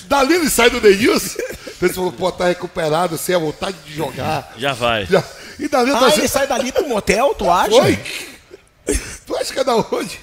[0.08, 1.39] Dali ele sai do Denilson.
[1.82, 4.54] Ele falou, pô, tá recuperado, sem a vontade de jogar.
[4.58, 5.06] Já vai.
[5.06, 5.24] Já-
[5.60, 7.74] E dali Ah, assim, ele sai dali pro motel, tu acha?
[7.76, 8.00] Oi?
[9.26, 10.20] Tu acha que é da onde?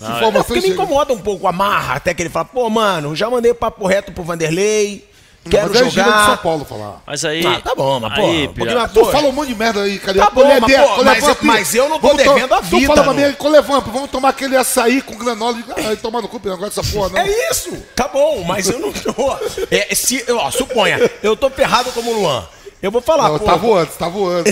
[0.00, 0.74] Não, informação porque me chega.
[0.74, 4.12] incomoda um pouco a marra, até que ele fala, pô, mano, já mandei papo reto
[4.12, 5.06] pro Vanderlei,
[5.48, 6.36] quero Mas é de São jogar.
[6.42, 7.02] Paulo falar.
[7.06, 7.44] Mas aí.
[7.46, 9.54] Ah, tá bom, mas, pô, aí, um pouquinho Pira- mais- Tu fala um monte de
[9.54, 10.28] merda aí, Carioca.
[10.28, 12.58] Tá bom, Colher mas, pô, colher mas eu- mas eu não tô Vamos devendo a
[12.62, 13.28] Tu vida, fala pra não.
[13.28, 15.56] mim, colher vampo, vamos tomar aquele açaí com granola.
[15.76, 17.18] Ai, tomar no cu, não gosto dessa porra, não.
[17.18, 19.10] É isso, tá bom, mas eu não tô.
[19.70, 22.46] É, se, ó, suponha, eu tô ferrado como o Luan.
[22.82, 24.44] Eu vou falar, Não, pô, tá voando, tá voando.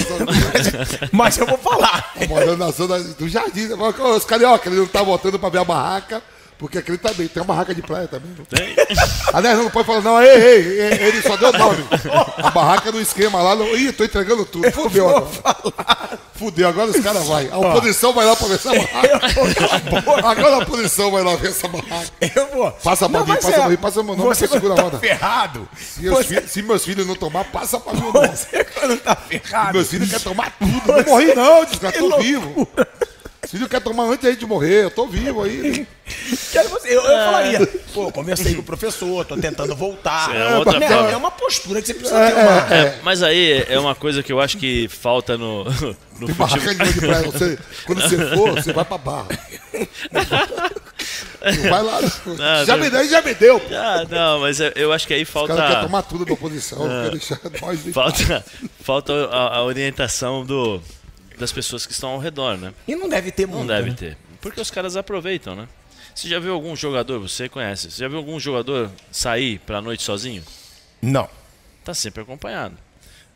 [1.12, 2.12] mas eu vou falar.
[2.18, 3.68] Tá morando na zona do jardim.
[4.16, 6.22] Os carioca, ele não tá voltando pra ver a barraca,
[6.58, 8.34] porque aquele também tem uma barraca de praia também.
[8.48, 8.74] Tem.
[9.32, 11.84] Aliás, não pode falar, não, ei, ei, ei, ele só deu nome.
[12.36, 14.70] A barraca no esquema lá, não, ih, tô entregando tudo.
[14.72, 15.26] Fudeu agora.
[16.34, 17.36] Fudeu, agora os caras vão.
[17.52, 20.28] A oposição vai lá pra ver essa barraca.
[20.28, 22.10] Agora a oposição vai lá ver essa barraca.
[22.20, 22.70] Eu vou.
[22.72, 24.98] Passa pra mim, passa pra mim, passa meu nome, Você seguro quando a tá onda.
[24.98, 25.68] ferrado.
[25.76, 29.14] Se, meus Você, filhos, se meus filhos não tomar, passa pra mim você quando tá
[29.16, 29.74] ferrado.
[29.74, 30.92] Meus filhos querem tomar tudo.
[30.92, 32.22] Não morri não, desgraçado, tô loucura.
[32.22, 32.68] vivo.
[33.48, 35.86] Os filhos querem tomar antes aí de morrer, eu tô vivo aí.
[36.52, 40.34] Quero você- Eu, eu falaria, pô, conversei com o professor, tô tentando voltar.
[40.36, 42.74] É outra Né, é uma postura que você precisa ter uma.
[42.74, 46.74] É, mas aí é uma coisa que eu acho que falta no, no Tem futebol.
[46.74, 47.22] de praia.
[47.24, 49.28] Você, quando você for, você vai pra barra.
[50.12, 52.00] Não vai lá.
[52.26, 52.84] Não, já não.
[52.84, 53.62] me deu, já me deu.
[53.72, 55.54] Ah, não, mas eu- eu acho que aí falta.
[55.56, 58.44] cara quer tomar tudo da oposição, quer deixar nós de Falta,
[58.82, 60.82] falta a, a orientação do,
[61.38, 62.72] das pessoas que estão ao redor, né?
[62.86, 63.60] E não deve ter muito.
[63.60, 63.96] Não deve né?
[63.98, 64.16] ter.
[64.40, 65.68] Porque os caras aproveitam, né?
[66.14, 70.02] Você já viu algum jogador, você conhece, você já viu algum jogador sair pra noite
[70.02, 70.42] sozinho?
[71.00, 71.28] Não.
[71.84, 72.76] Tá sempre acompanhado.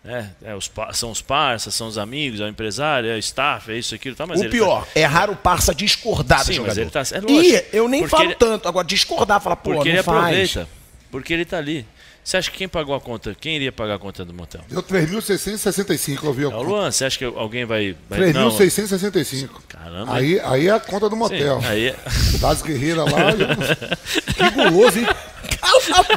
[0.04, 3.70] É, é os, são os parceiros, são os amigos, é o empresário, é o staff,
[3.70, 6.58] é isso, aquilo, tá, mas o ele pior, é raro o parça discordar do Sim,
[6.60, 6.80] mas jogador.
[6.80, 7.66] ele tá- é e lógico.
[7.76, 8.66] eu nem falo ele- tanto.
[8.66, 10.18] Agora, discordar, falar, pô, Porque não ele faz.
[10.18, 10.68] aproveita.
[11.08, 11.86] Porque ele tá ali.
[12.24, 13.34] Você acha que quem pagou a conta?
[13.38, 14.60] Quem iria pagar a conta do motel?
[14.68, 16.44] Deu 3.665, eu vi.
[16.44, 17.96] É o Luan, você acha que alguém vai.
[18.08, 19.48] vai não, 3.665.
[19.68, 20.14] Caramba.
[20.14, 21.60] Aí, aí é a conta do sim, motel.
[21.64, 21.96] aí é-
[22.40, 23.30] Das guerreiras lá.
[23.32, 25.06] eu- Que guloso, hein?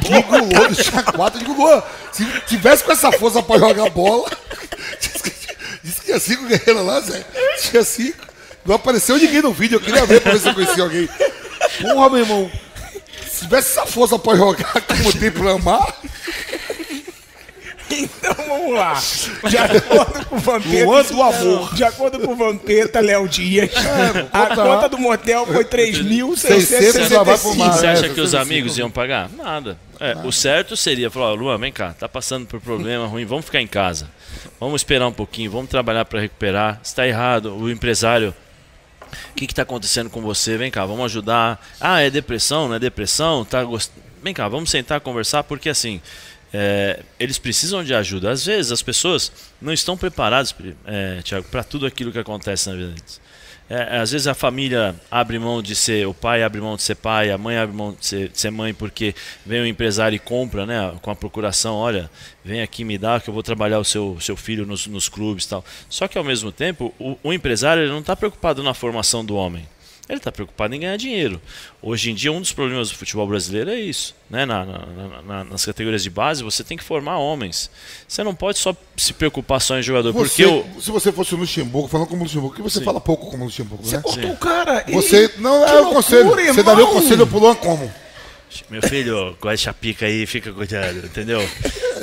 [0.02, 1.38] Que guloso, tinha quatro.
[1.40, 1.82] Digo, Luan,
[2.12, 4.30] se tivesse com essa força pra jogar bola.
[5.00, 5.30] Diz que,
[5.82, 7.24] diz que tinha cinco guerreiras lá, Zé.
[7.60, 8.24] Tinha cinco.
[8.64, 11.08] Não apareceu ninguém no vídeo, eu queria ver pra ver se eu conhecia alguém.
[11.82, 12.50] Porra, meu irmão.
[13.36, 15.94] Se tivesse essa força pra jogar como tem pra amar,
[17.90, 18.94] Então vamos lá.
[19.48, 20.84] De acordo com o Vampeta.
[20.86, 21.74] Luan do amor.
[21.74, 23.70] De acordo com o Vampeta, Léo Dias,
[24.32, 27.70] a conta- do motel foi 600 já vai pro mar.
[27.70, 27.78] 3.665.
[27.78, 28.38] Você é, acha que os 65.
[28.38, 29.28] amigos iam pagar?
[29.36, 29.78] Nada.
[30.00, 33.44] É, o certo seria falar, ó, Luan, vem cá, tá passando por problema ruim, vamos
[33.44, 34.08] ficar em casa.
[34.58, 36.80] Vamos esperar um pouquinho, vamos trabalhar para recuperar.
[36.82, 38.34] Está errado, o empresário.
[39.32, 40.56] O que está acontecendo com você?
[40.56, 41.64] Vem cá, vamos ajudar.
[41.80, 43.44] Ah, é depressão, não é depressão?
[43.44, 43.90] Tá gost...
[44.22, 46.00] Vem cá, vamos sentar conversar, porque assim.
[46.52, 48.30] é, eles precisam de ajuda.
[48.30, 50.54] Às vezes as pessoas não estão preparadas,
[50.86, 53.20] é, Tiago, para tudo aquilo que acontece na vida deles.
[53.68, 56.94] É, às vezes a família abre mão de ser, o pai abre mão de ser
[56.94, 59.12] pai, a mãe abre mão de ser, de ser mãe porque
[59.44, 62.08] vem um empresário e compra, né, com a procuração, olha,
[62.44, 65.46] vem aqui me dá que eu vou trabalhar o seu, seu filho nos, nos clubes
[65.46, 65.64] tal.
[65.88, 69.66] Só que ao mesmo tempo, o, o empresário não está preocupado na formação do homem.
[70.08, 71.40] Ele está preocupado em ganhar dinheiro.
[71.82, 74.14] Hoje em dia, um dos problemas do futebol brasileiro é isso.
[74.30, 74.46] Né?
[74.46, 74.86] Na, na,
[75.26, 77.68] na, nas categorias de base, você tem que formar homens.
[78.06, 80.12] Você não pode só se preocupar só em jogador.
[80.12, 82.84] Você, porque Se você fosse o Luxemburgo, falando como Luxemburgo, que você Sim.
[82.84, 84.02] fala pouco como Luxemburgo, Você né?
[84.02, 84.84] cortou o cara.
[84.86, 85.30] e- Você.
[85.38, 86.30] Não, Que é o conselho.
[86.30, 86.64] Você irmão.
[86.64, 87.92] daria o conselho pro Luan como?
[88.70, 91.40] Meu filho, com essa pica aí, fica cuidado, entendeu?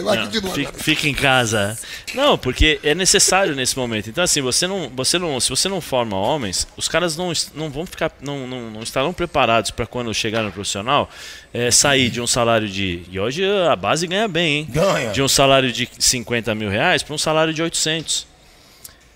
[0.03, 1.77] Vai Não, fica, fica em casa.
[2.13, 4.09] Não, porque é necessário nesse momento.
[4.09, 7.69] Então, assim, você não, você não, se você não forma homens, os caras não, não
[7.69, 11.09] vão ficar, não, não, não estarão preparados para quando chegar no profissional
[11.53, 13.03] é, sair de um salário de.
[13.09, 14.67] E hoje a base ganha bem, hein?
[14.69, 15.11] Ganha.
[15.11, 18.32] De um salário de 50 mil reais para um salário de 800.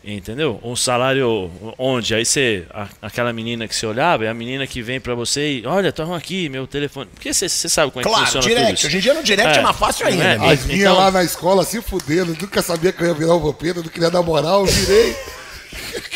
[0.09, 0.57] Entendeu?
[0.63, 2.65] Um salário onde aí você.
[2.73, 5.65] a- aquela menina que você olhava é a menina que vem pra você e.
[5.67, 7.09] Olha, toma aqui meu telefone.
[7.13, 8.73] Porque você, sabe como é que Claro, funciona tudo direct.
[8.79, 8.87] isso.
[8.87, 9.61] Hoje em dia no direct é, É.
[9.61, 10.23] mais fácil ainda.
[10.23, 10.37] É.
[10.37, 10.49] né?
[10.53, 13.39] As minhas Então- lá na escola se fudendo, nunca sabia que eu ia virar o
[13.41, 15.13] vampiro, não queria dar moral, eu virei.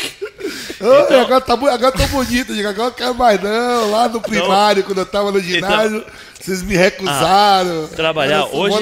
[0.80, 3.90] Ai, agora, tá, agora tô bonito, agora eu quero mais não.
[3.90, 6.04] Lá no primário, quando eu tava no ginásio,
[6.42, 7.88] vocês me recusaram.
[7.88, 8.74] trabalhar não vou hoje-.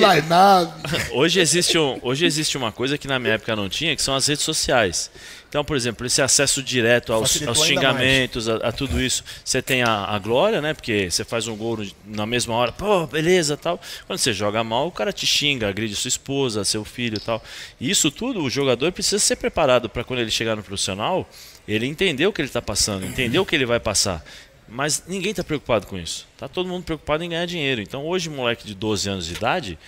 [1.12, 4.14] Hoje existe, um, hoje existe uma coisa que na minha época não tinha, que são
[4.14, 5.10] as redes sociais.
[5.48, 9.24] Então, por exemplo, esse acesso direto aos, aos xingamentos, a, a tudo isso.
[9.44, 10.72] Você tem a, a glória, né?
[10.72, 13.80] Porque você faz um gol na mesma hora, pô, beleza tal.
[14.06, 17.42] Quando você joga mal, o cara te xinga, agride sua esposa, seu filho e tal.
[17.80, 21.28] E isso tudo, o jogador precisa ser preparado para quando ele chegar no profissional,
[21.66, 24.24] ele entender o que ele está passando, entender o que ele vai passar.
[24.70, 26.26] Mas ninguém está preocupado com isso.
[26.38, 27.80] Tá todo mundo preocupado em ganhar dinheiro.
[27.80, 29.78] Então hoje, um moleque de 12 anos de idade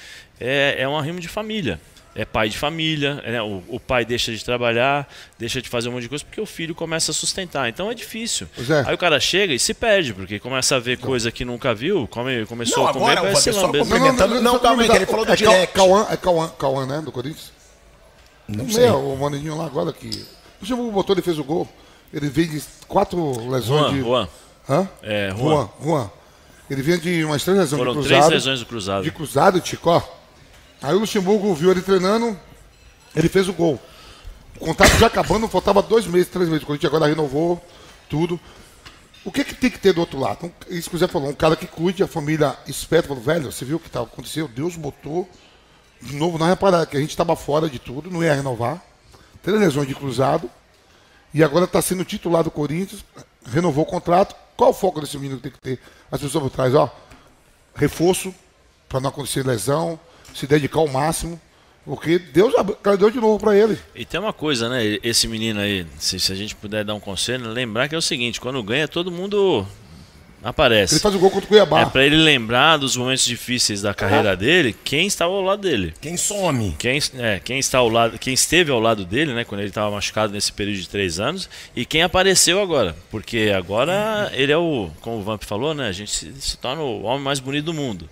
[0.41, 1.81] é, é um arrimo de família.
[2.15, 3.41] É pai de família, né?
[3.41, 5.09] o, o pai deixa de trabalhar,
[5.39, 7.71] deixa de fazer um monte de coisa porque o filho começa a sustentar.
[7.71, 8.47] Então é difícil.
[8.55, 8.85] Pois é.
[8.87, 12.07] Aí o cara chega e se perde, porque começa a ver coisa que nunca viu,
[12.09, 15.33] come, começou Não, a comer, agora, Fábio, só complementando- Não, calma aí, ele falou do
[15.33, 15.73] é direct.
[15.75, 17.51] Cauã, é Cauã, Cauã, né, do Corinthians?
[18.47, 18.85] Não Não sei.
[18.85, 20.09] é, o Maninho lá agora que...
[20.09, 21.67] O Luxemburgo botou, ele fez o gol.
[22.13, 24.01] Ele veio de quatro lesões Juan, de...
[24.01, 24.29] Juan.
[24.69, 24.89] Hã?
[25.03, 25.39] É, Juan.
[25.39, 26.11] Juan, Juan.
[26.71, 28.31] Ele vinha de umas três lesões Foram três cruzado.
[28.31, 29.05] lesões do cruzado.
[29.05, 30.03] De cruzado, Tico, ó.
[30.83, 32.39] Aí o Luxemburgo viu ele treinando,
[33.15, 33.79] ele fez o gol.
[34.59, 36.63] O contrato já acabando, faltava dois meses, três meses.
[36.63, 37.63] O Corinthians agora renovou
[38.09, 38.39] tudo.
[39.25, 40.47] O que, que tem que ter do outro lado?
[40.47, 43.53] Um- Isso que o Zé falou, um cara que cuide, a família esperta, falou, velho,
[43.53, 44.49] você viu o que tá acontecendo?
[44.49, 45.29] Deus botou
[46.01, 48.83] de novo, não reparar que a gente estava fora de tudo, não ia renovar.
[49.43, 50.51] Três lesões de cruzado.
[51.35, 53.05] E agora está sendo titular do Corinthians,
[53.47, 54.35] renovou o contrato.
[54.57, 55.79] Qual o foco desse menino que tem que ter?
[56.11, 56.95] As pessoas por trás, ó.
[57.75, 58.35] Reforço,
[58.89, 59.99] para não acontecer lesão,
[60.35, 61.41] se dedicar ao máximo.
[61.85, 62.55] Porque Deus
[62.99, 63.77] deu de novo para ele.
[63.95, 64.99] E tem uma coisa, né?
[65.03, 68.03] Esse menino aí, se, se a gente puder dar um conselho, lembrar que é o
[68.03, 69.67] seguinte: quando ganha, todo mundo
[70.43, 70.95] aparece.
[70.95, 71.81] Ele faz o gol contra o Cuiabá.
[71.81, 75.95] É pra ele lembrar dos momentos difíceis da carreira dele, quem estava ao lado dele.
[76.01, 76.75] Quem some?
[76.79, 79.91] Quem, é, quem está ao lado, quem esteve ao lado dele, né, quando ele estava
[79.91, 84.91] machucado nesse período de três anos, e quem apareceu agora, porque agora ele é o,
[85.01, 87.75] como o Vamp falou, né, a gente se, se torna o homem mais bonito do
[87.75, 88.09] mundo.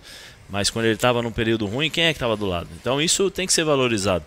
[0.49, 2.67] Mas quando ele estava num período ruim, quem é que estava do lado?
[2.79, 4.25] Então isso tem que ser valorizado.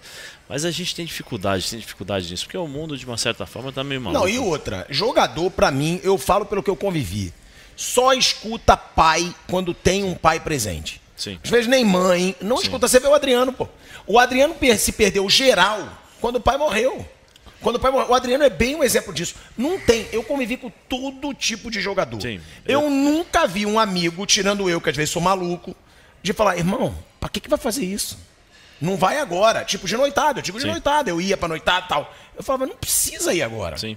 [0.49, 3.73] Mas a gente tem dificuldade, tem dificuldade nisso, porque o mundo de uma certa forma
[3.73, 4.25] tá meio maluco.
[4.25, 7.33] Não, e outra, jogador, pra mim, eu falo pelo que eu convivi.
[7.77, 11.01] Só escuta pai quando tem um pai presente.
[11.17, 11.39] Sim.
[11.43, 12.37] Às vezes nem mãe.
[12.41, 12.89] Não escuta.
[12.89, 13.69] Você vê o Adriano, pô.
[14.07, 15.89] O Adriano se perdeu geral
[16.21, 17.07] quando o pai morreu.
[17.61, 18.11] Quando o pai morreu.
[18.11, 19.35] O Adriano é bem um exemplo disso.
[19.57, 20.07] Não tem.
[20.13, 22.21] Eu convivi com todo tipo de jogador.
[22.21, 22.41] Sim.
[22.67, 25.75] Eu, nunca vi um amigo, tirando eu, que às vezes sou maluco,
[26.23, 28.19] de falar, irmão, pra que, que vai fazer isso?
[28.81, 29.65] Não vai agora.
[29.65, 30.41] Tipo, de noitada.
[30.41, 30.71] Eu digo de Sim.
[30.71, 31.09] noitada.
[31.09, 32.15] Eu ia pra noitada e tal.
[32.37, 33.79] Eu falava, não precisa ir agora.
[33.79, 33.97] Sim.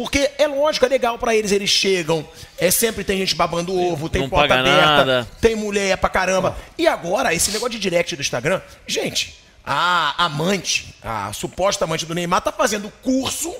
[0.00, 4.08] Porque é lógico, é legal pra eles, eles chegam, é sempre tem gente babando ovo,
[4.08, 5.28] tem Não porta aberta, nada.
[5.42, 6.56] tem mulher pra caramba.
[6.78, 12.14] E agora, esse negócio de direct do Instagram, gente, a amante, a suposta amante do
[12.14, 13.54] Neymar tá fazendo curso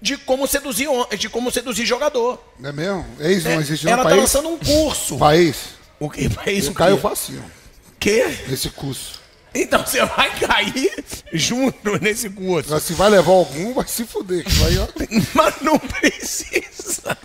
[0.00, 0.86] de como seduzir,
[1.18, 2.40] de como seduzir jogador.
[2.60, 3.04] Não é mesmo?
[3.18, 4.20] Ex não É, existe no ela tá país.
[4.20, 5.18] lançando um curso.
[5.18, 5.56] País.
[5.98, 7.02] O que país Eu o caio quê?
[7.02, 7.44] facinho
[7.98, 8.24] Quê?
[8.46, 9.19] nesse curso.
[9.54, 12.68] Então você vai cair junto nesse curso.
[12.68, 14.44] Agora, se vai levar algum, vai se fuder.
[14.46, 14.86] Vai, ó,
[15.34, 17.16] Mas não precisa.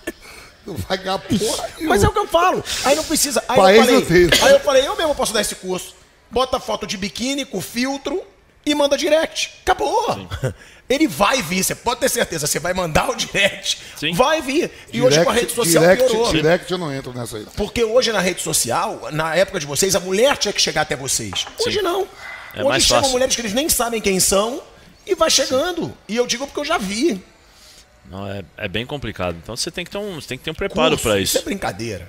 [0.66, 1.70] não vai ganhar porra.
[1.82, 2.64] Mas é o que eu falo.
[2.84, 3.44] Aí não precisa.
[3.48, 5.96] Aí País eu falei, aí eu falei, eu mesmo posso dar esse curso.
[6.32, 8.22] Bota foto de biquíni com filtro
[8.66, 9.52] e manda direct.
[9.64, 10.28] Acabou.
[10.88, 12.46] Ele vai vir, você pode ter certeza.
[12.46, 13.80] Você vai mandar o direct.
[13.96, 14.14] Sim.
[14.14, 14.70] Vai vir.
[14.94, 16.32] E hoje com a rede social direct, piorou.
[16.32, 17.48] direct eu não entro nessa aí.
[17.58, 20.96] Porque hoje na rede social, na época de vocês, a mulher tinha que chegar até
[20.96, 21.46] vocês.
[21.66, 22.08] Hoje não.
[22.54, 23.14] É Hoje mais chegam fácil.
[23.14, 24.62] mulheres que eles nem sabem quem são
[25.08, 25.92] e vai chegando.
[26.08, 27.20] E eu digo porque eu já vi.
[28.10, 29.38] Não, é, é bem complicado.
[29.42, 31.38] Então você tem que ter um, você tem que ter um preparo para Isso isso.
[31.40, 32.08] é brincadeira.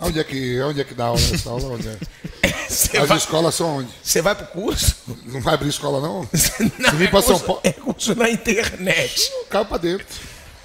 [0.00, 1.74] Onde é que, onde é que dá aula essa aula?
[1.74, 1.96] Onde é?
[3.00, 3.88] As vai, escolas são onde?
[4.02, 4.96] você vai pro curso?
[5.26, 6.28] Não vai abrir escola, não?
[6.78, 9.30] Não, vir é pra São curso- Paulo- É curso na internet.
[9.48, 10.06] Cai pra dentro.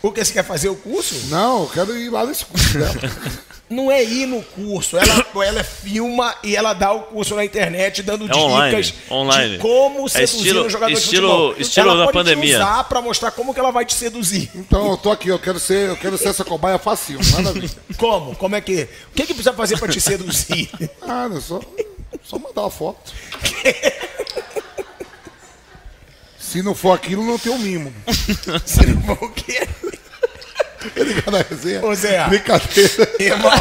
[0.02, 1.14] O que você quer fazer o curso?
[1.28, 2.94] Não, eu quero ir lá nesse curso dela.
[3.70, 4.98] Não é ir no curso.
[4.98, 9.52] Ela, ela filma e ela dá o curso na internet dando É online, dicas online.
[9.54, 11.56] de como É seduzir estilo- um jogador estilo- de futebol.
[11.62, 12.56] estilo ela da pode pandemia.
[12.58, 14.50] Te usar pra mostrar como que ela vai te seduzir.
[14.56, 17.54] Então eu tô aqui, eu quero ser, eu quero ser essa cobaia facinho, nada a
[17.54, 17.70] ver.
[17.98, 18.36] Como?
[18.38, 18.84] Como é que.
[19.12, 20.70] O que, que precisa fazer pra te seduzir?
[21.02, 21.60] Ah, não, só,
[22.24, 23.12] só mandar uma foto.
[26.40, 27.94] Se não for aquilo, não tem o mimo.
[28.66, 29.68] Você não vai o quê?
[30.96, 31.86] Ligar na resenha.
[31.86, 32.28] Ô, Zé.
[32.28, 32.90] Brincadeira.
[33.20, 33.52] Irmão,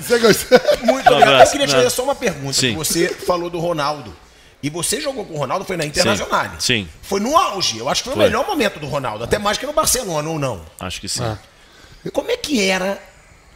[0.00, 0.60] Você gostou?
[0.82, 1.40] muito Um obrigado.
[1.44, 1.76] Eu queria te Não.
[1.78, 2.52] fazer só uma pergunta.
[2.52, 2.70] Sim.
[2.70, 4.14] que Você falou do Ronaldo.
[4.62, 6.50] E você jogou com o Ronaldo, foi na Internacional.
[6.58, 6.88] Sim.
[7.02, 7.78] Foi no auge.
[7.78, 8.24] Eu acho que foi, Foi.
[8.24, 9.22] o melhor momento do Ronaldo.
[9.22, 10.62] Até mais que no Barcelona, ou não.
[10.80, 11.22] Acho que sim.
[11.22, 11.38] Ah.
[12.12, 13.00] Como é que era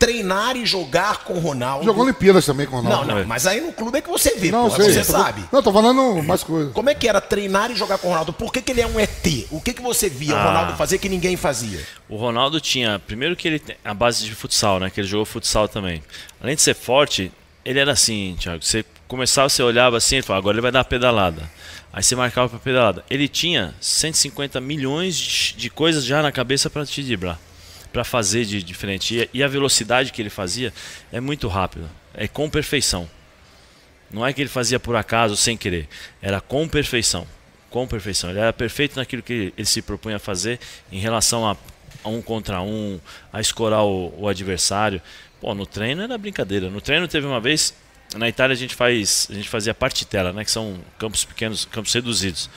[0.06, 1.84] treinar e jogar com o Ronaldo?
[1.84, 3.14] Jogou Olimpíadas também com o Não, Ronaldo.
[3.20, 4.92] não, mas aí no clube é que você vê, Não, porra, sei.
[4.94, 5.44] você tô- sabe.
[5.52, 6.70] Não, tô falando mais coisa.
[6.72, 8.32] Como é que era treinar e jogar com o Ronaldo?
[8.32, 9.46] Por que, que ele é um ET?
[9.50, 10.44] O que, que você via o Ah.
[10.44, 11.80] Ronaldo fazer que ninguém fazia?
[12.08, 14.90] O Ronaldo tinha, primeiro que ele tem a base de futsal, né?
[14.90, 16.02] Que ele jogou futsal também.
[16.40, 17.30] Além de ser forte,
[17.64, 18.62] ele era assim, Thiago.
[18.64, 21.48] Você começava, você olhava assim, ele falava, agora ele vai dar a pedalada.
[21.92, 23.04] Aí você marcava pra pedalada.
[23.10, 27.38] Ele tinha 150 milhões de, de coisas já na cabeça para te driblar,
[27.92, 29.28] para fazer de diferente.
[29.32, 30.72] E, a velocidade que ele fazia
[31.12, 33.08] é muito rápida, é com perfeição.
[34.10, 35.88] Não é que ele fazia por acaso, sem querer.
[36.20, 37.26] Era com perfeição.
[37.70, 38.30] Com perfeição.
[38.30, 40.60] Ele era perfeito naquilo que ele se propunha a fazer
[40.90, 41.56] em relação a,
[42.04, 43.00] a um contra um,
[43.32, 45.00] a escorar o, o adversário.
[45.40, 46.68] Pô, no treino era brincadeira.
[46.68, 47.74] No treino teve uma vez.
[48.14, 49.26] Na Itália a gente faz.
[49.30, 50.44] A gente fazia partitela, né?
[50.44, 52.50] Que são campos pequenos, campos reduzidos.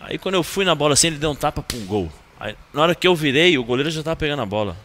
[0.00, 2.10] Aí quando eu fui na bola assim, ele deu um tapa pra um gol.
[2.38, 4.76] Aí, na hora que eu virei, o goleiro já tava pegando a bola.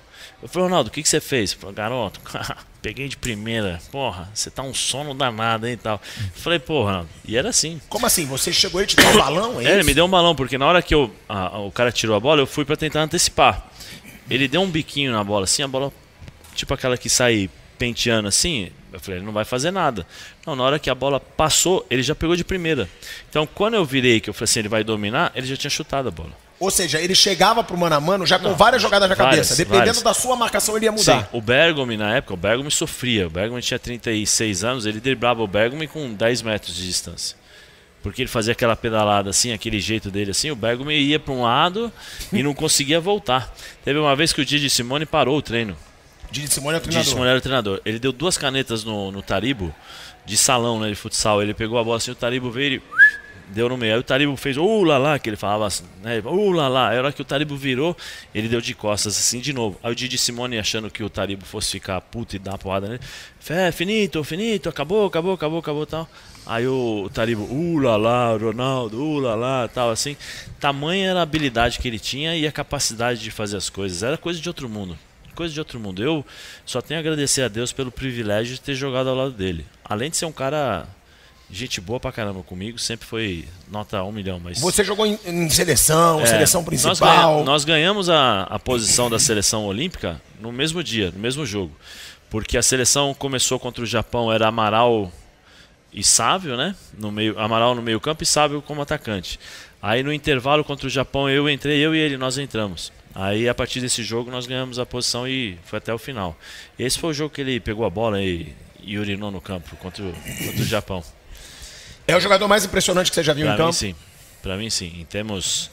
[0.41, 1.53] Eu falei, Ronaldo, o que, que você fez?
[1.53, 2.19] Falou, garoto,
[2.81, 3.79] peguei de primeira.
[3.91, 6.01] Porra, você tá um sono danado, hein, e tal.
[6.17, 7.09] Eu falei, porra, Ronaldo.
[7.27, 7.79] E era assim.
[7.89, 8.25] Como assim?
[8.25, 9.61] Você chegou e te deu um balão?
[9.61, 11.91] É, É, ele me deu um balão, porque na hora que eu, a- o cara
[11.91, 13.67] tirou a bola, eu fui pra tentar antecipar.
[14.29, 15.91] Ele deu um biquinho na bola, assim, a bola,
[16.55, 18.71] tipo aquela que sai penteando assim.
[18.91, 20.05] Eu falei, ele não vai fazer nada.
[20.45, 22.89] Não, na hora que a bola passou, ele já pegou de primeira.
[23.29, 26.09] Então, quando eu virei, que eu falei assim, ele vai dominar, ele já tinha chutado
[26.09, 26.31] a bola.
[26.59, 29.55] Ou seja, ele chegava pro mano a mano já com várias jogadas na várias, cabeça.
[29.55, 30.03] Dependendo várias.
[30.03, 31.29] da sua marcação, ele ia Sim, mudar.
[31.31, 33.25] o Bergomi na época, o Bergomi sofria.
[33.25, 37.35] O Bergomi tinha 36 anos, ele driblava o Bergomi com 10 metros de distância.
[38.03, 41.41] Porque ele fazia aquela pedalada assim, aquele jeito dele assim, o Bergomi ia para um
[41.41, 41.91] lado
[42.31, 43.51] e não conseguia voltar.
[43.83, 45.75] Teve uma vez que o Didi Simone parou o treino.
[46.31, 47.11] Didi Simone é o Didi treinador.
[47.11, 47.81] Simone era o treinador.
[47.85, 49.73] Ele deu duas canetas no, no Taribo,
[50.25, 51.41] de salão, né, de futsal.
[51.41, 52.81] Ele pegou a bola assim, o Taribo veio e
[53.53, 53.93] deu no meio.
[53.93, 56.19] Aí o Taribo fez uh lá lá, que ele falava assim, né?
[56.23, 56.89] Uh lá lá.
[56.89, 57.95] Aí a hora que o Taribo virou,
[58.33, 59.77] ele deu de costas assim de novo.
[59.83, 62.87] Aí o Didi Simone achando que o Taribo fosse ficar puto e dar uma porrada
[62.87, 63.01] nele.
[63.39, 66.09] Fé, finito, finito, acabou, acabou, acabou, acabou tal.
[66.45, 70.15] Aí o, o Taribo, uh lá lá, Ronaldo, uh lá lá, tal assim.
[70.61, 74.01] Tamanha era a habilidade que ele tinha e a capacidade de fazer as coisas.
[74.01, 74.97] Era coisa de outro mundo.
[75.41, 76.03] Coisa de outro mundo.
[76.03, 76.23] Eu
[76.67, 79.65] só tenho a agradecer a Deus pelo privilégio de ter jogado ao lado dele.
[79.83, 80.87] Além de ser um cara
[81.49, 85.49] gente boa pra caramba comigo, sempre foi nota um milhão, mas Você jogou em, em
[85.49, 86.97] seleção, é, seleção nós, principal.
[87.33, 91.75] ganha- nós ganhamos a, a posição da seleção olímpica no mesmo dia, no mesmo jogo.
[92.29, 95.11] Porque a seleção começou contra o Japão, era Amaral
[95.91, 96.75] e Sávio, né?
[96.99, 99.39] No meio, Amaral no meio campo e Sávio como atacante.
[99.81, 102.93] Aí no intervalo contra o Japão eu entrei, eu e ele, nós entramos.
[103.13, 106.37] Aí a partir desse jogo nós ganhamos a posição e foi até o final.
[106.79, 110.03] Esse foi o jogo que ele pegou a bola e, e urinou no campo contra
[110.03, 111.03] o, contra o Japão.
[112.07, 113.73] É o jogador mais impressionante que você já viu Pra em mim campo?
[113.73, 113.95] sim.
[114.41, 114.93] Pra mim sim.
[114.99, 115.69] Em termos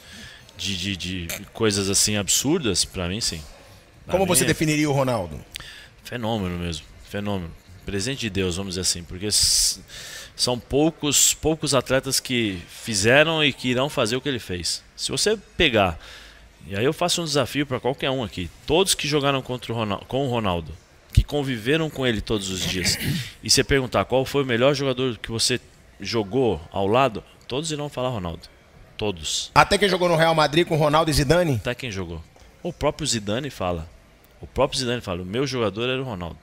[0.57, 3.41] de, de, de coisas assim absurdas, pra mim sim.
[4.05, 5.39] Pra Como mim você é definiria o Ronaldo?
[6.03, 6.85] Fenômeno mesmo.
[7.09, 7.51] Fenômeno.
[7.85, 9.03] Presente de Deus, vamos dizer assim.
[9.03, 14.83] Porque são poucos, poucos atletas que fizeram e que irão fazer o que ele fez.
[14.95, 15.99] Se você pegar,
[16.69, 19.75] e aí eu faço um desafio pra qualquer um aqui, todos que jogaram contra o
[19.75, 20.71] Ronaldo, com o Ronaldo,
[21.11, 22.95] que conviveram com ele todos os dias,
[23.43, 25.59] e você perguntar qual foi o melhor jogador que você
[25.99, 28.43] jogou ao lado, todos irão falar Ronaldo.
[28.95, 29.49] Todos.
[29.55, 31.55] Até quem jogou no Real Madrid com Ronaldo e Zidane?
[31.55, 32.21] Até quem jogou.
[32.61, 33.89] O próprio Zidane fala.
[34.41, 35.21] O próprio Zidane fala.
[35.21, 36.37] O meu jogador era o Ronaldo.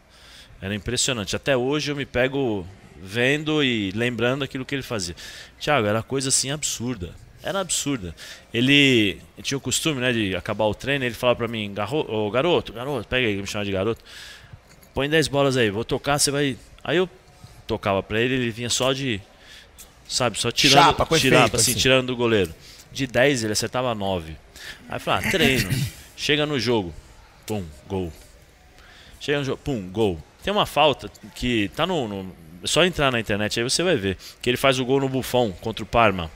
[0.60, 1.36] Era impressionante.
[1.36, 2.66] Até hoje eu me pego
[3.00, 5.14] vendo e lembrando aquilo que ele fazia.
[5.60, 7.14] Thiago, era coisa assim absurda.
[7.46, 8.14] Era absurda.
[8.52, 12.30] Ele tinha o costume, né, de acabar o treino, ele falava pra mim, "Garro- ô,
[12.30, 14.02] garoto, garoto, pega aí, me chama de garoto.
[14.92, 16.56] Põe 10 bolas aí, vou tocar, você vai.
[16.82, 17.08] Aí eu
[17.66, 19.20] tocava pra ele, ele vinha só de
[20.08, 20.38] sabe?
[20.38, 21.80] Só tirando, Chapa, com tirava, efeito, assim, assim.
[21.80, 22.52] tirando do goleiro.
[22.92, 24.36] De 10 ele acertava 9.
[24.88, 25.68] Aí eu falei, ah, treino.
[26.16, 26.94] Chega no jogo,
[27.46, 28.12] pum, gol.
[29.20, 30.22] Chega no jogo, pum, gol.
[30.42, 32.32] Tem uma falta que tá no, no-
[32.62, 34.16] é Só entrar na internet aí você vai ver.
[34.40, 36.30] Que ele faz o gol no Buffon contra o Parma.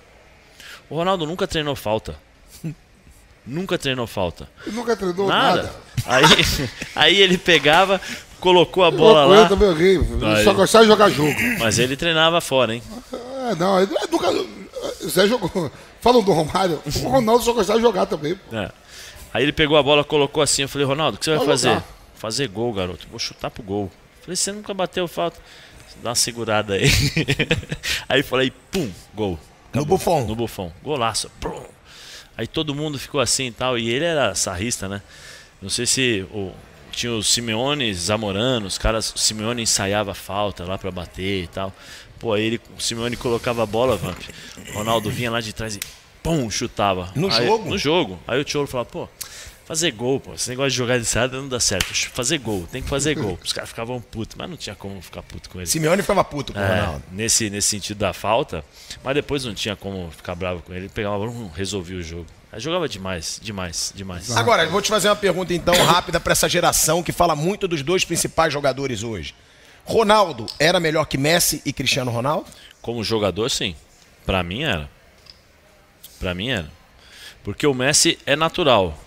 [0.90, 2.16] O Ronaldo nunca treinou falta.
[3.46, 4.48] nunca treinou falta.
[4.66, 5.62] Ele nunca treinou Nada.
[5.62, 5.74] nada.
[6.06, 6.24] Aí,
[6.94, 8.00] aí ele pegava,
[8.40, 9.48] colocou a bola Louco, eu lá.
[9.48, 10.28] também horrível.
[10.28, 10.44] Aí.
[10.44, 11.34] Só gostava de jogar jogo.
[11.58, 12.82] Mas ele treinava fora, hein?
[13.50, 14.28] É, não, ele nunca.
[15.08, 15.70] Zé jogou.
[16.00, 16.82] Falam do Romário.
[17.04, 18.34] O Ronaldo só gostava de jogar também.
[18.34, 18.56] pô.
[18.56, 18.70] É.
[19.32, 20.62] Aí ele pegou a bola, colocou assim.
[20.62, 21.68] Eu falei, Ronaldo, o que você vai Vai fazer?
[21.68, 21.84] jogar.
[22.16, 23.06] Fazer gol, garoto.
[23.10, 23.90] Vou chutar pro gol.
[24.22, 25.38] Falei, você nunca bateu falta.
[26.02, 26.88] Dá uma segurada aí.
[28.08, 29.38] aí falei, pum, gol.
[29.74, 30.26] No Buffon.
[30.26, 30.72] No Buffon.
[30.82, 31.30] Golaço.
[31.40, 31.62] Prum.
[32.36, 33.78] Aí todo mundo ficou assim e tal.
[33.78, 35.02] E ele era sarrista, né?
[35.60, 36.52] Não sei se o,
[36.90, 41.72] tinha o Simeone Zamorano, os caras, o Simeone ensaiava falta lá pra bater e tal.
[42.18, 44.20] Pô, aí ele, o Simeone colocava a bola, Vamp.
[44.70, 45.80] O Ronaldo vinha lá de trás e
[46.22, 47.10] pum, chutava.
[47.14, 47.68] No Aí- jogo?
[47.70, 48.18] No jogo.
[48.26, 49.08] Aí o Tcholo falava, pô,
[49.70, 50.34] fazer gol, pô.
[50.34, 51.94] Esse negócio de jogar de ensaio não dá certo.
[52.12, 53.38] Fazer gol, tem que fazer gol.
[53.44, 55.66] Os caras ficavam putos, mas não tinha como ficar puto com ele.
[55.68, 57.02] Simeone ficava puto com o É, Ronaldo.
[57.12, 58.64] nesse, nesse sentido da falta,
[59.04, 60.86] mas depois não tinha como ficar bravo com ele.
[60.86, 61.16] Ele pegava,
[61.54, 62.26] resolvia o jogo.
[62.50, 64.36] Aí jogava demais, demais, demais.
[64.36, 67.68] Agora, eu vou te fazer uma pergunta então rápida pra essa geração que fala muito
[67.68, 69.36] dos dois principais jogadores hoje.
[69.84, 72.50] Ronaldo era melhor que Messi e Cristiano Ronaldo?
[72.82, 73.76] Como jogador, sim.
[74.26, 74.90] Pra mim era.
[76.18, 76.68] Pra mim era.
[77.44, 78.98] Porque o Messi é natural.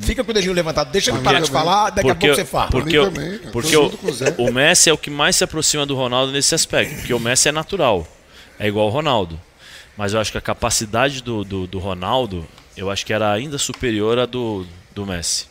[0.00, 2.70] Fica com o dedinho levantado, deixa ele parar de falar, daqui a pouco você fala.
[2.70, 5.94] Por- Porque, o- também, porque Tô o, Messi é o que mais se aproxima do
[5.96, 6.94] Ronaldo nesse aspecto.
[6.96, 8.06] Porque o Messi é natural.
[8.58, 9.40] É igual o Ronaldo.
[9.96, 12.46] Mas eu acho que a capacidade do, do, do Ronaldo,
[12.76, 14.64] eu acho que era ainda superior à do,
[14.94, 15.46] do Messi.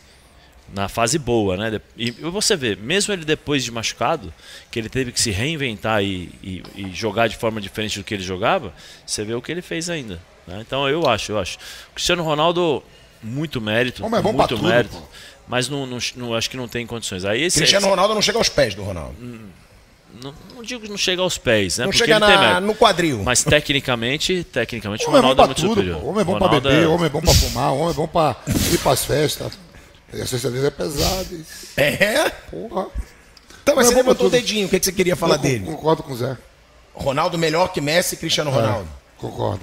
[0.72, 1.80] Na fase boa, né?
[1.96, 4.32] E você vê, mesmo ele depois de machucado,
[4.70, 8.12] que ele teve que se reinventar e, e- e jogar de forma diferente do que
[8.14, 8.72] ele jogava,
[9.06, 10.20] você vê o que ele fez ainda.
[10.46, 10.58] né?
[10.66, 11.56] Então eu acho, eu acho.
[11.90, 12.82] O Cristiano Ronaldo,
[13.22, 14.04] muito mérito.
[14.04, 14.96] Homem é bom pra muito tudo, mérito.
[14.96, 15.02] pô.
[15.46, 17.24] Mas não, não, não- acho que não tem condições.
[17.24, 19.14] Aí esse, Cristiano esse- Ronaldo não chega aos pés do Ronaldo.
[20.22, 21.84] não, não digo que não chega aos pés, né?
[21.84, 22.60] Não porque chega ele tem na, mérito.
[22.66, 23.22] no quadril.
[23.24, 26.00] Mas tecnicamente, tecnicamente o Homem é Ronaldo é pra muito tudo, superior.
[26.00, 26.08] pô.
[26.08, 28.06] Homem é bom pra Ronaldo beber, é- homem é bom pra fumar, homem é bom
[28.08, 28.36] pra
[28.72, 29.52] ir pras festas.
[30.12, 31.26] E a cesta dele é pesada.
[31.76, 32.30] É?
[32.50, 32.86] Porra.
[33.62, 35.34] Então, mas você é bom pra levantou o dedinho, o que que você queria falar
[35.36, 35.64] Eu dele?
[35.66, 36.36] Concordo com o Zé.
[36.94, 38.88] Ronaldo melhor que Messi e Cristiano Ronaldo.
[39.18, 39.60] Concordo.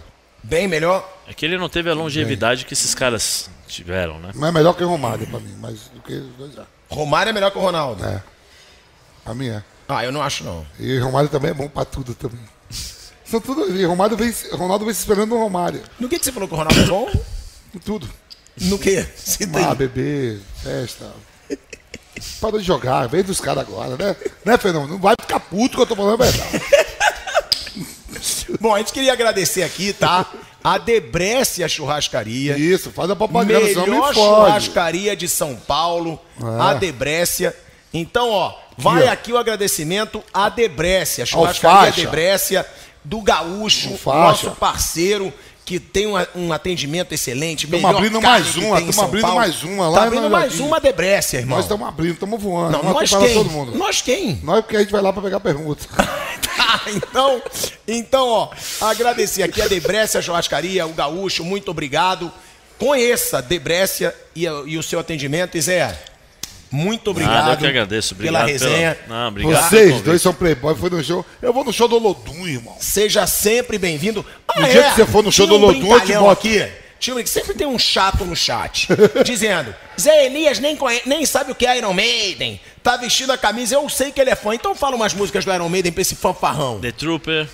[0.47, 1.07] Bem melhor.
[1.27, 4.31] É que ele não teve a longevidade que esses caras tiveram, né?
[4.35, 6.65] Não é melhor que o Romário pra mim, mas do que os dois já.
[6.87, 8.05] Romário é melhor que o Ronaldo.
[8.05, 8.21] É.
[9.23, 9.63] Pra mim é.
[9.89, 10.65] Ah, eu não acho não.
[10.79, 12.39] E Romário também é bom pra tudo também.
[13.25, 13.75] São tudo.
[13.75, 15.81] E Romário vem, Ronaldo vem se esperando no Romário.
[15.99, 17.09] No que, que você falou que o Ronaldo é bom?
[17.73, 18.07] Em tudo.
[18.61, 19.03] No que?
[19.15, 21.11] Cita Ah, beber, festa.
[22.39, 24.15] Parou de jogar, vem dos caras agora, né?
[24.45, 24.89] Né, Fernando?
[24.89, 26.61] Não vai ficar puto que eu tô falando a verdade.
[28.65, 30.25] Bom, a gente queria agradecer aqui, tá?
[30.63, 32.57] A Debrécia Churrascaria.
[32.57, 36.61] Isso, faz a propaganda, Melhor churrascaria de São Paulo, É.
[36.63, 37.55] a Debrécia.
[37.93, 39.11] Então, ó, vai ó.
[39.11, 42.01] aqui o agradecimento à Debrécia, churrascaria Alfaixa.
[42.01, 42.65] Debrécia,
[43.03, 44.19] do Gaúcho, Alfaixa.
[44.19, 45.31] nosso parceiro,
[45.63, 47.67] que tem um, um atendimento excelente.
[47.67, 49.37] Tamo melhor abrindo mais uma, tem em tamo São abrindo Paulo.
[49.37, 51.57] mais uma lá Tá no abrindo mais uma Debrécia, irmão.
[51.57, 52.71] Nós estamos abrindo, estamos voando.
[52.71, 53.43] Não, nós quem?
[53.75, 54.39] Nós quem?
[54.41, 55.85] Nós porque a gente vai lá pra pegar pergunta.
[56.93, 57.41] Então,
[57.87, 58.49] então, ó,
[58.81, 62.31] agradecer aqui a Debrécia Churrascaria, o Gaúcho, muito obrigado.
[62.77, 65.57] Conheça a Debrécia e, e o seu atendimento.
[65.57, 65.97] E Zé,
[66.69, 67.33] muito obrigado.
[67.45, 68.13] Nada, eu que agradeço.
[68.13, 68.95] Obrigado pela resenha.
[68.95, 69.19] Pela...
[69.21, 71.25] Não, obrigado Vocês dois são playboy, foi no show.
[71.41, 72.75] Eu vou no show do Olodum, irmão.
[72.79, 74.25] Seja sempre bem-vindo.
[74.47, 76.29] Ah, No dia que você for no show do Lodum, eu te boto.
[76.31, 76.67] aqui.
[76.99, 78.87] Tinha um- sempre tem um chato no chat
[79.23, 82.59] dizendo: Zé Elias nem, conhe- nem sabe o que é Iron Maiden.
[82.85, 84.53] Tá vestindo a camisa, eu sei que ele é fã.
[84.53, 86.79] Então fala umas músicas do Iron Maiden pra esse fanfarrão.
[86.79, 87.49] The Trooper,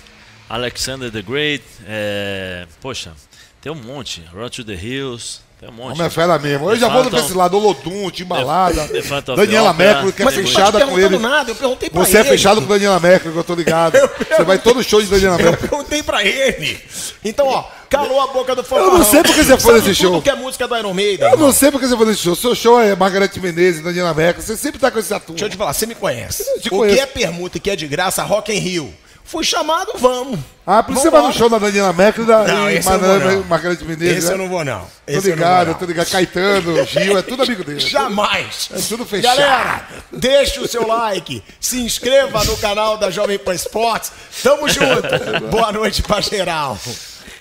[0.46, 2.66] Alexander the Great, é...
[2.82, 3.14] poxa,
[3.58, 4.22] tem um monte.
[4.30, 5.92] Run to the Hills, tem um monte.
[5.94, 6.68] Homem é fera mesmo.
[6.68, 8.90] Eu já vou pra esse lado, Olodum, Timbalada.
[9.36, 9.72] Daniela.
[9.72, 11.18] Mercury, que é fechada com ele.
[11.18, 12.26] nada, eu perguntei pra Você ele.
[12.26, 13.92] é fechado com Daniela Mercury, que eu tô ligado.
[14.28, 15.68] Você vai todo show de Daniela Eu Mercury.
[15.68, 16.80] perguntei pra ele.
[17.24, 18.92] Então, ó, calou a boca do fanfarrão.
[18.94, 20.20] Eu não sei porque você foi nesse show.
[20.20, 21.30] que é música do Iron Maiden.
[21.30, 22.34] Eu não sei porque você faz esse show.
[22.34, 24.44] Seu show é Margarete Menezes, Daniela Mercury.
[24.44, 25.36] Você sempre tá com esse ator.
[25.36, 26.44] Deixa eu te falar, você me conhece.
[26.60, 28.92] te o que é permuta e que é de graça, Rock in Rio.
[29.24, 30.38] Fui chamado, vamos.
[30.66, 32.98] Ah, por isso você vai no show da Daniela e da Não, e esse eu
[32.98, 33.44] não Mar- vou, não.
[33.44, 34.16] Margarete Menezes.
[34.18, 34.32] Esse né?
[34.34, 34.80] eu não vou, não.
[34.80, 35.74] Tô Esse eu não vou, ligado, não.
[35.74, 36.10] tô ligado.
[36.10, 37.80] Caetano, Gil, é tudo amigo dele.
[37.80, 38.68] Jamais.
[38.74, 39.36] É tudo fechado.
[39.38, 44.12] Galera, deixa o seu like, se inscreva no canal da Jovem Pan Esportes.
[44.42, 45.08] Tamo junto.
[45.50, 46.78] Boa noite pra geral.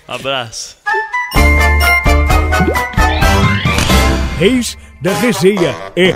[0.08, 0.78] Abraço.
[4.38, 6.16] Reis da Resenha é